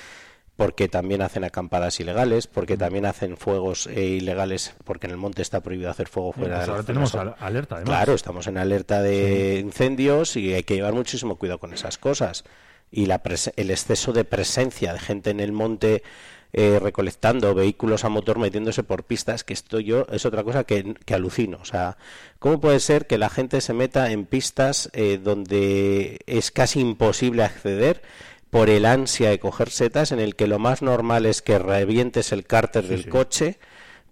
porque 0.59 0.89
también 0.89 1.21
hacen 1.21 1.45
acampadas 1.45 2.01
ilegales, 2.01 2.47
porque 2.47 2.75
también 2.75 3.05
hacen 3.05 3.37
fuegos 3.37 3.87
eh, 3.87 4.03
ilegales, 4.03 4.75
porque 4.83 5.07
en 5.07 5.11
el 5.11 5.17
monte 5.17 5.41
está 5.41 5.61
prohibido 5.61 5.89
hacer 5.89 6.09
fuego 6.09 6.33
fuera 6.33 6.55
pues 6.57 6.59
de 6.61 6.67
la 6.67 6.73
ahora 6.73 6.85
tenemos 6.85 7.15
alerta, 7.15 7.75
además. 7.75 7.89
Claro, 7.95 8.13
estamos 8.13 8.45
en 8.47 8.57
alerta 8.57 9.01
de 9.01 9.59
incendios 9.59 10.35
y 10.35 10.53
hay 10.53 10.63
que 10.63 10.75
llevar 10.75 10.91
muchísimo 10.93 11.37
cuidado 11.37 11.59
con 11.59 11.73
esas 11.73 11.97
cosas. 11.97 12.43
Y 12.91 13.05
la 13.05 13.23
pres- 13.23 13.53
el 13.55 13.71
exceso 13.71 14.11
de 14.11 14.25
presencia 14.25 14.91
de 14.91 14.99
gente 14.99 15.29
en 15.29 15.39
el 15.39 15.53
monte 15.53 16.03
eh, 16.51 16.79
recolectando 16.81 17.53
vehículos 17.55 18.03
a 18.03 18.09
motor 18.09 18.37
metiéndose 18.37 18.83
por 18.83 19.05
pistas, 19.05 19.45
que 19.45 19.53
esto 19.53 19.79
yo 19.79 20.07
es 20.11 20.25
otra 20.25 20.43
cosa 20.43 20.65
que, 20.65 20.95
que 21.05 21.13
alucino. 21.13 21.59
O 21.61 21.65
sea, 21.65 21.97
¿cómo 22.39 22.59
puede 22.59 22.81
ser 22.81 23.07
que 23.07 23.17
la 23.17 23.29
gente 23.29 23.61
se 23.61 23.73
meta 23.73 24.11
en 24.11 24.25
pistas 24.25 24.89
eh, 24.91 25.19
donde 25.23 26.19
es 26.25 26.51
casi 26.51 26.81
imposible 26.81 27.43
acceder? 27.43 28.01
Por 28.49 28.69
el 28.69 28.85
ansia 28.85 29.29
de 29.29 29.39
coger 29.39 29.69
setas 29.69 30.11
en 30.11 30.19
el 30.19 30.35
que 30.35 30.47
lo 30.47 30.59
más 30.59 30.81
normal 30.81 31.25
es 31.25 31.41
que 31.41 31.59
revientes 31.59 32.31
el 32.31 32.45
cárter 32.45 32.87
del 32.87 33.07
coche 33.07 33.59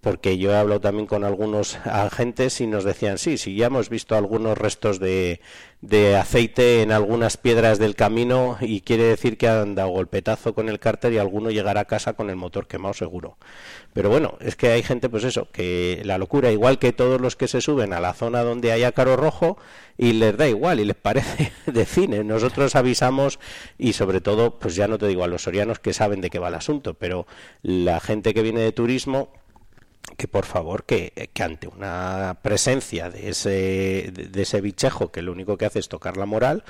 porque 0.00 0.38
yo 0.38 0.52
he 0.52 0.56
hablado 0.56 0.80
también 0.80 1.06
con 1.06 1.24
algunos 1.24 1.76
agentes 1.84 2.60
y 2.60 2.66
nos 2.66 2.84
decían, 2.84 3.18
sí, 3.18 3.38
sí, 3.38 3.56
ya 3.56 3.66
hemos 3.66 3.88
visto 3.88 4.14
algunos 4.14 4.56
restos 4.56 5.00
de, 5.00 5.40
de 5.80 6.16
aceite 6.16 6.82
en 6.82 6.90
algunas 6.90 7.36
piedras 7.36 7.78
del 7.78 7.94
camino 7.94 8.56
y 8.60 8.80
quiere 8.80 9.04
decir 9.04 9.38
que 9.38 9.48
han 9.48 9.74
dado 9.74 9.90
golpetazo 9.90 10.54
con 10.54 10.68
el 10.68 10.80
cárter 10.80 11.12
y 11.12 11.18
alguno 11.18 11.50
llegará 11.50 11.82
a 11.82 11.84
casa 11.84 12.14
con 12.14 12.30
el 12.30 12.36
motor 12.36 12.66
quemado 12.66 12.94
seguro. 12.94 13.38
Pero 13.92 14.10
bueno, 14.10 14.38
es 14.40 14.56
que 14.56 14.70
hay 14.70 14.82
gente, 14.82 15.08
pues 15.08 15.24
eso, 15.24 15.48
que 15.52 16.02
la 16.04 16.18
locura, 16.18 16.50
igual 16.50 16.78
que 16.78 16.92
todos 16.92 17.20
los 17.20 17.36
que 17.36 17.48
se 17.48 17.60
suben 17.60 17.92
a 17.92 18.00
la 18.00 18.12
zona 18.12 18.42
donde 18.42 18.72
hay 18.72 18.84
ácaro 18.84 19.16
rojo 19.16 19.58
y 19.96 20.12
les 20.12 20.36
da 20.36 20.48
igual 20.48 20.80
y 20.80 20.84
les 20.84 20.96
parece 20.96 21.52
de 21.66 21.84
cine. 21.84 22.24
Nosotros 22.24 22.74
avisamos 22.74 23.38
y 23.78 23.92
sobre 23.92 24.20
todo, 24.20 24.58
pues 24.58 24.74
ya 24.74 24.88
no 24.88 24.98
te 24.98 25.06
digo 25.06 25.24
a 25.24 25.28
los 25.28 25.42
sorianos 25.42 25.78
que 25.78 25.92
saben 25.92 26.20
de 26.20 26.30
qué 26.30 26.38
va 26.38 26.48
el 26.48 26.54
asunto, 26.54 26.94
pero 26.94 27.26
la 27.62 28.00
gente 28.00 28.34
que 28.34 28.42
viene 28.42 28.60
de 28.60 28.72
turismo 28.72 29.30
que 30.16 30.28
por 30.28 30.44
favor 30.46 30.84
que, 30.84 31.30
que 31.32 31.42
ante 31.42 31.68
una 31.68 32.38
presencia 32.42 33.10
de 33.10 33.28
ese 33.30 34.10
de, 34.12 34.42
ese 34.42 34.60
bichejo 34.60 35.10
que 35.12 35.22
lo 35.22 35.32
único 35.32 35.56
que 35.56 35.66
hace 35.66 35.78
es 35.78 35.88
tocar 35.88 36.16
la 36.16 36.26
moral 36.26 36.64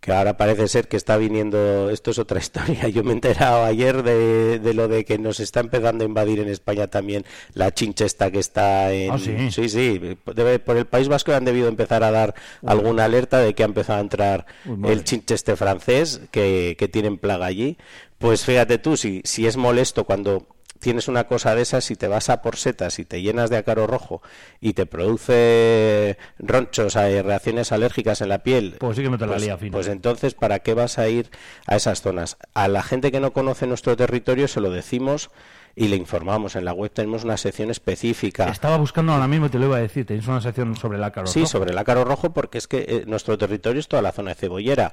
que 0.00 0.12
ahora 0.12 0.36
parece 0.36 0.68
ser 0.68 0.86
que 0.86 0.96
está 0.96 1.16
viniendo, 1.16 1.90
esto 1.90 2.12
es 2.12 2.18
otra 2.18 2.38
historia, 2.46 2.86
yo 2.88 3.02
me 3.02 3.10
he 3.10 3.14
enterado 3.14 3.64
ayer 3.64 4.04
de, 4.04 4.60
de 4.60 4.74
lo 4.74 4.86
de 4.86 5.04
que 5.04 5.18
nos 5.18 5.40
está 5.40 5.58
empezando 5.60 6.04
a 6.04 6.06
invadir 6.06 6.38
en 6.38 6.48
España 6.48 6.86
también 6.86 7.24
la 7.54 7.72
chinchesta 7.72 8.30
que 8.30 8.38
está 8.38 8.92
en... 8.92 9.10
Ah, 9.12 9.18
sí. 9.18 9.50
sí, 9.50 9.68
sí, 9.68 9.98
debe- 10.26 10.60
por 10.60 10.76
el 10.76 10.86
País 10.86 11.08
Vasco 11.08 11.32
han 11.32 11.44
debido 11.44 11.66
empezar 11.68 12.04
a 12.04 12.12
dar 12.12 12.34
alguna 12.64 13.04
alerta 13.06 13.40
de 13.40 13.54
que 13.54 13.64
ha 13.64 13.66
empezado 13.66 13.98
a 13.98 14.02
entrar 14.02 14.46
Uy, 14.64 14.90
el 14.92 15.02
chincheste 15.02 15.56
francés 15.56 16.20
que, 16.30 16.76
que 16.78 16.86
tienen 16.88 17.18
plaga 17.18 17.46
allí. 17.46 17.76
Pues 18.18 18.44
fíjate 18.44 18.78
tú, 18.78 18.96
si, 18.96 19.22
si 19.24 19.46
es 19.46 19.56
molesto 19.56 20.04
cuando 20.04 20.46
tienes 20.78 21.08
una 21.08 21.24
cosa 21.26 21.54
de 21.54 21.62
esas 21.62 21.90
y 21.90 21.96
te 21.96 22.08
vas 22.08 22.30
a 22.30 22.42
por 22.42 22.56
setas 22.56 22.98
y 22.98 23.04
te 23.04 23.22
llenas 23.22 23.50
de 23.50 23.56
ácaro 23.56 23.86
rojo 23.86 24.22
y 24.60 24.72
te 24.74 24.86
produce 24.86 26.18
ronchos, 26.38 26.96
eh, 26.96 27.22
reacciones 27.22 27.72
alérgicas 27.72 28.20
en 28.20 28.28
la 28.28 28.42
piel, 28.42 28.76
Pues 28.78 28.96
sí 28.96 29.02
que 29.02 29.10
no 29.10 29.18
te 29.18 29.26
la 29.26 29.32
pues, 29.32 29.42
lía 29.42 29.58
pues 29.70 29.88
entonces, 29.88 30.34
¿para 30.34 30.60
qué 30.60 30.74
vas 30.74 30.98
a 30.98 31.08
ir 31.08 31.30
a 31.66 31.76
esas 31.76 32.02
zonas? 32.02 32.36
A 32.54 32.68
la 32.68 32.82
gente 32.82 33.10
que 33.12 33.20
no 33.20 33.32
conoce 33.32 33.66
nuestro 33.66 33.96
territorio 33.96 34.48
se 34.48 34.60
lo 34.60 34.70
decimos 34.70 35.30
y 35.78 35.88
le 35.88 35.96
informamos. 35.96 36.56
En 36.56 36.64
la 36.64 36.72
web 36.72 36.90
tenemos 36.90 37.24
una 37.24 37.36
sección 37.36 37.70
específica. 37.70 38.48
Estaba 38.48 38.78
buscando 38.78 39.12
ahora 39.12 39.28
mismo 39.28 39.46
y 39.46 39.48
te 39.50 39.58
lo 39.58 39.66
iba 39.66 39.76
a 39.76 39.80
decir. 39.80 40.06
Tenéis 40.06 40.26
una 40.26 40.40
sección 40.40 40.74
sobre 40.74 40.96
el 40.96 41.04
ácaro 41.04 41.26
Sí, 41.26 41.40
rojo. 41.40 41.50
sobre 41.52 41.72
el 41.72 41.78
ácaro 41.78 42.02
rojo, 42.04 42.32
porque 42.32 42.56
es 42.56 42.66
que 42.66 42.78
eh, 42.88 43.04
nuestro 43.06 43.36
territorio 43.36 43.80
es 43.80 43.86
toda 43.88 44.00
la 44.00 44.12
zona 44.12 44.30
de 44.30 44.36
Cebollera. 44.36 44.92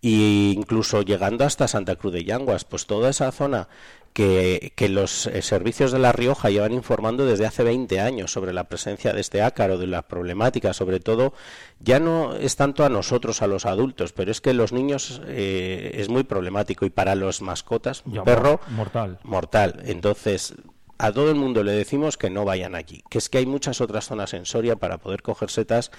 Y 0.00 0.52
incluso 0.56 1.02
llegando 1.02 1.44
hasta 1.44 1.66
Santa 1.66 1.96
Cruz 1.96 2.12
de 2.12 2.22
Yanguas, 2.24 2.64
pues 2.64 2.86
toda 2.86 3.10
esa 3.10 3.32
zona 3.32 3.68
que, 4.12 4.72
que 4.74 4.88
los 4.88 5.26
eh, 5.26 5.42
servicios 5.42 5.92
de 5.92 5.98
La 5.98 6.12
Rioja 6.12 6.50
llevan 6.50 6.72
informando 6.72 7.26
desde 7.26 7.46
hace 7.46 7.62
20 7.62 8.00
años 8.00 8.32
sobre 8.32 8.52
la 8.52 8.64
presencia 8.64 9.12
de 9.12 9.20
este 9.20 9.42
ácaro, 9.42 9.78
de 9.78 9.86
la 9.86 10.02
problemática, 10.02 10.72
sobre 10.72 11.00
todo, 11.00 11.32
ya 11.78 12.00
no 12.00 12.34
es 12.34 12.56
tanto 12.56 12.84
a 12.84 12.88
nosotros, 12.88 13.42
a 13.42 13.46
los 13.46 13.66
adultos, 13.66 14.12
pero 14.12 14.30
es 14.30 14.40
que 14.40 14.54
los 14.54 14.72
niños 14.72 15.22
eh, 15.26 15.92
es 15.94 16.08
muy 16.08 16.24
problemático 16.24 16.84
y 16.84 16.90
para 16.90 17.14
los 17.14 17.40
mascotas, 17.42 18.02
un 18.04 18.24
perro 18.24 18.60
mortal. 18.68 19.18
mortal. 19.22 19.82
Entonces, 19.84 20.54
a 20.98 21.12
todo 21.12 21.30
el 21.30 21.36
mundo 21.36 21.62
le 21.62 21.72
decimos 21.72 22.16
que 22.16 22.30
no 22.30 22.44
vayan 22.44 22.74
allí, 22.74 23.02
que 23.08 23.18
es 23.18 23.28
que 23.28 23.38
hay 23.38 23.46
muchas 23.46 23.80
otras 23.80 24.06
zonas 24.06 24.34
en 24.34 24.44
Soria 24.44 24.76
para 24.76 24.98
poder 24.98 25.22
coger 25.22 25.50
setas, 25.50 25.90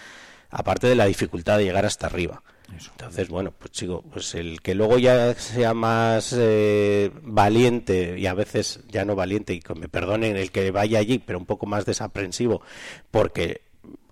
aparte 0.49 0.88
de 0.88 0.95
la 0.95 1.05
dificultad 1.05 1.57
de 1.57 1.64
llegar 1.64 1.86
hasta 1.86 2.07
arriba. 2.07 2.43
Entonces, 2.72 3.30
bueno, 3.30 3.51
pues 3.51 3.72
chico, 3.72 4.03
pues 4.11 4.36
el 4.36 4.61
que 4.61 4.76
luego 4.76 4.97
ya 4.97 5.34
sea 5.36 5.74
más 5.74 6.34
eh, 6.38 7.11
valiente 7.22 8.17
y 8.17 8.26
a 8.26 8.34
veces 8.34 8.82
ya 8.89 9.05
no 9.05 9.15
valiente, 9.15 9.53
y 9.53 9.59
que 9.59 9.76
me 9.76 9.89
perdonen 9.89 10.38
el 10.38 10.51
que 10.51 10.72
vaya 10.72 10.99
allí, 10.99 11.19
pero 11.19 11.39
un 11.39 11.45
poco 11.45 11.65
más 11.65 11.86
desaprensivo, 11.86 12.61
porque 13.11 13.61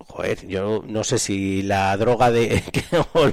joder, 0.10 0.46
yo 0.48 0.84
no 0.88 1.04
sé 1.04 1.18
si 1.20 1.62
la 1.62 1.96
droga 1.96 2.32
de 2.32 2.62
o 3.14 3.30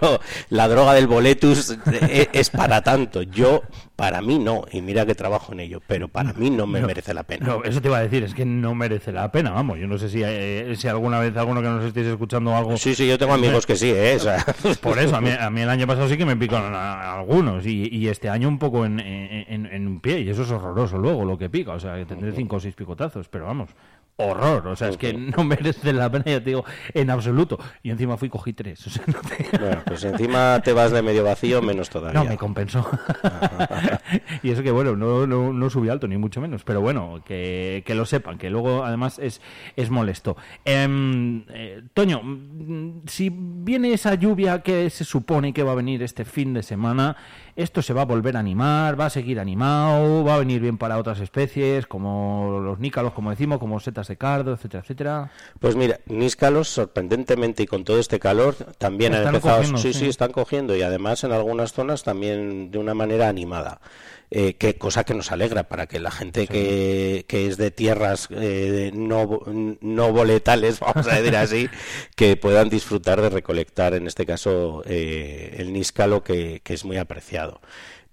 la 0.51 0.69
droga 0.69 0.93
del 0.95 1.07
boletus 1.09 1.77
es, 2.11 2.29
es 2.33 2.51
para 2.51 2.83
tanto. 2.83 3.23
Yo, 3.23 3.63
para 3.97 4.21
mí 4.21 4.39
no, 4.39 4.63
y 4.71 4.83
mira 4.83 5.07
que 5.07 5.15
trabajo 5.15 5.53
en 5.55 5.61
ello, 5.61 5.81
pero 5.87 6.07
para 6.09 6.33
mí 6.35 6.51
no 6.51 6.67
me 6.67 6.81
No, 6.81 6.87
merece 6.87 7.15
la 7.15 7.23
pena. 7.23 7.47
No, 7.47 7.65
eso 7.65 7.81
te 7.81 7.89
iba 7.89 7.97
a 7.97 8.03
decir, 8.03 8.23
es 8.25 8.35
que 8.35 8.45
no 8.45 8.75
merece 8.75 9.11
la 9.11 9.33
pena, 9.33 9.51
vamos. 9.51 9.79
Yo 9.79 9.87
no 9.87 9.97
sé 9.99 10.09
si, 10.11 10.21
eh, 10.23 10.75
si 10.77 10.87
alguna 10.87 11.19
vez 11.19 11.35
alguno 11.37 11.63
que 11.63 11.69
nos 11.69 11.83
estéis 11.85 12.07
escuchando 12.09 12.55
algo. 12.55 12.77
Sí, 12.77 12.95
sí, 12.95 13.09
yo 13.09 13.19
tengo 13.19 13.33
amigos 13.33 13.65
que 13.67 13.75
sí, 13.77 13.91
¿eh? 13.91 14.15
O 14.17 14.21
sea. 14.21 14.45
Por 14.83 14.99
eso, 14.99 15.17
a 15.17 15.21
mí, 15.21 15.31
a 15.31 15.49
mí 15.51 15.63
el 15.63 15.71
año 15.71 15.87
pasado 15.87 16.09
sí 16.09 16.17
que 16.19 16.27
me 16.27 16.37
picaron 16.37 16.75
a- 16.75 17.01
a 17.01 17.19
algunos 17.19 17.67
y, 17.67 17.89
y 17.91 18.09
este 18.09 18.29
año 18.29 18.49
un 18.49 18.59
poco 18.59 18.85
en, 18.85 19.01
en, 19.01 19.67
en 19.67 19.87
un 19.87 20.01
pie 20.01 20.21
y 20.21 20.29
eso 20.29 20.43
es 20.43 20.51
horroroso 20.51 20.99
luego 20.99 21.25
lo 21.25 21.39
que 21.39 21.49
pica, 21.49 21.73
o 21.73 21.81
sea, 21.81 21.97
que 21.97 22.05
tendré 22.05 22.33
cinco 22.33 22.57
o 22.57 22.61
seis 22.61 22.75
picotazos, 22.75 23.29
pero 23.29 23.47
vamos, 23.47 23.71
horror, 24.19 24.67
o 24.69 24.77
sea, 24.77 24.89
es 24.89 24.97
que 24.97 25.13
no 25.13 25.45
merece 25.45 25.93
la 25.93 26.11
pena, 26.11 26.25
ya 26.27 26.39
te 26.41 26.51
digo, 26.51 26.65
en 26.95 27.11
absoluto. 27.11 27.59
Y 27.83 27.91
encima 27.91 28.17
fui 28.17 28.29
y 28.29 28.31
cogí 28.31 28.53
tres, 28.53 28.87
o 28.87 28.91
sea, 28.91 29.05
no 29.07 29.21
te- 29.21 29.59
Bueno, 29.59 29.83
pues 29.85 30.05
encima 30.05 30.61
te 30.65 30.73
vas 30.73 30.91
de 30.93 31.03
medio 31.03 31.23
vacío, 31.25 31.61
menos 31.63 31.91
todavía. 31.91 32.21
No, 32.23 32.29
me 32.29 32.37
compensó. 32.37 32.89
y 34.43 34.51
eso 34.51 34.63
que, 34.63 34.71
bueno, 34.71 34.97
no, 34.97 35.27
no, 35.27 35.53
no 35.53 35.71
subí 35.71 35.89
alto, 35.89 36.09
ni 36.09 36.17
mucho 36.17 36.41
menos. 36.41 36.65
Pero 36.65 36.81
bueno, 36.81 37.23
que, 37.25 37.83
que 37.87 37.95
lo 37.95 38.07
sepan, 38.07 38.39
que 38.39 38.51
luego 38.51 38.85
además 38.85 39.19
es, 39.19 39.41
es 39.77 39.91
molesto. 39.91 40.37
Em, 40.65 41.45
eh, 41.51 41.83
Toño, 41.95 42.21
mm, 42.23 43.03
si 43.07 43.31
viene 43.33 43.93
esa 43.93 44.15
lluvia 44.15 44.63
que 44.63 44.91
se 44.91 45.05
supone 45.05 45.53
que 45.53 45.63
va 45.63 45.73
a 45.73 45.77
venir 45.77 46.03
este 46.03 46.25
fin 46.25 46.55
de 46.55 46.63
semana, 46.63 47.17
esto 47.57 47.81
se 47.81 47.95
va 47.95 48.03
a 48.03 48.05
volver 48.05 48.37
a 48.37 48.41
animar, 48.41 49.01
va 49.01 49.07
a 49.07 49.11
seguir 49.11 49.41
animado, 49.41 50.23
va 50.23 50.35
a 50.35 50.39
venir 50.39 50.61
bien 50.61 50.77
para 50.77 50.99
otras 50.99 51.21
especies, 51.21 51.87
como 51.87 52.61
los 52.63 52.79
nícalos, 52.79 53.15
como 53.15 53.31
decimos, 53.31 53.59
como 53.59 53.81
setas 53.81 54.09
de 54.09 54.17
cardo, 54.17 54.53
etcétera, 54.53 54.83
etcétera. 54.83 55.31
Pues 55.59 55.75
mira, 55.75 55.99
níscalos, 56.07 56.69
sorprendentemente 56.69 57.63
y 57.63 57.67
con 57.67 57.85
todo 57.85 57.99
este 57.99 58.21
calor, 58.21 58.55
también 58.79 59.15
han 59.15 59.27
empezado. 59.27 59.57
cogiendo, 59.57 59.79
sí, 59.79 59.93
sí. 59.93 60.01
sí, 60.01 60.09
están 60.09 60.33
cogiendo 60.33 60.77
y 60.77 60.83
además 60.83 61.25
en 61.25 61.33
algunas 61.33 61.73
zonas 61.73 62.05
también 62.05 62.71
de 62.71 62.79
una 62.79 62.95
manera 62.95 63.29
animada. 63.29 63.81
Eh, 64.29 64.55
que 64.55 64.77
cosa 64.77 65.05
que 65.05 65.15
nos 65.15 65.31
alegra 65.31 65.69
para 65.69 65.87
que 65.87 66.01
la 66.01 66.11
gente 66.11 66.49
que, 66.49 67.25
que 67.29 67.47
es 67.47 67.57
de 67.57 67.71
tierras 67.71 68.27
eh, 68.33 68.91
no, 68.93 69.41
no 69.47 70.13
boletales, 70.13 70.81
vamos 70.81 71.07
a 71.07 71.15
decir 71.15 71.37
así, 71.37 71.69
que 72.17 72.37
puedan 72.37 72.69
disfrutar 72.69 73.23
de 73.23 73.31
recolectar, 73.31 73.95
en 73.95 74.09
este 74.09 74.27
caso, 74.27 74.83
eh, 74.85 75.55
el 75.59 75.73
níscalo 75.73 76.25
que, 76.25 76.61
que 76.65 76.75
es 76.75 76.85
muy 76.85 76.97
apreciado. 76.97 77.61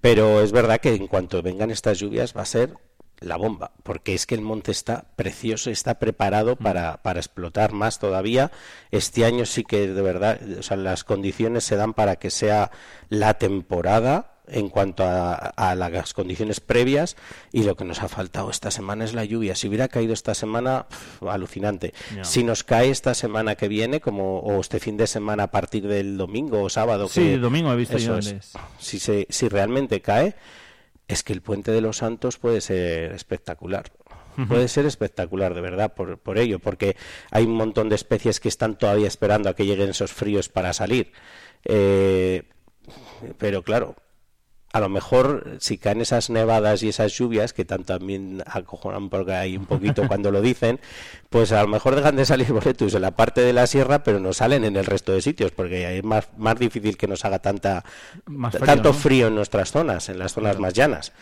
Pero 0.01 0.41
es 0.41 0.51
verdad 0.51 0.79
que 0.79 0.93
en 0.93 1.07
cuanto 1.07 1.41
vengan 1.41 1.71
estas 1.71 1.97
lluvias 1.97 2.35
va 2.37 2.43
a 2.43 2.45
ser 2.45 2.75
la 3.19 3.37
bomba, 3.37 3.71
porque 3.83 4.13
es 4.13 4.25
que 4.25 4.35
el 4.35 4.41
monte 4.41 4.71
está 4.71 5.05
precioso, 5.15 5.71
está 5.71 5.97
preparado 5.97 6.57
para, 6.57 7.01
para 7.01 7.19
explotar 7.19 7.71
más 7.71 7.99
todavía. 7.99 8.51
Este 8.91 9.25
año 9.25 9.45
sí 9.45 9.63
que 9.63 9.87
de 9.87 10.01
verdad, 10.01 10.39
o 10.59 10.63
sea, 10.63 10.77
las 10.77 11.03
condiciones 11.03 11.63
se 11.63 11.75
dan 11.75 11.93
para 11.93 12.17
que 12.17 12.29
sea 12.29 12.71
la 13.09 13.35
temporada 13.35 14.32
en 14.47 14.69
cuanto 14.69 15.03
a, 15.03 15.33
a 15.35 15.75
las 15.75 16.13
condiciones 16.13 16.59
previas 16.59 17.15
y 17.51 17.63
lo 17.63 17.75
que 17.75 17.85
nos 17.85 18.01
ha 18.03 18.09
faltado 18.09 18.49
esta 18.49 18.71
semana 18.71 19.05
es 19.05 19.13
la 19.13 19.23
lluvia. 19.23 19.55
Si 19.55 19.67
hubiera 19.67 19.87
caído 19.87 20.13
esta 20.13 20.33
semana, 20.33 20.85
alucinante. 21.27 21.93
Si 22.23 22.43
nos 22.43 22.63
cae 22.63 22.89
esta 22.89 23.13
semana 23.13 23.55
que 23.55 23.67
viene, 23.67 24.01
como 24.01 24.39
o 24.39 24.59
este 24.59 24.79
fin 24.79 24.97
de 24.97 25.07
semana 25.07 25.43
a 25.43 25.51
partir 25.51 25.87
del 25.87 26.17
domingo 26.17 26.61
o 26.61 26.69
sábado, 26.69 27.07
Sí, 27.07 27.21
que- 27.21 27.37
domingo 27.37 27.71
he 27.71 27.75
visto 27.77 27.97
yo 27.97 28.17
es. 28.17 28.35
Si, 28.79 28.99
se, 28.99 29.27
si 29.29 29.47
realmente 29.49 30.01
cae, 30.01 30.35
es 31.07 31.23
que 31.23 31.33
el 31.33 31.41
puente 31.41 31.71
de 31.71 31.81
los 31.81 31.97
Santos 31.97 32.37
puede 32.37 32.59
ser 32.61 33.13
espectacular. 33.13 33.91
Puede 34.47 34.67
ser 34.67 34.87
espectacular, 34.87 35.53
de 35.53 35.61
verdad, 35.61 35.93
por, 35.93 36.17
por 36.17 36.39
ello, 36.39 36.57
porque 36.57 36.97
hay 37.29 37.43
un 37.43 37.53
montón 37.53 37.87
de 37.87 37.93
especies 37.95 38.39
que 38.39 38.49
están 38.49 38.77
todavía 38.79 39.07
esperando 39.07 39.47
a 39.47 39.55
que 39.55 39.63
lleguen 39.67 39.89
esos 39.91 40.11
fríos 40.11 40.49
para 40.49 40.73
salir. 40.73 41.11
Eh, 41.65 42.41
pero 43.37 43.61
claro, 43.63 43.95
a 44.73 44.79
lo 44.79 44.89
mejor 44.89 45.57
si 45.59 45.77
caen 45.77 46.01
esas 46.01 46.31
nevadas 46.31 46.81
y 46.81 46.89
esas 46.89 47.13
lluvias, 47.13 47.53
que 47.53 47.63
tanto 47.63 47.93
también 47.93 48.43
acojonan 48.47 49.09
porque 49.09 49.33
hay 49.33 49.55
un 49.55 49.67
poquito 49.67 50.07
cuando 50.07 50.31
lo 50.31 50.41
dicen, 50.41 50.79
pues 51.29 51.51
a 51.51 51.61
lo 51.61 51.67
mejor 51.67 51.95
dejan 51.95 52.15
de 52.15 52.25
salir 52.25 52.47
boletos 52.51 52.95
en 52.95 53.03
la 53.03 53.11
parte 53.11 53.41
de 53.41 53.53
la 53.53 53.67
sierra, 53.67 54.03
pero 54.03 54.19
no 54.19 54.33
salen 54.33 54.65
en 54.65 54.75
el 54.75 54.85
resto 54.85 55.11
de 55.11 55.21
sitios, 55.21 55.51
porque 55.51 55.97
es 55.97 56.03
más, 56.03 56.27
más 56.37 56.57
difícil 56.57 56.97
que 56.97 57.07
nos 57.07 57.23
haga 57.23 57.37
tanta, 57.37 57.85
Más 58.25 58.53
frío, 58.53 58.65
tanto 58.65 58.89
¿no? 58.89 58.93
frío 58.93 59.27
en 59.27 59.35
nuestras 59.35 59.71
zonas, 59.71 60.09
en 60.09 60.17
las 60.17 60.33
zonas 60.33 60.57
más 60.57 60.73
llanas. 60.73 61.13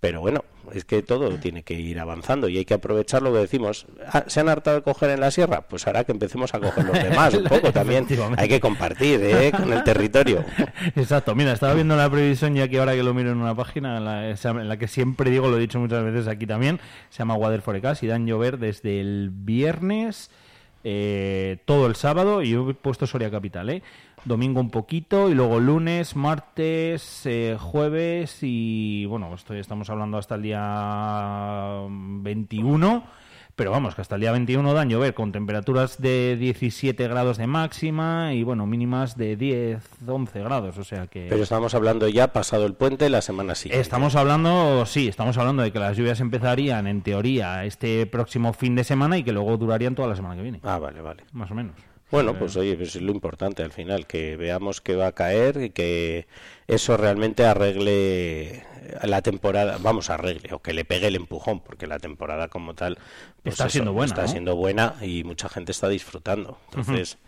Pero 0.00 0.20
bueno, 0.20 0.44
es 0.72 0.84
que 0.84 1.02
todo 1.02 1.28
tiene 1.38 1.64
que 1.64 1.74
ir 1.74 1.98
avanzando 1.98 2.48
y 2.48 2.58
hay 2.58 2.64
que 2.64 2.74
aprovechar 2.74 3.20
lo 3.22 3.32
que 3.32 3.40
decimos. 3.40 3.86
Ah, 4.06 4.24
¿Se 4.28 4.38
han 4.40 4.48
hartado 4.48 4.76
de 4.76 4.82
coger 4.82 5.10
en 5.10 5.20
la 5.20 5.30
sierra? 5.30 5.62
Pues 5.62 5.86
ahora 5.86 6.04
que 6.04 6.12
empecemos 6.12 6.54
a 6.54 6.60
coger 6.60 6.84
los 6.84 7.02
demás 7.02 7.34
un 7.34 7.44
poco 7.48 7.72
también. 7.72 8.06
Hay 8.36 8.48
que 8.48 8.60
compartir 8.60 9.20
¿eh? 9.22 9.50
con 9.50 9.72
el 9.72 9.82
territorio. 9.82 10.44
Exacto, 10.96 11.34
mira, 11.34 11.52
estaba 11.52 11.74
viendo 11.74 11.96
la 11.96 12.08
previsión 12.08 12.54
ya 12.54 12.68
que 12.68 12.78
ahora 12.78 12.94
que 12.94 13.02
lo 13.02 13.12
miro 13.12 13.32
en 13.32 13.38
una 13.38 13.56
página 13.56 13.96
en 13.98 14.04
la, 14.04 14.30
en 14.30 14.68
la 14.68 14.76
que 14.76 14.86
siempre 14.86 15.30
digo, 15.30 15.48
lo 15.48 15.56
he 15.56 15.60
dicho 15.60 15.80
muchas 15.80 16.04
veces 16.04 16.28
aquí 16.28 16.46
también, 16.46 16.78
se 17.10 17.18
llama 17.18 17.34
Weather 17.34 17.62
Forecast 17.62 18.02
y 18.04 18.06
dan 18.06 18.26
llover 18.26 18.58
desde 18.58 19.00
el 19.00 19.30
viernes 19.32 20.30
eh, 20.84 21.58
todo 21.64 21.86
el 21.86 21.96
sábado 21.96 22.42
y 22.42 22.50
yo 22.50 22.70
he 22.70 22.74
puesto 22.74 23.06
Soria 23.06 23.30
Capital, 23.30 23.70
¿eh? 23.70 23.82
Domingo 24.24 24.60
un 24.60 24.70
poquito 24.70 25.30
y 25.30 25.34
luego 25.34 25.60
lunes, 25.60 26.16
martes, 26.16 27.22
eh, 27.24 27.56
jueves 27.58 28.38
y 28.42 29.06
bueno, 29.06 29.34
esto 29.34 29.54
ya 29.54 29.60
estamos 29.60 29.90
hablando 29.90 30.18
hasta 30.18 30.34
el 30.34 30.42
día 30.42 31.86
21. 31.88 33.04
Pero 33.58 33.72
vamos, 33.72 33.96
que 33.96 34.02
hasta 34.02 34.14
el 34.14 34.20
día 34.20 34.30
21 34.30 34.72
dan 34.72 34.88
llover 34.88 35.14
con 35.14 35.32
temperaturas 35.32 36.00
de 36.00 36.36
17 36.38 37.08
grados 37.08 37.38
de 37.38 37.48
máxima 37.48 38.32
y 38.32 38.44
bueno, 38.44 38.66
mínimas 38.66 39.16
de 39.16 39.34
10, 39.34 39.82
11 40.06 40.42
grados. 40.44 40.78
O 40.78 40.84
sea 40.84 41.08
que. 41.08 41.26
Pero 41.28 41.42
estamos 41.42 41.74
hablando 41.74 42.06
ya 42.06 42.32
pasado 42.32 42.66
el 42.66 42.74
puente 42.74 43.10
la 43.10 43.20
semana 43.20 43.56
siguiente. 43.56 43.80
Estamos 43.80 44.14
hablando, 44.14 44.86
sí, 44.86 45.08
estamos 45.08 45.38
hablando 45.38 45.64
de 45.64 45.72
que 45.72 45.80
las 45.80 45.96
lluvias 45.96 46.20
empezarían 46.20 46.86
en 46.86 47.02
teoría 47.02 47.64
este 47.64 48.06
próximo 48.06 48.52
fin 48.52 48.76
de 48.76 48.84
semana 48.84 49.18
y 49.18 49.24
que 49.24 49.32
luego 49.32 49.56
durarían 49.56 49.96
toda 49.96 50.06
la 50.06 50.14
semana 50.14 50.36
que 50.36 50.42
viene. 50.42 50.60
Ah, 50.62 50.78
vale, 50.78 51.00
vale. 51.00 51.24
Más 51.32 51.50
o 51.50 51.56
menos. 51.56 51.74
Bueno, 52.12 52.38
pues 52.38 52.56
oye, 52.56 52.76
pues 52.76 52.94
es 52.94 53.02
lo 53.02 53.10
importante 53.10 53.64
al 53.64 53.72
final, 53.72 54.06
que 54.06 54.36
veamos 54.36 54.80
que 54.80 54.94
va 54.94 55.08
a 55.08 55.12
caer 55.12 55.62
y 55.64 55.70
que 55.70 56.28
eso 56.68 56.96
realmente 56.96 57.44
arregle 57.44 58.64
la 59.02 59.22
temporada, 59.22 59.78
vamos, 59.80 60.10
arregle, 60.10 60.52
o 60.52 60.60
que 60.60 60.72
le 60.72 60.84
pegue 60.84 61.08
el 61.08 61.16
empujón, 61.16 61.60
porque 61.60 61.86
la 61.86 61.98
temporada 61.98 62.48
como 62.48 62.74
tal 62.74 62.98
pues 63.42 63.54
Está 63.54 63.68
siendo 63.68 63.92
buena, 63.92 64.06
está 64.12 64.22
¿no? 64.22 64.28
siendo 64.28 64.56
buena 64.56 64.94
y 65.02 65.24
mucha 65.24 65.48
gente 65.48 65.72
está 65.72 65.88
disfrutando. 65.88 66.58
Entonces, 66.66 67.18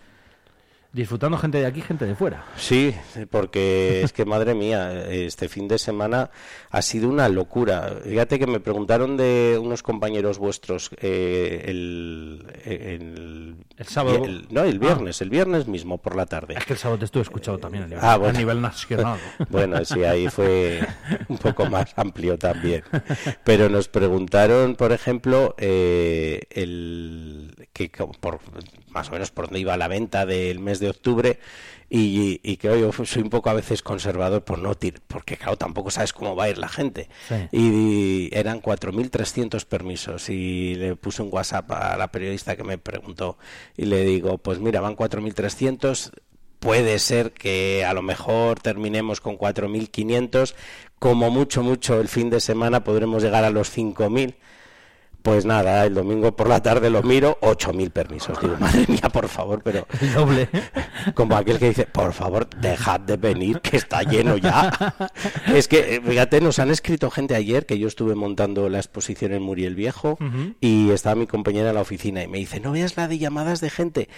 Disfrutando 0.93 1.38
gente 1.38 1.59
de 1.59 1.66
aquí, 1.66 1.80
gente 1.82 2.05
de 2.05 2.16
fuera. 2.16 2.45
Sí, 2.57 2.93
porque 3.30 4.03
es 4.05 4.12
que 4.12 4.24
madre 4.24 4.55
mía, 4.55 5.05
este 5.09 5.49
fin 5.49 5.68
de 5.68 5.78
semana 5.78 6.30
ha 6.70 6.82
sido 6.82 7.09
una 7.09 7.28
locura. 7.28 7.95
Fíjate 8.03 8.41
que 8.41 8.49
me 8.49 8.59
preguntaron 8.59 9.16
de 9.16 9.57
unos 9.62 9.84
compañeros 9.84 10.38
vuestros 10.38 10.91
eh, 11.01 11.64
el, 11.68 12.45
el, 12.64 13.55
El 13.76 13.86
sábado. 13.86 14.24
el- 14.24 14.49
no, 14.51 14.64
el 14.64 14.80
viernes, 14.80 15.20
el 15.20 15.30
viernes 15.30 15.68
mismo 15.68 15.99
por 15.99 16.16
la 16.16 16.26
tarde. 16.26 16.55
Es 16.59 16.64
que 16.64 16.72
el 16.72 16.78
sábado 16.80 16.99
te 16.99 17.05
estuve 17.05 17.22
escuchado 17.22 17.59
también 17.59 17.84
a 17.84 17.86
nivel, 17.86 18.03
Ah, 18.05 18.16
bueno. 18.16 18.34
a 18.36 18.38
nivel 18.41 18.61
nacional. 18.61 19.18
Bueno, 19.49 19.84
sí, 19.84 20.03
ahí 20.03 20.26
fue 20.28 20.80
un 21.28 21.38
poco 21.38 21.66
más 21.66 21.93
amplio 21.97 22.36
también. 22.36 22.82
Pero 23.45 23.68
nos 23.68 23.86
preguntaron, 23.88 24.74
por 24.74 24.91
ejemplo, 24.91 25.55
eh, 25.59 26.43
el 26.51 27.55
que 27.72 27.91
por 28.20 28.41
más 28.91 29.09
o 29.09 29.12
menos 29.12 29.30
por 29.30 29.47
dónde 29.47 29.61
iba 29.61 29.76
la 29.76 29.88
venta 29.88 30.26
del 30.26 30.59
mes 30.59 30.80
de 30.80 30.91
octubre 30.91 31.38
y, 31.88 32.41
y 32.43 32.57
que 32.57 32.68
yo 32.80 32.93
soy 32.93 33.22
un 33.22 33.30
poco 33.30 33.51
a 33.51 33.55
veces 33.55 33.82
conservador 33.82 34.45
por 34.45 34.59
no 34.61 34.76
tir, 34.76 35.01
porque 35.09 35.36
claro, 35.36 35.57
tampoco 35.57 35.91
sabes 35.91 36.12
cómo 36.12 36.36
va 36.36 36.45
a 36.45 36.51
ir 36.51 36.59
la 36.59 36.68
gente. 36.68 37.09
Sí. 37.28 37.34
Y 37.51 38.30
eran 38.32 38.62
4.300 38.62 39.64
permisos 39.64 40.28
y 40.28 40.76
le 40.76 40.95
puse 40.95 41.22
un 41.22 41.30
WhatsApp 41.32 41.70
a 41.72 41.97
la 41.97 42.12
periodista 42.12 42.57
que 42.57 42.62
me 42.62 42.78
preguntó 42.78 43.38
y 43.76 43.86
le 43.86 44.05
digo, 44.05 44.38
pues 44.38 44.61
mira, 44.61 44.80
van 44.80 44.97
4.300, 44.97 46.12
puede 46.61 46.99
ser 47.01 47.32
que 47.32 47.84
a 47.84 47.93
lo 47.93 48.03
mejor 48.03 48.61
terminemos 48.61 49.20
con 49.20 49.36
4.500, 49.36 50.55
como 51.01 51.30
mucho, 51.30 51.62
mucho 51.62 52.01
el 52.01 52.09
fin 52.09 52.30
de 52.30 52.38
semana 52.38 52.84
podremos 52.84 53.22
llegar 53.22 53.43
a 53.43 53.51
los 53.51 53.76
5.000. 53.76 54.36
Pues 55.22 55.44
nada, 55.44 55.84
el 55.84 55.94
domingo 55.94 56.34
por 56.34 56.48
la 56.48 56.62
tarde 56.62 56.88
lo 56.88 57.02
miro, 57.02 57.38
8.000 57.42 57.90
permisos. 57.90 58.40
Digo, 58.40 58.56
madre 58.60 58.86
mía, 58.88 59.08
por 59.12 59.28
favor, 59.28 59.60
pero... 59.62 59.86
El 60.00 60.14
doble. 60.14 60.48
Como 61.14 61.36
aquel 61.36 61.58
que 61.58 61.68
dice, 61.68 61.86
por 61.86 62.12
favor, 62.12 62.48
dejad 62.48 63.00
de 63.00 63.16
venir, 63.16 63.60
que 63.60 63.76
está 63.76 64.02
lleno 64.02 64.36
ya. 64.36 64.70
Es 65.54 65.68
que, 65.68 65.96
eh, 65.96 66.00
fíjate, 66.00 66.40
nos 66.40 66.58
han 66.58 66.70
escrito 66.70 67.10
gente 67.10 67.34
ayer 67.34 67.66
que 67.66 67.78
yo 67.78 67.88
estuve 67.88 68.14
montando 68.14 68.68
la 68.68 68.78
exposición 68.78 69.32
en 69.32 69.42
Muriel 69.42 69.74
Viejo 69.74 70.18
y 70.60 70.90
estaba 70.90 71.14
mi 71.14 71.26
compañera 71.26 71.70
en 71.70 71.74
la 71.74 71.80
oficina 71.80 72.22
y 72.22 72.28
me 72.28 72.38
dice, 72.38 72.60
no 72.60 72.72
veas 72.72 72.96
la 72.96 73.08
de 73.08 73.18
llamadas 73.18 73.60
de 73.60 73.70
gente 73.70 74.08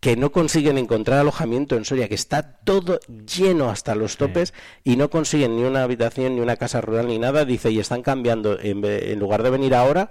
que 0.00 0.16
no 0.16 0.32
consiguen 0.32 0.78
encontrar 0.78 1.18
alojamiento 1.18 1.76
en 1.76 1.84
Soria, 1.84 2.08
que 2.08 2.14
está 2.14 2.42
todo 2.64 3.00
lleno 3.36 3.68
hasta 3.68 3.94
los 3.94 4.16
topes 4.16 4.54
y 4.82 4.96
no 4.96 5.10
consiguen 5.10 5.56
ni 5.56 5.62
una 5.62 5.82
habitación, 5.82 6.34
ni 6.34 6.40
una 6.40 6.56
casa 6.56 6.80
rural, 6.80 7.06
ni 7.06 7.18
nada. 7.18 7.44
Dice, 7.44 7.70
y 7.70 7.78
están 7.78 8.00
cambiando, 8.00 8.58
en, 8.58 8.82
en 8.84 9.18
lugar 9.18 9.42
de 9.42 9.50
venir 9.50 9.74
ahora, 9.74 10.08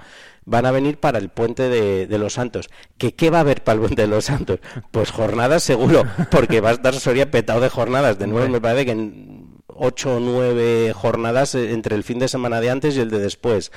van 0.50 0.66
a 0.66 0.72
venir 0.72 1.00
para 1.00 1.20
el 1.20 1.30
puente 1.30 1.70
de, 1.70 2.08
de 2.08 2.18
los 2.18 2.34
Santos. 2.34 2.70
¿Que 2.97 3.14
¿Qué 3.14 3.30
va 3.30 3.38
a 3.38 3.41
haber 3.41 3.64
para 3.64 3.76
el 3.76 3.82
puente 3.82 4.02
de 4.02 4.08
los 4.08 4.26
Santos? 4.26 4.60
Pues 4.91 5.12
jornadas 5.12 5.64
seguro, 5.64 6.04
porque 6.32 6.60
va 6.60 6.70
a 6.70 6.74
estar 6.74 6.93
Soria 6.95 7.30
petado 7.30 7.62
de 7.62 7.70
jornadas. 7.70 8.18
De 8.18 8.28
nuevo, 8.28 8.50
me 8.50 8.60
parece 8.60 8.86
que 8.86 8.91
en 8.91 9.60
ocho 9.68 10.18
o 10.18 10.20
nueve 10.20 10.91
jornadas 10.93 11.56
eh, 11.56 11.72
entre 11.72 11.95
el 11.95 12.04
fin 12.04 12.20
de 12.20 12.28
semana 12.28 12.60
de 12.60 12.70
antes 12.70 12.97
y 12.97 13.00
el 13.00 13.10
de 13.10 13.20
después 13.20 13.72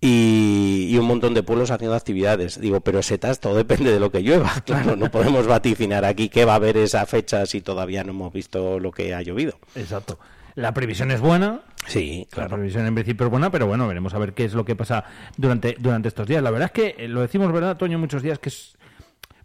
y, 0.00 0.88
y 0.90 0.98
un 0.98 1.06
montón 1.06 1.34
de 1.34 1.42
pueblos 1.42 1.70
haciendo 1.70 1.94
actividades. 1.94 2.60
Digo, 2.60 2.80
pero 2.80 3.02
setas, 3.02 3.40
todo 3.40 3.54
depende 3.54 3.92
de 3.92 4.00
lo 4.00 4.10
que 4.10 4.20
llueva. 4.22 4.52
Claro, 4.66 4.96
no 4.96 5.10
podemos 5.10 5.46
vaticinar 5.46 6.04
aquí 6.04 6.28
qué 6.28 6.44
va 6.44 6.52
a 6.52 6.56
haber 6.56 6.76
esa 6.76 7.06
fecha 7.06 7.46
si 7.46 7.60
todavía 7.60 8.02
no 8.02 8.10
hemos 8.10 8.32
visto 8.32 8.80
lo 8.80 8.90
que 8.90 9.14
ha 9.14 9.22
llovido. 9.22 9.58
Exacto. 9.74 10.18
La 10.56 10.72
previsión 10.72 11.10
es 11.10 11.20
buena. 11.20 11.60
Sí, 11.86 12.26
La 12.34 12.48
previsión 12.48 12.86
en 12.86 12.94
principio 12.94 13.26
es 13.26 13.30
buena, 13.30 13.50
pero 13.50 13.66
bueno, 13.66 13.86
veremos 13.86 14.14
a 14.14 14.18
ver 14.18 14.32
qué 14.32 14.46
es 14.46 14.54
lo 14.54 14.64
que 14.64 14.74
pasa 14.74 15.04
durante, 15.36 15.76
durante 15.78 16.08
estos 16.08 16.26
días. 16.26 16.42
La 16.42 16.50
verdad 16.50 16.66
es 16.66 16.72
que 16.72 17.04
eh, 17.04 17.08
lo 17.08 17.20
decimos, 17.20 17.52
¿verdad, 17.52 17.76
Toño? 17.76 17.98
Muchos 17.98 18.22
días 18.22 18.38
que 18.38 18.48
es. 18.48 18.76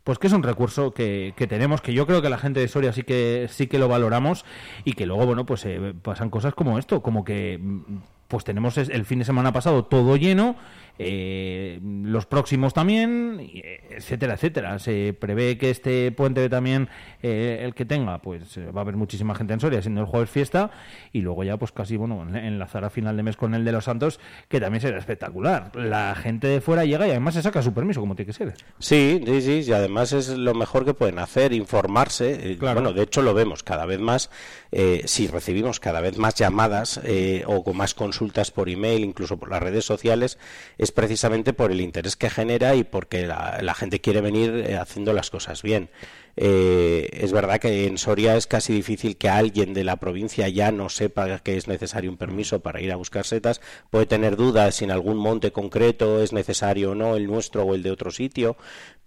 Pues 0.05 0.17
que 0.17 0.27
es 0.27 0.33
un 0.33 0.41
recurso 0.41 0.95
que, 0.95 1.33
que 1.35 1.45
tenemos, 1.45 1.81
que 1.81 1.93
yo 1.93 2.07
creo 2.07 2.23
que 2.23 2.29
la 2.29 2.39
gente 2.39 2.59
de 2.59 2.67
Soria 2.67 2.91
sí 2.91 3.03
que 3.03 3.47
sí 3.51 3.67
que 3.67 3.77
lo 3.77 3.87
valoramos 3.87 4.45
y 4.83 4.93
que 4.93 5.05
luego, 5.05 5.27
bueno, 5.27 5.45
pues 5.45 5.63
eh, 5.65 5.93
pasan 6.01 6.31
cosas 6.31 6.55
como 6.55 6.79
esto, 6.79 7.03
como 7.03 7.23
que 7.23 7.59
mm, 7.61 7.97
pues 8.27 8.43
tenemos 8.43 8.77
el 8.77 9.05
fin 9.05 9.19
de 9.19 9.25
semana 9.25 9.51
pasado 9.51 9.83
todo 9.83 10.15
lleno, 10.15 10.55
eh, 11.03 11.79
los 11.81 12.25
próximos 12.25 12.73
también, 12.73 13.39
eh, 13.53 13.81
etcétera, 13.91 14.33
etcétera. 14.35 14.79
Se 14.79 15.15
prevé 15.19 15.57
que 15.57 15.69
este 15.69 16.11
puente 16.11 16.47
también, 16.49 16.89
eh, 17.21 17.61
el 17.63 17.73
que 17.73 17.85
tenga, 17.85 18.19
pues 18.21 18.57
va 18.57 18.79
a 18.79 18.81
haber 18.81 18.95
muchísima 18.95 19.35
gente 19.35 19.53
en 19.53 19.59
Soria, 19.59 19.81
siendo 19.81 20.01
el 20.01 20.07
jueves 20.07 20.29
fiesta, 20.29 20.71
y 21.11 21.21
luego 21.21 21.43
ya 21.43 21.57
pues 21.57 21.71
casi, 21.71 21.97
bueno, 21.97 22.21
en- 22.23 22.35
enlazar 22.35 22.85
a 22.85 22.89
final 22.89 23.17
de 23.17 23.23
mes 23.23 23.35
con 23.37 23.53
el 23.55 23.65
de 23.65 23.71
los 23.71 23.85
Santos, 23.85 24.19
que 24.47 24.59
también 24.59 24.81
será 24.81 24.97
espectacular. 24.97 25.71
La 25.75 26.15
gente 26.15 26.47
de 26.47 26.61
fuera 26.61 26.85
llega 26.85 27.07
y 27.07 27.11
además 27.11 27.33
se 27.35 27.41
saca 27.41 27.61
su 27.61 27.73
permiso, 27.73 27.99
como 27.99 28.15
tiene 28.15 28.27
que 28.27 28.33
ser. 28.33 28.53
Sí, 28.79 29.21
sí, 29.25 29.41
sí, 29.41 29.61
y 29.67 29.71
además 29.73 30.13
es 30.13 30.29
lo 30.29 30.53
mejor 30.53 30.85
que 30.85 30.93
pueden 30.93 31.19
hacer, 31.19 31.53
informarse. 31.53 32.57
Claro. 32.59 32.81
Bueno, 32.81 32.93
de 32.93 33.03
hecho 33.03 33.21
lo 33.21 33.33
vemos 33.33 33.63
cada 33.63 33.85
vez 33.85 33.99
más, 33.99 34.29
eh, 34.71 35.03
si 35.05 35.27
recibimos 35.27 35.79
cada 35.79 36.01
vez 36.01 36.17
más 36.17 36.35
llamadas 36.35 36.99
eh, 37.03 37.43
o 37.47 37.63
con 37.63 37.77
más 37.77 37.93
consultas 37.93 38.51
por 38.51 38.69
email, 38.69 39.03
incluso 39.03 39.37
por 39.37 39.49
las 39.49 39.61
redes 39.61 39.85
sociales, 39.85 40.37
es 40.77 40.90
precisamente 40.91 41.53
por 41.53 41.71
el 41.71 41.81
interés 41.81 42.15
que 42.15 42.29
genera 42.29 42.75
y 42.75 42.83
porque 42.83 43.25
la, 43.27 43.59
la 43.61 43.73
gente 43.73 44.01
quiere 44.01 44.21
venir 44.21 44.65
eh, 44.67 44.77
haciendo 44.77 45.13
las 45.13 45.29
cosas 45.29 45.61
bien. 45.61 45.89
Eh, 46.37 47.09
es 47.13 47.31
verdad 47.33 47.59
que 47.59 47.87
en 47.87 47.97
Soria 47.97 48.37
es 48.37 48.47
casi 48.47 48.73
difícil 48.73 49.17
que 49.17 49.29
alguien 49.29 49.73
de 49.73 49.83
la 49.83 49.97
provincia 49.97 50.47
ya 50.47 50.71
no 50.71 50.89
sepa 50.89 51.39
que 51.39 51.57
es 51.57 51.67
necesario 51.67 52.09
un 52.09 52.17
permiso 52.17 52.61
para 52.61 52.81
ir 52.81 52.91
a 52.91 52.95
buscar 52.95 53.25
setas. 53.25 53.61
Puede 53.89 54.05
tener 54.05 54.37
dudas 54.37 54.75
si 54.75 54.85
en 54.85 54.91
algún 54.91 55.17
monte 55.17 55.51
concreto 55.51 56.21
es 56.21 56.33
necesario 56.33 56.91
o 56.91 56.95
no 56.95 57.15
el 57.15 57.27
nuestro 57.27 57.63
o 57.63 57.75
el 57.75 57.83
de 57.83 57.91
otro 57.91 58.11
sitio, 58.11 58.55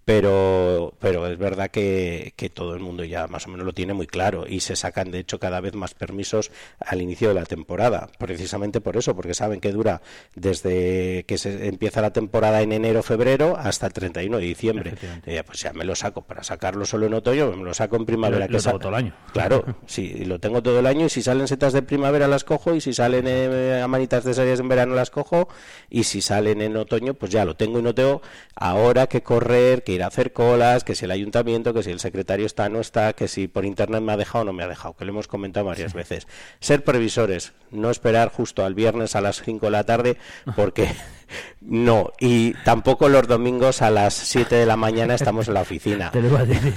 pero, 0.05 0.93
pero 0.99 1.25
es 1.27 1.37
verdad 1.37 1.71
que, 1.71 2.33
que 2.35 2.49
todo 2.49 2.73
el 2.75 2.79
mundo 2.79 3.03
ya 3.03 3.27
más 3.27 3.47
o 3.47 3.49
menos 3.49 3.65
lo 3.65 3.73
tiene 3.73 3.93
muy 3.93 4.05
claro 4.07 4.45
y 4.47 4.59
se 4.59 4.75
sacan 4.75 5.09
de 5.11 5.19
hecho 5.19 5.39
cada 5.39 5.59
vez 5.61 5.73
más 5.73 5.95
permisos 5.95 6.51
al 6.79 7.01
inicio 7.01 7.29
de 7.29 7.33
la 7.33 7.45
temporada, 7.45 8.07
precisamente 8.19 8.81
por 8.81 8.97
eso, 8.97 9.15
porque 9.15 9.33
saben 9.33 9.59
que 9.59 9.71
dura 9.71 10.01
desde 10.35 11.25
que 11.27 11.37
se 11.39 11.67
empieza 11.67 12.01
la 12.01 12.13
temporada 12.13 12.61
en 12.61 12.71
enero, 12.71 13.01
febrero 13.01 13.57
hasta 13.57 13.87
el 13.87 13.93
31 13.93 14.37
de 14.37 14.43
diciembre. 14.45 14.91
Ya, 15.25 15.43
pues 15.43 15.59
ya 15.61 15.73
me 15.73 15.83
lo 15.85 15.95
saco 15.95 16.21
para 16.21 16.43
sacarlo 16.43 16.85
solo 16.85 17.07
en 17.07 17.13
otoño, 17.15 17.51
me 17.51 17.63
lo 17.63 17.73
saco 17.73 17.95
en 17.95 18.05
primavera. 18.05 18.45
Lo- 18.45 18.47
que 18.47 18.53
lo 18.53 18.61
tengo 18.61 18.79
todo 18.79 18.89
el 18.89 18.95
año. 18.95 19.15
Claro, 19.33 19.65
sí, 19.87 20.23
lo 20.25 20.39
tengo 20.39 20.61
todo 20.61 20.79
el 20.79 20.85
año 20.85 21.07
y 21.07 21.09
si 21.09 21.23
salen 21.23 21.47
setas 21.47 21.73
de 21.73 21.81
primavera 21.81 22.27
las 22.27 22.43
cojo 22.43 22.75
y 22.75 22.81
si 22.81 22.93
salen 22.93 23.25
eh, 23.27 23.81
amanitas 23.83 24.23
de 24.23 24.33
series 24.35 24.59
en 24.59 24.67
verano 24.69 24.93
las 24.93 25.09
cojo 25.09 25.49
y 25.89 26.03
si 26.03 26.21
salen 26.21 26.61
en 26.61 26.77
otoño 26.77 27.15
pues 27.15 27.31
ya 27.31 27.43
lo 27.43 27.55
tengo 27.55 27.79
y 27.79 27.81
no 27.81 27.95
tengo 27.95 28.21
ahora 28.55 29.07
que 29.07 29.23
correr, 29.23 29.83
que 29.83 29.94
ir 29.95 30.03
a 30.03 30.07
hacer 30.07 30.33
colas, 30.33 30.83
que 30.83 30.95
si 30.95 31.05
el 31.05 31.11
ayuntamiento, 31.11 31.73
que 31.73 31.83
si 31.83 31.91
el 31.91 31.99
secretario 31.99 32.45
está 32.45 32.65
o 32.65 32.69
no 32.69 32.79
está, 32.79 33.13
que 33.13 33.27
si 33.27 33.47
por 33.47 33.65
internet 33.65 34.01
me 34.01 34.13
ha 34.13 34.17
dejado 34.17 34.43
o 34.43 34.45
no 34.45 34.53
me 34.53 34.63
ha 34.63 34.67
dejado, 34.67 34.95
que 34.95 35.05
lo 35.05 35.11
hemos 35.11 35.27
comentado 35.27 35.65
varias 35.65 35.93
veces. 35.93 36.27
Ser 36.59 36.83
previsores, 36.83 37.53
no 37.71 37.89
esperar 37.89 38.29
justo 38.29 38.63
al 38.65 38.75
viernes 38.75 39.15
a 39.15 39.21
las 39.21 39.41
5 39.41 39.65
de 39.65 39.71
la 39.71 39.83
tarde 39.83 40.17
porque 40.55 40.89
no, 41.61 42.11
y 42.19 42.53
tampoco 42.63 43.09
los 43.09 43.27
domingos 43.27 43.81
a 43.81 43.89
las 43.89 44.13
7 44.13 44.55
de 44.55 44.65
la 44.65 44.77
mañana 44.77 45.15
estamos 45.15 45.47
en 45.47 45.55
la 45.55 45.61
oficina. 45.61 46.11
Te 46.11 46.21
lo 46.21 46.27
iba 46.29 46.39
a 46.41 46.45
decir. 46.45 46.73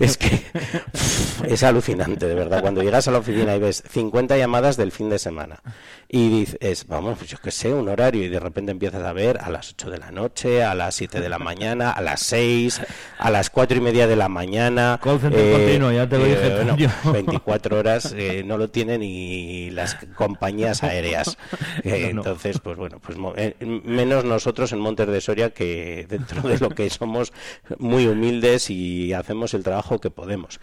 Es 0.00 0.16
que 0.16 0.42
es 1.46 1.62
alucinante, 1.62 2.26
de 2.26 2.34
verdad. 2.34 2.60
Cuando 2.60 2.82
llegas 2.82 3.06
a 3.08 3.10
la 3.10 3.18
oficina 3.18 3.54
y 3.56 3.58
ves 3.58 3.82
50 3.90 4.36
llamadas 4.36 4.76
del 4.76 4.92
fin 4.92 5.08
de 5.10 5.18
semana 5.18 5.60
y 6.08 6.28
dices, 6.40 6.86
vamos, 6.88 7.18
pues 7.18 7.30
yo 7.30 7.38
qué 7.42 7.50
sé, 7.50 7.72
un 7.72 7.88
horario 7.88 8.24
y 8.24 8.28
de 8.28 8.40
repente 8.40 8.72
empiezas 8.72 9.02
a 9.04 9.12
ver 9.12 9.38
a 9.40 9.50
las 9.50 9.70
8 9.72 9.90
de 9.90 9.98
la 9.98 10.10
noche, 10.10 10.62
a 10.64 10.74
las 10.74 10.94
7 10.94 11.20
de 11.20 11.28
la 11.28 11.38
mañana, 11.38 11.90
a 11.90 12.00
las 12.00 12.20
6, 12.20 12.80
a 13.18 13.30
las 13.30 13.50
4 13.50 13.76
y 13.78 13.80
media 13.80 14.06
de 14.06 14.16
la 14.16 14.28
mañana. 14.28 14.98
eh, 15.04 15.52
continuo, 15.52 15.92
ya 15.92 16.08
te 16.08 16.18
lo 16.18 16.24
dije, 16.24 16.54
bueno, 16.54 16.76
yo. 16.76 16.88
24 17.12 17.78
horas 17.78 18.14
eh, 18.16 18.42
no 18.44 18.58
lo 18.58 18.70
tienen 18.70 19.00
ni 19.00 19.70
las 19.70 19.96
compañías 20.14 20.82
aéreas. 20.82 21.36
Eh, 21.84 22.10
No, 22.12 22.22
no. 22.22 22.30
Entonces, 22.30 22.58
pues 22.60 22.76
bueno, 22.76 22.98
pues 23.00 23.16
eh, 23.36 23.54
menos 23.90 24.24
nosotros 24.24 24.72
en 24.72 24.80
Montes 24.80 25.08
de 25.08 25.20
Soria 25.20 25.50
que 25.50 26.06
dentro 26.08 26.48
de 26.48 26.58
lo 26.58 26.70
que 26.70 26.88
somos 26.90 27.32
muy 27.78 28.06
humildes 28.06 28.70
y 28.70 29.12
hacemos 29.12 29.54
el 29.54 29.62
trabajo 29.62 30.00
que 30.00 30.10
podemos. 30.10 30.60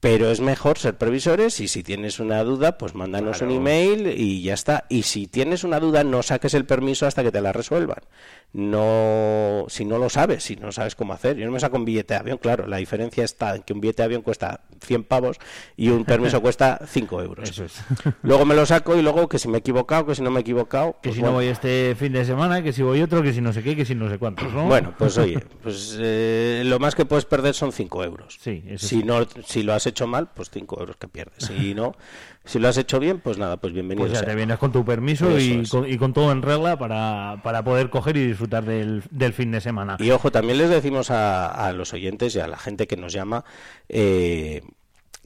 Pero 0.00 0.32
es 0.32 0.40
mejor 0.40 0.78
ser 0.78 0.98
previsores 0.98 1.60
y 1.60 1.68
si 1.68 1.84
tienes 1.84 2.18
una 2.18 2.42
duda, 2.42 2.76
pues 2.76 2.96
mándanos 2.96 3.40
un 3.40 3.52
email 3.52 4.08
y 4.08 4.42
ya 4.42 4.54
está. 4.54 4.84
Y 4.88 5.04
si 5.04 5.28
tienes 5.28 5.62
una 5.62 5.78
duda, 5.78 6.02
no 6.02 6.24
saques 6.24 6.54
el 6.54 6.64
permiso 6.64 7.06
hasta 7.06 7.22
que 7.22 7.30
te 7.30 7.40
la 7.40 7.52
resuelvan. 7.52 8.00
No, 8.54 9.64
si 9.68 9.86
no 9.86 9.96
lo 9.96 10.10
sabes, 10.10 10.44
si 10.44 10.56
no 10.56 10.72
sabes 10.72 10.94
cómo 10.94 11.14
hacer. 11.14 11.36
Yo 11.36 11.46
no 11.46 11.52
me 11.52 11.60
saco 11.60 11.78
un 11.78 11.86
billete 11.86 12.12
de 12.12 12.20
avión, 12.20 12.36
claro. 12.38 12.66
La 12.66 12.76
diferencia 12.76 13.24
está 13.24 13.56
en 13.56 13.62
que 13.62 13.72
un 13.72 13.80
billete 13.80 14.02
de 14.02 14.04
avión 14.04 14.22
cuesta 14.22 14.60
100 14.84 15.04
pavos 15.04 15.38
y 15.76 15.88
un 15.88 16.04
permiso 16.04 16.40
cuesta 16.42 16.80
5 16.86 17.22
euros. 17.22 17.48
Eso 17.48 17.64
es. 17.64 17.82
Luego 18.22 18.44
me 18.44 18.54
lo 18.54 18.66
saco 18.66 18.96
y 18.96 19.02
luego 19.02 19.26
que 19.26 19.38
si 19.38 19.48
me 19.48 19.56
he 19.56 19.60
equivocado, 19.60 20.04
que 20.04 20.14
si 20.14 20.22
no 20.22 20.30
me 20.30 20.40
he 20.40 20.42
equivocado. 20.42 20.92
Que 21.00 21.08
pues 21.08 21.14
si 21.14 21.20
bueno. 21.20 21.32
no 21.32 21.38
voy 21.38 21.46
este 21.46 21.94
fin 21.98 22.12
de 22.12 22.26
semana, 22.26 22.62
que 22.62 22.74
si 22.74 22.82
voy 22.82 23.00
otro, 23.00 23.22
que 23.22 23.32
si 23.32 23.40
no 23.40 23.54
sé 23.54 23.62
qué, 23.62 23.74
que 23.74 23.86
si 23.86 23.94
no 23.94 24.10
sé 24.10 24.18
cuántos, 24.18 24.52
¿no? 24.52 24.66
Bueno, 24.66 24.94
pues 24.98 25.16
oye, 25.16 25.38
pues 25.62 25.96
eh, 25.98 26.62
lo 26.66 26.78
más 26.78 26.94
que 26.94 27.06
puedes 27.06 27.24
perder 27.24 27.54
son 27.54 27.72
5 27.72 28.04
euros. 28.04 28.38
Sí, 28.38 28.62
eso 28.66 28.86
si 28.86 29.00
sí. 29.00 29.04
no, 29.04 29.26
si 29.46 29.62
lo 29.62 29.72
has 29.72 29.86
hecho 29.86 30.06
mal, 30.06 30.28
pues 30.34 30.50
5 30.50 30.78
euros 30.78 30.96
que 30.96 31.08
pierdes. 31.08 31.44
Si 31.46 31.74
no, 31.74 31.94
si 32.44 32.58
lo 32.58 32.68
has 32.68 32.76
hecho 32.76 32.98
bien, 32.98 33.20
pues 33.20 33.38
nada, 33.38 33.56
pues 33.56 33.72
bienvenido. 33.72 34.06
Pues 34.06 34.18
ya 34.18 34.26
te 34.26 34.34
vienes 34.34 34.58
con 34.58 34.72
tu 34.72 34.84
permiso 34.84 35.38
y 35.38 35.66
con, 35.68 35.88
y 35.88 35.96
con 35.96 36.12
todo 36.12 36.32
en 36.32 36.42
regla 36.42 36.78
para, 36.78 37.40
para 37.42 37.62
poder 37.62 37.90
coger 37.90 38.16
y 38.16 38.26
disfrutar 38.26 38.64
del, 38.64 39.02
del 39.10 39.32
fin 39.32 39.52
de 39.52 39.60
semana. 39.60 39.96
Y 40.00 40.10
ojo, 40.10 40.32
también 40.32 40.58
les 40.58 40.68
decimos 40.70 41.10
a, 41.10 41.46
a 41.46 41.72
los 41.72 41.92
oyentes 41.92 42.34
y 42.34 42.40
a 42.40 42.48
la 42.48 42.56
gente 42.58 42.86
que 42.86 42.96
nos 42.96 43.12
llama 43.12 43.44
eh, 43.88 44.62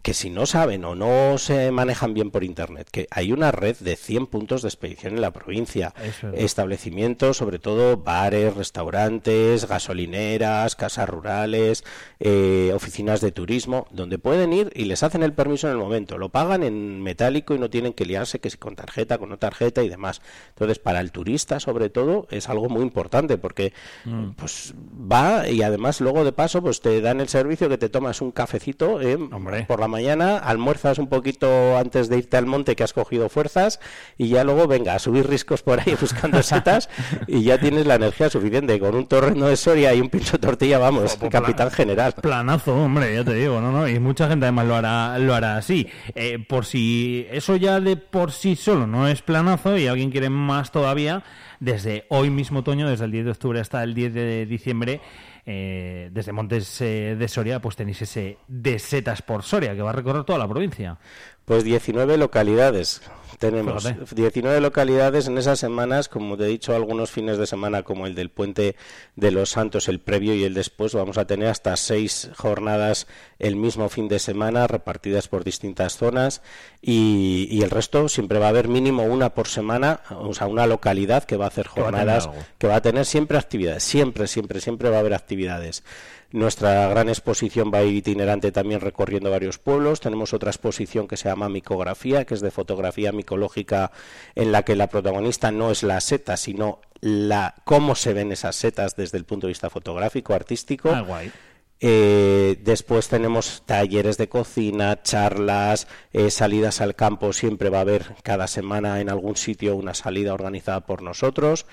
que 0.06 0.14
si 0.14 0.30
no 0.30 0.46
saben 0.46 0.84
o 0.84 0.94
no 0.94 1.36
se 1.36 1.72
manejan 1.72 2.14
bien 2.14 2.30
por 2.30 2.44
Internet, 2.44 2.86
que 2.92 3.08
hay 3.10 3.32
una 3.32 3.50
red 3.50 3.76
de 3.78 3.96
100 3.96 4.28
puntos 4.28 4.62
de 4.62 4.68
expedición 4.68 5.14
en 5.14 5.20
la 5.20 5.32
provincia. 5.32 5.94
Es. 6.00 6.22
Establecimientos, 6.32 7.38
sobre 7.38 7.58
todo 7.58 7.96
bares, 7.96 8.54
restaurantes, 8.54 9.66
gasolineras, 9.66 10.76
casas 10.76 11.08
rurales, 11.08 11.82
eh, 12.20 12.70
oficinas 12.72 13.20
de 13.20 13.32
turismo, 13.32 13.88
donde 13.90 14.20
pueden 14.20 14.52
ir 14.52 14.70
y 14.76 14.84
les 14.84 15.02
hacen 15.02 15.24
el 15.24 15.32
permiso 15.32 15.66
en 15.66 15.72
el 15.72 15.78
momento. 15.80 16.18
Lo 16.18 16.28
pagan 16.28 16.62
en 16.62 17.02
metálico 17.02 17.56
y 17.56 17.58
no 17.58 17.68
tienen 17.68 17.92
que 17.92 18.06
liarse 18.06 18.38
que 18.38 18.48
si 18.48 18.58
con 18.58 18.76
tarjeta, 18.76 19.18
con 19.18 19.30
no 19.30 19.38
tarjeta 19.38 19.82
y 19.82 19.88
demás. 19.88 20.22
Entonces, 20.50 20.78
para 20.78 21.00
el 21.00 21.10
turista, 21.10 21.58
sobre 21.58 21.90
todo, 21.90 22.28
es 22.30 22.48
algo 22.48 22.68
muy 22.68 22.82
importante 22.82 23.38
porque 23.38 23.72
Mm. 24.04 24.30
pues 24.36 24.72
va 25.10 25.48
y 25.48 25.62
además 25.62 26.00
luego 26.00 26.24
de 26.24 26.32
paso 26.32 26.62
pues 26.62 26.80
te 26.80 27.00
dan 27.00 27.20
el 27.20 27.28
servicio 27.28 27.68
que 27.68 27.78
te 27.78 27.88
tomas 27.88 28.20
un 28.20 28.30
cafecito 28.30 29.00
eh, 29.00 29.18
por 29.66 29.80
la 29.80 29.88
mañana, 29.96 30.36
almuerzas 30.36 30.98
un 30.98 31.06
poquito 31.06 31.78
antes 31.78 32.10
de 32.10 32.18
irte 32.18 32.36
al 32.36 32.44
monte 32.44 32.76
que 32.76 32.84
has 32.84 32.92
cogido 32.92 33.30
fuerzas 33.30 33.80
y 34.18 34.28
ya 34.28 34.44
luego 34.44 34.66
venga 34.66 34.94
a 34.94 34.98
subir 34.98 35.26
riscos 35.26 35.62
por 35.62 35.80
ahí 35.80 35.96
buscando 36.00 36.42
setas 36.42 36.90
y 37.26 37.44
ya 37.44 37.56
tienes 37.56 37.86
la 37.86 37.94
energía 37.94 38.28
suficiente 38.28 38.78
con 38.78 38.94
un 38.94 39.06
torreno 39.06 39.46
de 39.46 39.56
Soria 39.56 39.94
y 39.94 40.02
un 40.02 40.10
pincho 40.10 40.32
de 40.32 40.40
tortilla, 40.40 40.76
vamos, 40.76 41.16
Pues 41.16 41.32
capitán 41.32 41.70
general. 41.70 42.12
Planazo, 42.12 42.76
hombre, 42.76 43.14
ya 43.14 43.24
te 43.24 43.32
digo, 43.32 43.58
no, 43.62 43.72
no, 43.72 43.88
y 43.88 43.98
mucha 43.98 44.28
gente 44.28 44.44
además 44.44 44.66
lo 44.66 44.74
hará, 44.74 45.18
lo 45.18 45.34
hará 45.34 45.56
así. 45.56 45.88
Eh, 46.14 46.44
por 46.46 46.66
si 46.66 47.26
eso 47.30 47.56
ya 47.56 47.80
de 47.80 47.96
por 47.96 48.32
sí 48.32 48.54
solo 48.54 48.86
no 48.86 49.08
es 49.08 49.22
planazo 49.22 49.78
y 49.78 49.86
alguien 49.86 50.10
quiere 50.10 50.28
más 50.28 50.72
todavía, 50.72 51.24
desde 51.58 52.04
hoy 52.10 52.28
mismo 52.28 52.58
otoño, 52.58 52.86
desde 52.86 53.06
el 53.06 53.12
10 53.12 53.24
de 53.24 53.30
octubre 53.30 53.60
hasta 53.60 53.82
el 53.82 53.94
10 53.94 54.12
de 54.12 54.44
diciembre, 54.44 55.00
eh, 55.46 56.10
desde 56.12 56.32
Montes 56.32 56.80
eh, 56.80 57.16
de 57.16 57.28
Soria, 57.28 57.60
pues 57.60 57.76
tenéis 57.76 58.02
ese 58.02 58.38
de 58.48 58.80
setas 58.80 59.22
por 59.22 59.44
Soria 59.44 59.74
que 59.76 59.82
va 59.82 59.90
a 59.90 59.94
recorrer 59.94 60.24
toda 60.24 60.40
la 60.40 60.48
provincia. 60.48 60.98
Pues 61.46 61.62
19 61.62 62.18
localidades 62.18 63.00
tenemos. 63.38 63.84
Fíjate. 63.84 64.14
19 64.14 64.60
localidades 64.60 65.28
en 65.28 65.38
esas 65.38 65.60
semanas, 65.60 66.08
como 66.08 66.36
te 66.36 66.44
he 66.44 66.48
dicho, 66.48 66.74
algunos 66.74 67.12
fines 67.12 67.38
de 67.38 67.46
semana 67.46 67.84
como 67.84 68.06
el 68.06 68.16
del 68.16 68.30
Puente 68.30 68.74
de 69.14 69.30
los 69.30 69.50
Santos, 69.50 69.88
el 69.88 70.00
previo 70.00 70.34
y 70.34 70.42
el 70.42 70.54
después, 70.54 70.94
vamos 70.94 71.18
a 71.18 71.26
tener 71.26 71.48
hasta 71.48 71.76
seis 71.76 72.30
jornadas 72.36 73.06
el 73.38 73.54
mismo 73.54 73.88
fin 73.88 74.08
de 74.08 74.18
semana 74.18 74.66
repartidas 74.66 75.28
por 75.28 75.44
distintas 75.44 75.96
zonas 75.96 76.42
y, 76.82 77.46
y 77.50 77.62
el 77.62 77.70
resto 77.70 78.08
siempre 78.08 78.40
va 78.40 78.46
a 78.46 78.50
haber 78.50 78.66
mínimo 78.66 79.04
una 79.04 79.30
por 79.30 79.46
semana, 79.46 80.00
o 80.10 80.34
sea, 80.34 80.48
una 80.48 80.66
localidad 80.66 81.24
que 81.24 81.36
va 81.36 81.44
a 81.44 81.48
hacer 81.48 81.68
Que 81.72 81.80
va 81.80 81.88
a 81.88 81.92
tener 81.92 82.06
jornadas, 82.06 82.30
que 82.58 82.66
va 82.66 82.76
a 82.76 82.82
tener 82.82 83.04
siempre 83.04 83.38
actividades, 83.38 83.84
siempre, 83.84 84.26
siempre, 84.26 84.60
siempre 84.60 84.90
va 84.90 84.96
a 84.96 85.00
haber 85.00 85.14
actividades. 85.14 85.84
Nuestra 86.32 86.88
gran 86.88 87.08
exposición 87.08 87.70
va 87.72 87.78
a 87.78 87.84
ir 87.84 87.94
itinerante 87.94 88.52
también 88.52 88.80
recorriendo 88.80 89.30
varios 89.30 89.58
pueblos. 89.58 90.00
Tenemos 90.00 90.34
otra 90.34 90.50
exposición 90.50 91.06
que 91.06 91.16
se 91.16 91.28
llama 91.28 91.48
Micografía, 91.48 92.24
que 92.24 92.34
es 92.34 92.40
de 92.40 92.50
fotografía 92.50 93.12
micológica, 93.12 93.92
en 94.34 94.52
la 94.52 94.64
que 94.64 94.76
la 94.76 94.88
protagonista 94.88 95.50
no 95.50 95.70
es 95.70 95.82
la 95.82 96.00
seta, 96.00 96.36
sino 96.36 96.80
la 97.00 97.54
cómo 97.64 97.94
se 97.94 98.12
ven 98.12 98.32
esas 98.32 98.56
setas 98.56 98.96
desde 98.96 99.18
el 99.18 99.24
punto 99.24 99.46
de 99.46 99.52
vista 99.52 99.70
fotográfico, 99.70 100.34
artístico. 100.34 100.90
Ah, 100.90 101.00
guay. 101.00 101.30
Eh, 101.78 102.58
después 102.62 103.08
tenemos 103.08 103.62
talleres 103.66 104.16
de 104.16 104.30
cocina, 104.30 105.02
charlas, 105.02 105.88
eh, 106.12 106.30
salidas 106.30 106.80
al 106.80 106.94
campo. 106.94 107.34
Siempre 107.34 107.68
va 107.68 107.78
a 107.78 107.82
haber 107.82 108.14
cada 108.22 108.46
semana 108.46 109.00
en 109.00 109.10
algún 109.10 109.36
sitio 109.36 109.76
una 109.76 109.92
salida 109.92 110.32
organizada 110.32 110.80
por 110.86 111.02
nosotros 111.02 111.66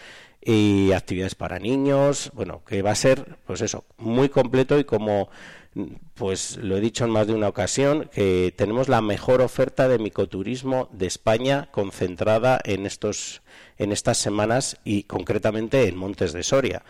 y 0.45 0.91
actividades 0.91 1.35
para 1.35 1.59
niños. 1.59 2.31
Bueno, 2.33 2.63
que 2.65 2.81
va 2.81 2.91
a 2.91 2.95
ser, 2.95 3.37
pues 3.45 3.61
eso, 3.61 3.85
muy 3.97 4.29
completo 4.29 4.79
y 4.79 4.83
como 4.83 5.29
pues 6.13 6.57
lo 6.57 6.77
he 6.77 6.81
dicho 6.81 7.03
en 7.03 7.09
más 7.09 7.25
de 7.25 7.33
una 7.33 7.47
ocasión, 7.47 8.09
que 8.13 8.53
tenemos 8.55 8.89
la 8.89 9.01
mejor 9.01 9.41
oferta 9.41 9.87
de 9.87 9.97
micoturismo 9.97 10.87
de 10.91 11.07
España 11.07 11.69
concentrada 11.71 12.59
en 12.63 12.85
estos 12.85 13.41
en 13.77 13.91
estas 13.91 14.17
semanas 14.17 14.77
y 14.83 15.03
concretamente 15.03 15.87
en 15.87 15.97
Montes 15.97 16.31
de 16.31 16.43
Soria. 16.43 16.83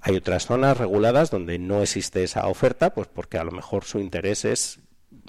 Hay 0.00 0.16
otras 0.16 0.46
zonas 0.46 0.76
reguladas 0.76 1.30
donde 1.30 1.58
no 1.58 1.82
existe 1.82 2.22
esa 2.22 2.46
oferta, 2.46 2.94
pues 2.94 3.08
porque 3.08 3.38
a 3.38 3.44
lo 3.44 3.50
mejor 3.50 3.84
su 3.84 3.98
interés 3.98 4.44
es 4.44 4.78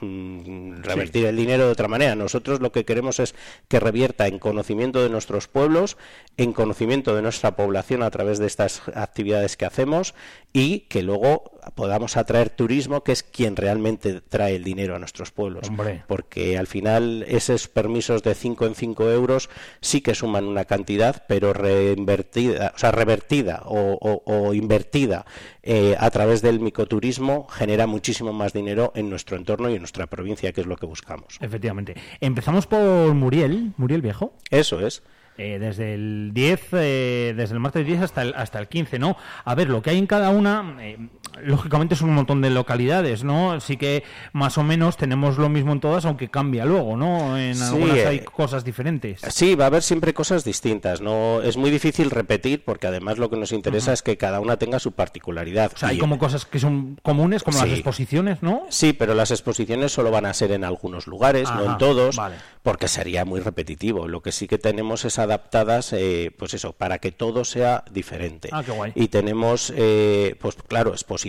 mm, 0.02 0.82
revertir 0.84 1.26
el 1.26 1.36
dinero 1.36 1.66
de 1.66 1.72
otra 1.72 1.88
manera. 1.88 2.16
Nosotros 2.16 2.60
lo 2.62 2.72
que 2.72 2.86
queremos 2.86 3.20
es 3.20 3.36
que 3.68 3.80
revierta 3.80 4.28
en 4.28 4.40
conocimiento 4.40 5.02
de 5.02 5.10
nuestros 5.10 5.48
pueblos, 5.48 5.98
en 6.38 6.54
conocimiento 6.54 7.16
de 7.16 7.22
nuestra 7.22 7.56
población 7.56 8.04
a 8.04 8.12
través 8.12 8.40
de 8.40 8.48
estas 8.48 8.84
actividades 8.96 9.58
que 9.58 9.66
hacemos 9.66 10.14
y 10.54 10.82
que 10.82 11.02
luego 11.04 11.52
podamos 11.76 12.18
atraer 12.18 12.50
turismo, 12.50 13.04
que 13.04 13.12
es 13.14 13.24
quien 13.24 13.56
realmente 13.56 14.22
trae 14.22 14.56
el 14.56 14.64
dinero 14.64 14.96
a 14.96 15.00
nuestros 15.00 15.32
pueblos. 15.32 15.70
Hombre. 15.70 16.04
Porque 16.08 16.58
al 16.58 16.68
final 16.68 17.24
esos 17.28 17.68
permisos 17.68 18.24
de 18.24 18.34
5 18.36 18.66
en 18.66 18.76
5 18.76 19.10
euros 19.12 19.50
sí 19.80 20.02
que 20.02 20.14
suman 20.16 20.46
una 20.46 20.66
cantidad, 20.66 21.24
pero 21.28 21.54
reinvertida, 21.54 22.74
o 22.76 22.78
sea, 22.78 22.92
revertida 22.92 23.62
o, 23.66 23.98
o- 24.02 24.24
o 24.26 24.54
invertida 24.54 25.26
eh, 25.64 25.96
a 26.00 26.10
través 26.10 26.42
del 26.42 26.60
micoturismo 26.60 27.48
genera 27.48 27.88
muchísimo 27.88 28.34
más 28.34 28.52
dinero 28.54 28.92
en 28.96 29.10
nuestro 29.10 29.38
entorno 29.38 29.71
y 29.72 29.76
en 29.76 29.82
nuestra 29.82 30.08
provincia, 30.08 30.52
que 30.52 30.62
es 30.62 30.68
lo 30.68 30.76
que 30.76 30.86
buscamos. 30.86 31.38
Efectivamente. 31.40 31.96
Empezamos 32.20 32.68
por 32.68 33.14
Muriel, 33.14 33.74
Muriel 33.78 34.02
Viejo. 34.02 34.34
Eso 34.50 34.86
es. 34.86 35.04
Eh, 35.38 35.60
desde 35.60 35.94
el 35.94 36.32
10, 36.34 36.68
eh, 36.74 37.34
desde 37.36 37.54
el 37.54 37.60
martes 37.60 37.86
10 37.86 38.02
hasta 38.02 38.22
el, 38.22 38.34
hasta 38.36 38.60
el 38.60 38.68
15, 38.68 39.00
¿no? 39.00 39.18
A 39.46 39.56
ver, 39.56 39.70
lo 39.70 39.82
que 39.82 39.92
hay 39.92 39.98
en 39.98 40.06
cada 40.06 40.30
una, 40.30 40.78
eh, 40.82 40.98
lógicamente 41.42 41.96
son 41.96 42.10
un 42.10 42.16
montón 42.16 42.42
de 42.42 42.50
localidades, 42.50 43.24
¿no? 43.24 43.60
Sí 43.60 43.78
que 43.78 44.04
más 44.34 44.58
o 44.58 44.64
menos 44.64 44.98
tenemos 44.98 45.38
lo 45.38 45.50
mismo 45.50 45.72
en 45.74 45.80
todas, 45.80 46.06
aunque 46.06 46.30
cambia 46.30 46.66
luego, 46.66 46.98
¿no? 46.98 47.38
En 47.38 47.56
Sí, 47.56 47.64
algunas 47.64 47.98
eh, 47.98 48.08
hay 48.08 48.20
cosas 48.20 48.64
diferentes. 48.64 49.22
Sí, 49.30 49.56
va 49.56 49.66
a 49.66 49.68
haber 49.68 49.84
siempre 49.84 50.14
cosas 50.14 50.44
distintas. 50.44 51.02
No 51.02 51.42
es 51.42 51.58
muy 51.58 51.70
difícil 51.72 52.12
repetir 52.12 52.64
porque 52.64 52.88
además 52.88 53.18
lo 53.18 53.30
que 53.30 53.38
nos 53.38 53.52
interesa 53.52 53.94
es 53.94 54.02
que 54.02 54.18
cada 54.18 54.40
una 54.40 54.58
tenga 54.58 54.80
su 54.80 54.92
particularidad. 54.92 55.72
O 55.74 55.78
sea, 55.78 55.90
hay 55.90 55.98
como 55.98 56.18
cosas 56.18 56.46
que 56.46 56.60
son 56.60 57.00
comunes, 57.02 57.44
como 57.44 57.60
las 57.60 57.70
exposiciones, 57.70 58.42
¿no? 58.42 58.64
Sí, 58.70 58.94
pero 58.94 59.14
las 59.14 59.32
exposiciones 59.32 59.92
solo 59.92 60.12
van 60.12 60.26
a 60.26 60.34
ser 60.34 60.52
en 60.52 60.64
algunos 60.64 61.08
lugares, 61.08 61.50
no 61.52 61.72
en 61.72 61.78
todos, 61.78 62.16
vale. 62.16 62.36
porque 62.64 62.88
sería 62.88 63.26
muy 63.26 63.40
repetitivo. 63.40 64.08
Lo 64.08 64.22
que 64.22 64.32
sí 64.32 64.48
que 64.48 64.58
tenemos 64.58 65.06
es 65.06 65.20
adaptadas, 65.20 65.94
eh, 65.94 66.32
pues 66.38 66.54
eso, 66.54 66.74
para 66.74 67.00
que 67.00 67.12
todo 67.12 67.46
sea 67.46 67.84
diferente. 67.92 68.50
Ah, 68.52 68.64
qué 68.66 68.72
guay. 68.72 68.92
Y 68.96 69.08
tenemos, 69.08 69.72
eh, 69.76 70.36
pues 70.40 70.56
claro, 70.68 70.92
exposiciones 70.92 71.21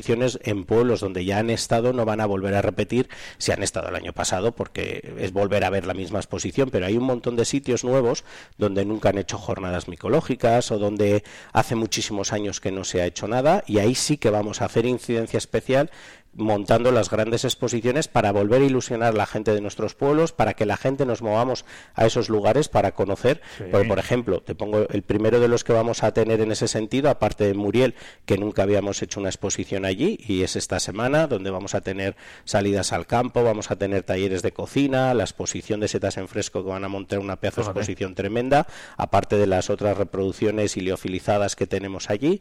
en 0.45 0.65
pueblos 0.65 1.01
donde 1.01 1.25
ya 1.25 1.39
han 1.39 1.51
estado, 1.51 1.93
no 1.93 2.05
van 2.05 2.21
a 2.21 2.27
volver 2.27 2.55
a 2.55 2.63
repetir 2.63 3.09
si 3.39 3.53
han 3.53 3.63
estado 3.63 3.89
el 3.89 3.97
año 3.97 4.13
pasado, 4.13 4.53
porque 4.53 5.15
es 5.19 5.33
volver 5.33 5.65
a 5.65 5.71
ver 5.71 5.87
la 5.87 5.95
misma 5.95 6.19
exposición, 6.19 6.71
pero 6.71 6.87
hay 6.87 6.97
un 6.97 7.05
montón 7.05 7.37
de 7.37 7.45
sitios 7.45 7.85
nuevos 7.85 8.25
donde 8.59 8.85
nunca 8.85 9.11
han 9.11 9.19
hecho 9.19 9.39
jornadas 9.39 9.89
micológicas 9.89 10.71
o 10.71 10.79
donde 10.79 11.25
hace 11.53 11.75
muchísimos 11.75 12.33
años 12.33 12.61
que 12.61 12.73
no 12.73 12.85
se 12.85 13.03
ha 13.03 13.07
hecho 13.07 13.29
nada, 13.29 13.65
y 13.67 13.79
ahí 13.79 13.95
sí 13.95 14.17
que 14.17 14.31
vamos 14.31 14.63
a 14.63 14.67
hacer 14.67 14.87
incidencia 14.87 15.39
especial 15.39 15.91
montando 16.35 16.93
las 16.93 17.11
grandes 17.11 17.45
exposiciones 17.45 18.09
para 18.09 18.33
volver 18.33 18.63
a 18.63 18.65
ilusionar 18.65 19.15
a 19.15 19.17
la 19.17 19.27
gente 19.27 19.53
de 19.53 19.61
nuestros 19.61 19.95
pueblos, 19.95 20.33
para 20.33 20.55
que 20.55 20.67
la 20.67 20.77
gente 20.77 21.05
nos 21.05 21.23
movamos 21.23 21.65
a 21.95 22.07
esos 22.07 22.29
lugares 22.29 22.69
para 22.69 22.93
conocer. 22.93 23.43
Sí. 23.59 23.65
Porque, 23.71 23.89
por 23.89 23.99
ejemplo, 23.99 24.41
te 24.41 24.55
pongo 24.55 24.87
el 24.89 25.03
primero 25.03 25.41
de 25.41 25.49
los 25.49 25.65
que 25.65 25.73
vamos 25.73 26.03
a 26.03 26.13
tener 26.13 26.41
en 26.41 26.53
ese 26.53 26.69
sentido, 26.69 27.11
aparte 27.11 27.45
de 27.45 27.55
Muriel, 27.55 27.95
que 28.25 28.39
nunca 28.39 28.63
habíamos 28.63 29.03
hecho 29.03 29.21
una 29.21 29.29
exposición 29.29 29.85
allí, 29.85 30.19
y 30.27 30.43
es 30.43 30.57
esta 30.57 30.81
semana, 30.81 31.27
donde 31.27 31.51
vamos 31.51 31.75
a 31.75 31.81
tener 31.81 32.17
salidas 32.45 32.93
al 32.93 33.07
campo, 33.07 33.45
vamos 33.45 33.71
a 33.71 33.77
tener 33.77 34.03
talleres 34.03 34.43
de 34.43 34.53
cocina, 34.53 35.13
la 35.15 35.25
exposición 35.25 35.81
de 35.81 35.89
setas 35.89 36.17
en 36.17 36.29
fresco 36.29 36.63
que 36.65 36.71
van 36.71 36.85
a 36.85 36.89
montar 36.89 37.19
una 37.19 37.37
pedazo 37.37 37.63
de 37.63 37.67
exposición 37.69 38.15
tremenda, 38.15 38.67
aparte 38.97 39.37
de 39.37 39.47
las 39.47 39.71
otras 39.71 39.97
reproducciones 39.97 40.77
iliofilizadas 40.77 41.57
que 41.57 41.67
tenemos 41.67 42.11
allí. 42.11 42.41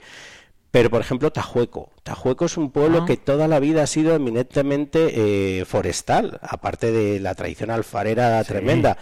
Pero, 0.72 0.90
por 0.90 1.02
ejemplo, 1.02 1.32
Tajueco. 1.32 1.90
Tajueco 2.04 2.46
es 2.46 2.56
un 2.58 2.72
pueblo 2.72 3.00
Ah. 3.04 3.06
que 3.06 3.18
toda 3.18 3.48
la 3.50 3.60
vida 3.60 3.84
ha 3.84 3.88
sido 3.88 4.16
eminentemente 4.16 5.60
eh, 5.60 5.66
forestal, 5.66 6.40
aparte 6.42 6.92
de 6.92 7.20
la 7.20 7.36
tradición 7.36 7.72
alfarera 7.72 8.42
Sí. 8.44 8.50
tremenda. 8.54 8.98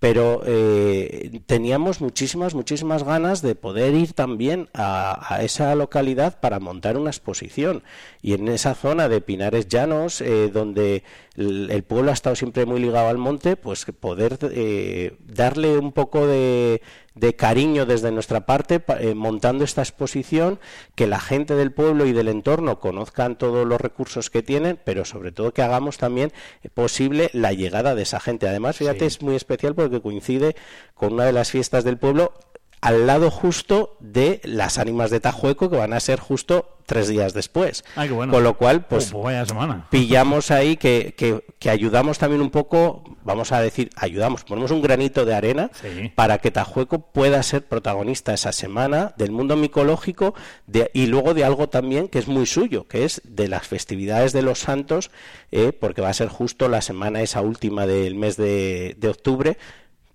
Pero 0.00 0.42
eh, 0.46 1.40
teníamos 1.46 2.00
muchísimas, 2.00 2.54
muchísimas 2.54 3.02
ganas 3.02 3.42
de 3.42 3.56
poder 3.56 3.94
ir 3.94 4.12
también 4.12 4.68
a, 4.72 5.34
a 5.34 5.42
esa 5.42 5.74
localidad 5.74 6.38
para 6.38 6.60
montar 6.60 6.96
una 6.96 7.10
exposición. 7.10 7.82
Y 8.22 8.34
en 8.34 8.46
esa 8.46 8.76
zona 8.76 9.08
de 9.08 9.20
Pinares 9.20 9.66
Llanos, 9.66 10.20
eh, 10.20 10.50
donde 10.52 11.02
el, 11.34 11.68
el 11.72 11.82
pueblo 11.82 12.12
ha 12.12 12.14
estado 12.14 12.36
siempre 12.36 12.64
muy 12.64 12.78
ligado 12.78 13.08
al 13.08 13.18
monte, 13.18 13.56
pues 13.56 13.86
poder 13.98 14.38
eh, 14.52 15.16
darle 15.26 15.76
un 15.78 15.90
poco 15.90 16.28
de, 16.28 16.80
de 17.18 17.34
cariño 17.34 17.86
desde 17.86 18.10
nuestra 18.10 18.46
parte 18.46 18.80
pa- 18.80 19.00
eh, 19.00 19.14
montando 19.14 19.64
esta 19.64 19.82
exposición, 19.82 20.58
que 20.94 21.06
la 21.06 21.20
gente 21.20 21.54
del 21.54 21.72
pueblo 21.72 22.06
y 22.06 22.12
del 22.12 22.28
entorno 22.28 22.78
conozcan 22.80 23.36
todos 23.36 23.66
los 23.66 23.80
recursos 23.80 24.30
que 24.30 24.42
tienen, 24.42 24.78
pero 24.84 25.04
sobre 25.04 25.32
todo 25.32 25.52
que 25.52 25.62
hagamos 25.62 25.98
también 25.98 26.32
eh, 26.62 26.68
posible 26.68 27.30
la 27.32 27.52
llegada 27.52 27.94
de 27.94 28.02
esa 28.02 28.20
gente. 28.20 28.48
Además, 28.48 28.76
fíjate, 28.76 29.00
Sí. 29.00 29.06
es 29.06 29.22
muy 29.22 29.34
especial 29.36 29.74
porque 29.74 30.00
coincide 30.00 30.54
con 30.94 31.12
una 31.14 31.24
de 31.24 31.32
las 31.32 31.50
fiestas 31.50 31.84
del 31.84 31.98
pueblo 31.98 32.32
al 32.80 33.06
lado 33.06 33.30
justo 33.30 33.96
de 34.00 34.40
las 34.44 34.78
ánimas 34.78 35.10
de 35.10 35.20
Tajueco, 35.20 35.68
que 35.70 35.76
van 35.76 35.92
a 35.92 36.00
ser 36.00 36.20
justo 36.20 36.74
tres 36.86 37.08
días 37.08 37.34
después. 37.34 37.84
Ay, 37.96 38.08
qué 38.08 38.14
bueno. 38.14 38.32
Con 38.32 38.42
lo 38.42 38.56
cual, 38.56 38.86
pues 38.86 39.12
Oh, 39.12 39.20
pues 39.22 39.50
pillamos 39.90 40.50
ahí 40.50 40.76
que, 40.78 41.14
que, 41.18 41.44
que 41.58 41.68
ayudamos 41.68 42.18
también 42.18 42.40
un 42.40 42.48
poco, 42.50 43.04
vamos 43.24 43.52
a 43.52 43.60
decir, 43.60 43.90
ayudamos, 43.96 44.44
ponemos 44.44 44.70
un 44.70 44.80
granito 44.80 45.26
de 45.26 45.34
arena 45.34 45.70
Sí. 45.82 46.10
para 46.14 46.38
que 46.38 46.50
Tajueco 46.50 47.00
pueda 47.12 47.42
ser 47.42 47.66
protagonista 47.66 48.32
esa 48.32 48.52
semana 48.52 49.12
del 49.18 49.32
mundo 49.32 49.54
micológico 49.56 50.34
de- 50.66 50.90
y 50.94 51.06
luego 51.06 51.34
de 51.34 51.44
algo 51.44 51.68
también 51.68 52.08
que 52.08 52.18
es 52.20 52.26
muy 52.28 52.46
suyo, 52.46 52.88
que 52.88 53.04
es 53.04 53.20
de 53.24 53.48
las 53.48 53.66
festividades 53.66 54.32
de 54.32 54.40
los 54.42 54.60
santos, 54.60 55.10
eh, 55.50 55.72
porque 55.72 56.00
va 56.00 56.08
a 56.08 56.14
ser 56.14 56.28
justo 56.28 56.68
la 56.68 56.80
semana 56.80 57.20
esa 57.20 57.42
última 57.42 57.86
del 57.86 58.14
mes 58.14 58.38
de, 58.38 58.94
de 58.98 59.08
octubre 59.08 59.58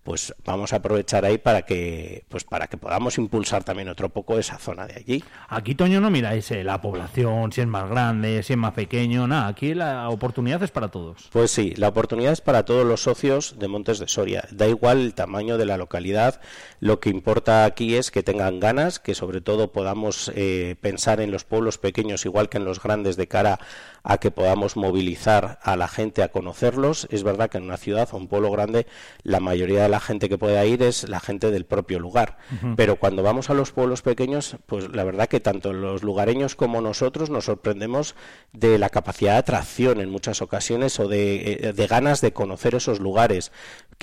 pues 0.04 0.34
vamos 0.46 0.74
a 0.74 0.78
aprovechar 0.78 1.26
ahí 1.26 1.38
para 1.38 1.64
que 1.64 2.26
pues 2.30 2.44
para 2.44 2.68
que 2.68 2.78
podamos 2.78 3.18
impulsar 3.18 3.64
también 3.64 3.88
otro 3.90 4.10
poco 4.10 4.38
esa 4.38 4.58
zona 4.58 4.86
de 4.86 4.96
allí. 4.96 5.24
Aquí, 5.48 5.76
Toño, 5.76 6.02
no 6.02 6.10
miráis 6.10 6.52
eh, 6.52 6.64
la 6.64 6.82
población, 6.82 7.52
si 7.52 7.62
es 7.62 7.68
más 7.68 7.90
grande, 7.90 8.44
si 8.44 8.54
es 8.54 8.60
más 8.60 8.74
pequeño, 8.74 9.28
nada. 9.28 9.48
Aquí 9.48 9.74
la 9.74 10.10
oportunidad 10.10 10.62
es 10.64 10.72
para 10.72 10.90
todos. 10.90 11.30
Pues 11.32 11.52
sí, 11.52 11.74
la 11.78 11.88
oportunidad 11.88 12.34
es 12.34 12.42
para 12.42 12.66
todos 12.66 12.86
los 12.86 13.04
socios 13.04 13.58
de 13.58 13.68
Montes 13.68 14.00
de 14.00 14.08
Soria. 14.08 14.48
Da 14.52 14.68
igual 14.68 15.00
el 15.00 15.14
tamaño 15.14 15.58
de 15.58 15.66
la 15.66 15.78
localidad, 15.78 16.42
lo 16.80 17.00
que 17.00 17.10
importa 17.10 17.66
aquí 17.66 17.96
es 17.96 18.12
que 18.12 18.24
tengan 18.24 18.60
ganas, 18.60 19.00
que 19.00 19.16
sobre 19.16 19.42
todo 19.42 19.72
podamos 19.72 20.32
eh, 20.36 20.76
pensar 20.82 21.22
en 21.22 21.32
los 21.32 21.46
pueblos 21.46 21.78
pequeños 21.78 22.26
igual 22.26 22.50
que 22.50 22.58
en 22.58 22.66
los 22.66 22.82
grandes 22.82 23.16
de 23.16 23.28
cara 23.28 23.60
a 24.04 24.18
que 24.18 24.32
podamos 24.32 24.76
movilizar 24.76 25.60
a 25.64 25.76
la 25.76 25.88
gente 25.88 26.24
a 26.24 26.30
conocerlos. 26.30 27.08
Es 27.10 27.24
verdad 27.24 27.50
que 27.50 27.58
en 27.58 27.64
una 27.64 27.78
ciudad 27.78 28.10
o 28.12 28.18
un 28.18 28.28
pueblo 28.28 28.52
grande 28.52 28.86
la 29.24 29.40
mayoría 29.40 29.84
de 29.84 29.90
la 29.94 30.00
gente 30.00 30.28
que 30.28 30.40
pueda 30.40 30.66
ir 30.66 30.82
es 30.82 31.08
la 31.08 31.20
gente 31.20 31.52
del 31.52 31.66
propio 31.66 32.00
lugar. 32.00 32.38
Pero 32.76 32.96
cuando 32.96 33.22
vamos 33.22 33.52
a 33.52 33.54
los 33.54 33.72
pueblos 33.72 34.02
pequeños, 34.02 34.58
pues 34.66 34.90
la 34.90 35.04
verdad 35.04 35.28
que 35.28 35.40
tanto 35.40 35.72
los 35.72 36.02
lugareños 36.02 36.56
como 36.56 36.82
nosotros 36.82 37.30
nos 37.30 37.46
sorprendemos 37.46 38.16
de 38.54 38.80
la 38.80 38.90
capacidad 38.90 39.34
de 39.34 39.38
atracción 39.38 40.02
en 40.02 40.10
muchas 40.10 40.42
ocasiones 40.42 41.00
o 41.00 41.08
de, 41.08 41.68
eh, 41.70 41.74
de 41.74 41.88
ganas 41.88 42.22
de 42.22 42.34
conocer 42.34 42.74
esos 42.74 43.00
lugares. 43.00 43.52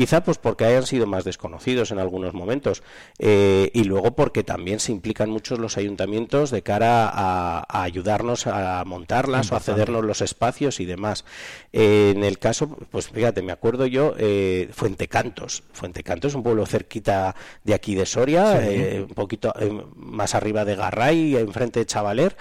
Quizá 0.01 0.25
pues 0.25 0.39
porque 0.39 0.65
hayan 0.65 0.87
sido 0.87 1.07
más 1.07 1.25
desconocidos 1.25 1.91
en 1.91 1.99
algunos 1.99 2.33
momentos 2.33 2.83
eh, 3.19 3.71
y 3.75 3.85
luego 3.85 4.13
porque 4.17 4.43
también 4.43 4.81
se 4.81 4.93
implican 4.93 5.29
muchos 5.29 5.59
los 5.59 5.77
ayuntamientos 5.77 6.51
de 6.51 6.63
cara 6.63 7.07
a, 7.13 7.59
a 7.69 7.83
ayudarnos 7.83 8.47
a 8.47 8.83
montarlas 8.87 9.53
o 9.53 9.57
a 9.57 9.61
cedernos 9.61 10.03
los 10.03 10.23
espacios 10.23 10.81
y 10.81 10.87
demás. 10.87 11.27
Eh, 11.75 12.15
en 12.17 12.25
el 12.25 12.39
caso, 12.39 12.79
pues 12.91 13.09
fíjate, 13.11 13.43
me 13.43 13.53
acuerdo 13.53 13.85
yo, 13.85 14.15
eh, 14.17 14.71
Fuentecantos. 14.73 15.65
Fuentecantos 15.75 16.33
es 16.33 16.35
un 16.35 16.45
pueblo 16.45 16.65
cerquita 16.65 17.37
de 17.65 17.75
aquí 17.75 17.95
de 17.95 18.07
Soria, 18.07 18.59
Sí. 18.59 18.69
eh, 18.71 19.05
un 19.07 19.15
poquito 19.15 19.53
más 19.97 20.35
arriba 20.35 20.65
de 20.65 20.77
Garray, 20.77 21.37
enfrente 21.37 21.81
de 21.81 21.85
Chavaler, 21.85 22.39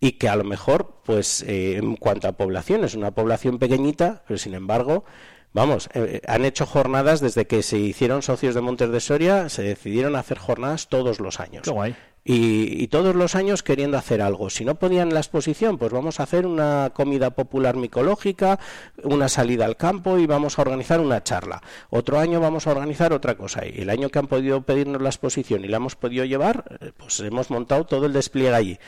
y 0.00 0.12
que 0.12 0.30
a 0.30 0.34
lo 0.36 0.44
mejor, 0.44 0.94
pues 1.04 1.42
eh, 1.46 1.76
en 1.76 1.94
cuanto 1.96 2.26
a 2.26 2.32
población, 2.32 2.84
es 2.84 2.94
una 2.94 3.10
población 3.10 3.58
pequeñita, 3.58 4.22
pero 4.26 4.38
sin 4.38 4.54
embargo, 4.54 5.04
vamos, 5.52 5.88
eh, 5.94 6.20
han 6.26 6.44
hecho 6.44 6.66
jornadas 6.66 7.20
desde 7.20 7.46
que 7.46 7.62
se 7.62 7.78
hicieron 7.78 8.22
socios 8.22 8.54
de 8.54 8.60
Montes 8.60 8.90
de 8.90 9.00
Soria, 9.00 9.48
se 9.48 9.62
decidieron 9.62 10.16
hacer 10.16 10.38
jornadas 10.38 10.88
todos 10.88 11.20
los 11.20 11.40
años. 11.40 11.62
Qué 11.62 11.70
guay. 11.70 11.96
Y, 12.24 12.80
y 12.80 12.86
todos 12.86 13.16
los 13.16 13.34
años 13.34 13.64
queriendo 13.64 13.98
hacer 13.98 14.22
algo. 14.22 14.48
Si 14.48 14.64
no 14.64 14.76
podían 14.76 15.12
la 15.12 15.18
exposición, 15.18 15.76
pues 15.76 15.90
vamos 15.90 16.20
a 16.20 16.22
hacer 16.22 16.46
una 16.46 16.90
comida 16.94 17.30
popular 17.30 17.74
micológica, 17.74 18.60
una 19.02 19.28
salida 19.28 19.64
al 19.64 19.76
campo 19.76 20.18
y 20.18 20.26
vamos 20.26 20.56
a 20.56 20.62
organizar 20.62 21.00
una 21.00 21.24
charla. 21.24 21.62
Otro 21.90 22.20
año 22.20 22.38
vamos 22.38 22.68
a 22.68 22.70
organizar 22.70 23.12
otra 23.12 23.36
cosa. 23.36 23.66
Y 23.66 23.80
el 23.80 23.90
año 23.90 24.08
que 24.08 24.20
han 24.20 24.28
podido 24.28 24.62
pedirnos 24.62 25.02
la 25.02 25.08
exposición 25.08 25.64
y 25.64 25.68
la 25.68 25.78
hemos 25.78 25.96
podido 25.96 26.24
llevar, 26.24 26.78
eh, 26.80 26.92
pues 26.96 27.18
hemos 27.18 27.50
montado 27.50 27.86
todo 27.86 28.06
el 28.06 28.12
despliegue 28.12 28.54
allí. 28.54 28.78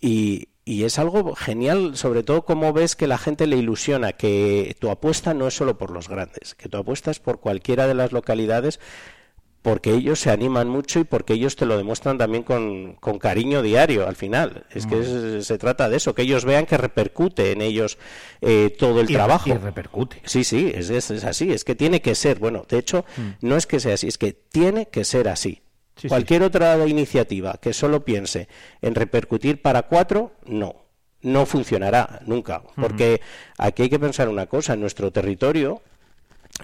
Y, 0.00 0.48
y 0.64 0.84
es 0.84 0.98
algo 0.98 1.34
genial, 1.34 1.96
sobre 1.96 2.22
todo 2.22 2.44
como 2.44 2.72
ves 2.72 2.96
que 2.96 3.06
la 3.06 3.18
gente 3.18 3.46
le 3.46 3.56
ilusiona, 3.56 4.12
que 4.12 4.76
tu 4.78 4.90
apuesta 4.90 5.34
no 5.34 5.46
es 5.46 5.54
solo 5.54 5.76
por 5.78 5.90
los 5.90 6.08
grandes, 6.08 6.54
que 6.54 6.68
tu 6.68 6.78
apuesta 6.78 7.10
es 7.10 7.20
por 7.20 7.40
cualquiera 7.40 7.86
de 7.86 7.94
las 7.94 8.12
localidades 8.12 8.80
porque 9.62 9.94
ellos 9.94 10.20
se 10.20 10.30
animan 10.30 10.68
mucho 10.68 11.00
y 11.00 11.04
porque 11.04 11.32
ellos 11.32 11.56
te 11.56 11.64
lo 11.64 11.78
demuestran 11.78 12.18
también 12.18 12.42
con, 12.42 12.96
con 12.96 13.18
cariño 13.18 13.62
diario 13.62 14.06
al 14.06 14.14
final. 14.14 14.66
Es 14.70 14.86
que 14.86 15.00
es- 15.00 15.46
se 15.46 15.56
trata 15.56 15.88
de 15.88 15.96
eso, 15.96 16.14
que 16.14 16.20
ellos 16.20 16.44
vean 16.44 16.66
que 16.66 16.76
repercute 16.76 17.50
en 17.52 17.62
ellos 17.62 17.96
eh, 18.42 18.76
todo 18.78 19.00
el 19.00 19.10
Y 19.10 19.14
trabajo. 19.14 19.48
y 19.48 19.54
repercute. 19.54 20.20
Sí, 20.26 20.44
sí, 20.44 20.70
es, 20.74 20.90
es- 20.90 21.10
es 21.10 21.24
así, 21.24 21.50
es 21.50 21.64
que 21.64 21.74
tiene 21.74 22.02
que 22.02 22.14
ser. 22.14 22.38
Bueno, 22.40 22.66
de 22.68 22.76
hecho, 22.76 23.06
no 23.40 23.56
es 23.56 23.66
que 23.66 23.80
sea 23.80 23.94
así, 23.94 24.06
es 24.06 24.18
que 24.18 24.34
tiene 24.34 24.88
que 24.88 25.02
ser 25.04 25.28
así. 25.28 25.62
Sí, 25.96 26.08
Cualquier 26.08 26.42
otra 26.42 26.86
iniciativa 26.86 27.58
que 27.60 27.72
solo 27.72 28.04
piense 28.04 28.48
en 28.82 28.94
repercutir 28.94 29.62
para 29.62 29.82
cuatro, 29.82 30.32
no. 30.46 30.76
No 31.22 31.46
funcionará 31.46 32.20
nunca. 32.26 32.62
Porque 32.76 33.20
aquí 33.56 33.82
hay 33.84 33.88
que 33.88 33.98
pensar 33.98 34.28
una 34.28 34.46
cosa, 34.46 34.74
en 34.74 34.80
nuestro 34.80 35.10
territorio 35.12 35.80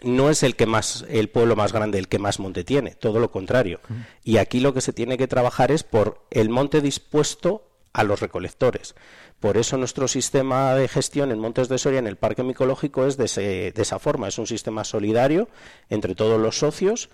no 0.02 0.30
es 0.30 0.42
el 0.42 0.54
que 0.54 0.66
más 0.66 1.04
el 1.08 1.28
pueblo 1.30 1.56
más 1.56 1.72
grande 1.72 1.98
el 1.98 2.08
que 2.08 2.18
más 2.18 2.38
monte 2.38 2.62
tiene, 2.64 2.94
todo 2.94 3.18
lo 3.20 3.30
contrario. 3.30 3.80
Y 4.22 4.36
aquí 4.36 4.60
lo 4.60 4.72
que 4.74 4.80
se 4.80 4.92
tiene 4.92 5.16
que 5.18 5.26
trabajar 5.28 5.72
es 5.72 5.82
por 5.82 6.24
el 6.30 6.48
monte 6.48 6.80
dispuesto 6.80 7.66
a 7.92 8.04
los 8.04 8.20
recolectores. 8.20 8.94
Por 9.40 9.56
eso 9.56 9.76
nuestro 9.78 10.06
sistema 10.06 10.74
de 10.74 10.86
gestión 10.86 11.32
en 11.32 11.38
Montes 11.40 11.68
de 11.68 11.78
Soria, 11.78 11.98
en 11.98 12.06
el 12.06 12.16
Parque 12.16 12.42
Micológico, 12.44 13.06
es 13.06 13.16
de, 13.16 13.24
ese- 13.24 13.72
de 13.72 13.82
esa 13.82 13.98
forma. 13.98 14.28
Es 14.28 14.38
un 14.38 14.46
sistema 14.46 14.84
solidario 14.84 15.48
entre 15.88 16.14
todos 16.14 16.38
los 16.40 16.58
socios 16.58 17.08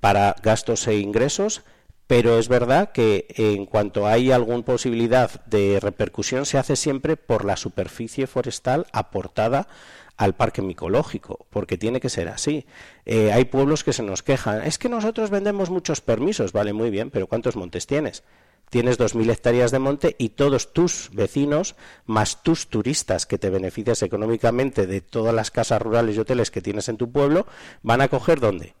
para 0.00 0.34
gastos 0.42 0.86
e 0.86 0.98
ingresos, 0.98 1.62
pero 2.06 2.38
es 2.38 2.48
verdad 2.48 2.92
que 2.92 3.26
en 3.36 3.66
cuanto 3.66 4.06
hay 4.06 4.32
alguna 4.32 4.64
posibilidad 4.64 5.44
de 5.44 5.78
repercusión 5.80 6.46
se 6.46 6.58
hace 6.58 6.74
siempre 6.74 7.16
por 7.16 7.44
la 7.44 7.56
superficie 7.56 8.26
forestal 8.26 8.86
aportada 8.92 9.68
al 10.16 10.34
parque 10.34 10.62
micológico, 10.62 11.46
porque 11.50 11.78
tiene 11.78 12.00
que 12.00 12.08
ser 12.08 12.28
así. 12.28 12.66
Eh, 13.06 13.30
hay 13.32 13.44
pueblos 13.44 13.84
que 13.84 13.92
se 13.92 14.02
nos 14.02 14.22
quejan, 14.22 14.62
es 14.62 14.78
que 14.78 14.88
nosotros 14.88 15.30
vendemos 15.30 15.70
muchos 15.70 16.00
permisos, 16.00 16.52
vale, 16.52 16.72
muy 16.72 16.90
bien, 16.90 17.10
pero 17.10 17.28
¿cuántos 17.28 17.56
montes 17.56 17.86
tienes? 17.86 18.24
Tienes 18.68 18.98
2.000 18.98 19.30
hectáreas 19.30 19.70
de 19.70 19.78
monte 19.78 20.16
y 20.18 20.30
todos 20.30 20.72
tus 20.72 21.10
vecinos, 21.12 21.76
más 22.04 22.42
tus 22.42 22.68
turistas 22.68 23.26
que 23.26 23.38
te 23.38 23.48
beneficias 23.48 24.02
económicamente 24.02 24.86
de 24.86 25.00
todas 25.00 25.34
las 25.34 25.50
casas 25.50 25.80
rurales 25.80 26.16
y 26.16 26.20
hoteles 26.20 26.50
que 26.50 26.60
tienes 26.60 26.88
en 26.88 26.98
tu 26.98 27.10
pueblo, 27.10 27.46
van 27.82 28.00
a 28.00 28.08
coger 28.08 28.40
dónde? 28.40 28.74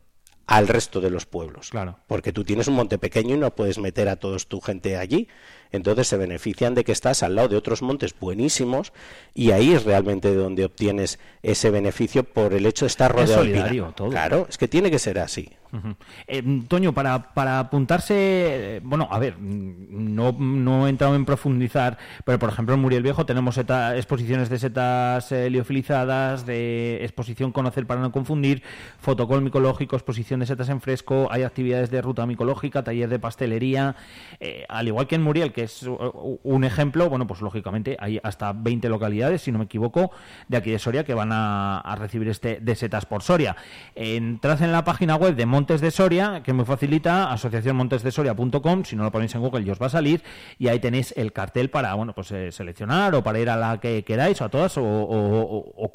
Al 0.48 0.66
resto 0.66 1.00
de 1.00 1.10
los 1.10 1.26
pueblos. 1.26 1.70
Claro. 1.70 2.00
Porque 2.08 2.32
tú 2.32 2.42
tienes 2.42 2.66
un 2.66 2.74
monte 2.74 2.98
pequeño 2.98 3.36
y 3.36 3.38
no 3.38 3.54
puedes 3.54 3.78
meter 3.78 4.08
a 4.08 4.16
todos 4.16 4.48
tu 4.48 4.60
gente 4.60 4.96
allí 4.96 5.28
entonces 5.72 6.08
se 6.08 6.16
benefician 6.16 6.74
de 6.74 6.84
que 6.84 6.92
estás 6.92 7.22
al 7.22 7.34
lado 7.36 7.48
de 7.48 7.56
otros 7.56 7.82
montes 7.82 8.14
buenísimos 8.18 8.92
y 9.34 9.50
ahí 9.52 9.72
es 9.72 9.84
realmente 9.84 10.34
donde 10.34 10.64
obtienes 10.64 11.18
ese 11.42 11.70
beneficio 11.70 12.24
por 12.24 12.54
el 12.54 12.66
hecho 12.66 12.84
de 12.84 12.88
estar 12.88 13.12
rodeado 13.12 13.42
de 13.42 13.48
solidario 13.50 13.92
todo. 13.96 14.10
Claro, 14.10 14.46
es 14.48 14.58
que 14.58 14.68
tiene 14.68 14.90
que 14.90 14.98
ser 14.98 15.18
así. 15.18 15.50
Eh, 16.26 16.42
Toño, 16.66 16.94
para, 16.94 17.34
para 17.34 17.58
apuntarse, 17.58 18.14
eh, 18.16 18.80
bueno, 18.82 19.06
a 19.10 19.18
ver, 19.18 19.36
mm, 19.36 20.14
no, 20.14 20.32
no 20.32 20.86
he 20.86 20.90
entrado 20.90 21.14
en 21.14 21.26
profundizar, 21.26 21.98
pero 22.24 22.38
por 22.38 22.48
ejemplo 22.48 22.74
en 22.74 22.80
Muriel 22.80 23.02
Viejo 23.02 23.26
tenemos 23.26 23.54
seta- 23.56 23.94
exposiciones 23.94 24.48
de 24.48 24.58
setas 24.58 25.30
eh, 25.30 25.50
liofilizadas, 25.50 26.46
de 26.46 27.04
exposición 27.04 27.52
Conocer 27.52 27.86
para 27.86 28.00
no 28.00 28.12
confundir, 28.12 28.62
fotocol 28.98 29.42
micológico, 29.42 29.94
exposición 29.94 30.40
de 30.40 30.46
setas 30.46 30.70
en 30.70 30.80
fresco, 30.80 31.28
hay 31.30 31.42
actividades 31.42 31.90
de 31.90 32.00
ruta 32.00 32.24
micológica, 32.24 32.82
taller 32.82 33.10
de 33.10 33.18
pastelería, 33.18 33.94
eh, 34.40 34.64
al 34.70 34.88
igual 34.88 35.06
que 35.06 35.16
en 35.16 35.22
Muriel, 35.22 35.52
que 35.58 35.64
es 35.64 35.82
uh, 35.82 36.38
un 36.44 36.62
ejemplo, 36.62 37.08
bueno, 37.10 37.26
pues 37.26 37.40
lógicamente 37.40 37.96
hay 37.98 38.20
hasta 38.22 38.52
20 38.52 38.88
localidades, 38.88 39.42
si 39.42 39.50
no 39.50 39.58
me 39.58 39.64
equivoco, 39.64 40.12
de 40.46 40.56
aquí 40.56 40.70
de 40.70 40.78
Soria 40.78 41.02
que 41.02 41.14
van 41.14 41.30
a, 41.32 41.82
recibir 41.98 42.28
este 42.28 42.60
de 42.60 42.76
setas 42.76 43.06
por 43.06 43.22
Soria. 43.24 43.56
Entrad 43.96 44.62
en 44.62 44.70
la 44.70 44.84
página 44.84 45.16
web 45.16 45.34
de 45.34 45.46
Montes 45.46 45.80
de 45.80 45.90
Soria, 45.90 46.42
que 46.44 46.52
me 46.52 46.64
facilita, 46.64 47.32
asociacionmontesdesoria.com, 47.32 48.84
si 48.84 48.94
no 48.94 49.02
lo 49.02 49.10
ponéis 49.10 49.34
en 49.34 49.40
Google 49.40 49.64
ya 49.64 49.72
os 49.72 49.82
va 49.82 49.86
a 49.86 49.90
salir, 49.90 50.22
y 50.58 50.68
ahí 50.68 50.78
tenéis 50.78 51.12
el 51.16 51.32
cartel 51.32 51.70
para, 51.70 51.92
bueno, 51.94 52.12
pues 52.14 52.30
eh, 52.30 52.52
seleccionar 52.52 53.14
o 53.16 53.22
para 53.24 53.40
ir 53.40 53.50
a 53.50 53.56
la 53.56 53.80
que 53.80 54.04
queráis, 54.04 54.40
o 54.40 54.44
a 54.44 54.48
todas, 54.48 54.76
o, 54.78 54.82
o- 54.84 55.40
o- 55.42 55.72
o 55.76 55.86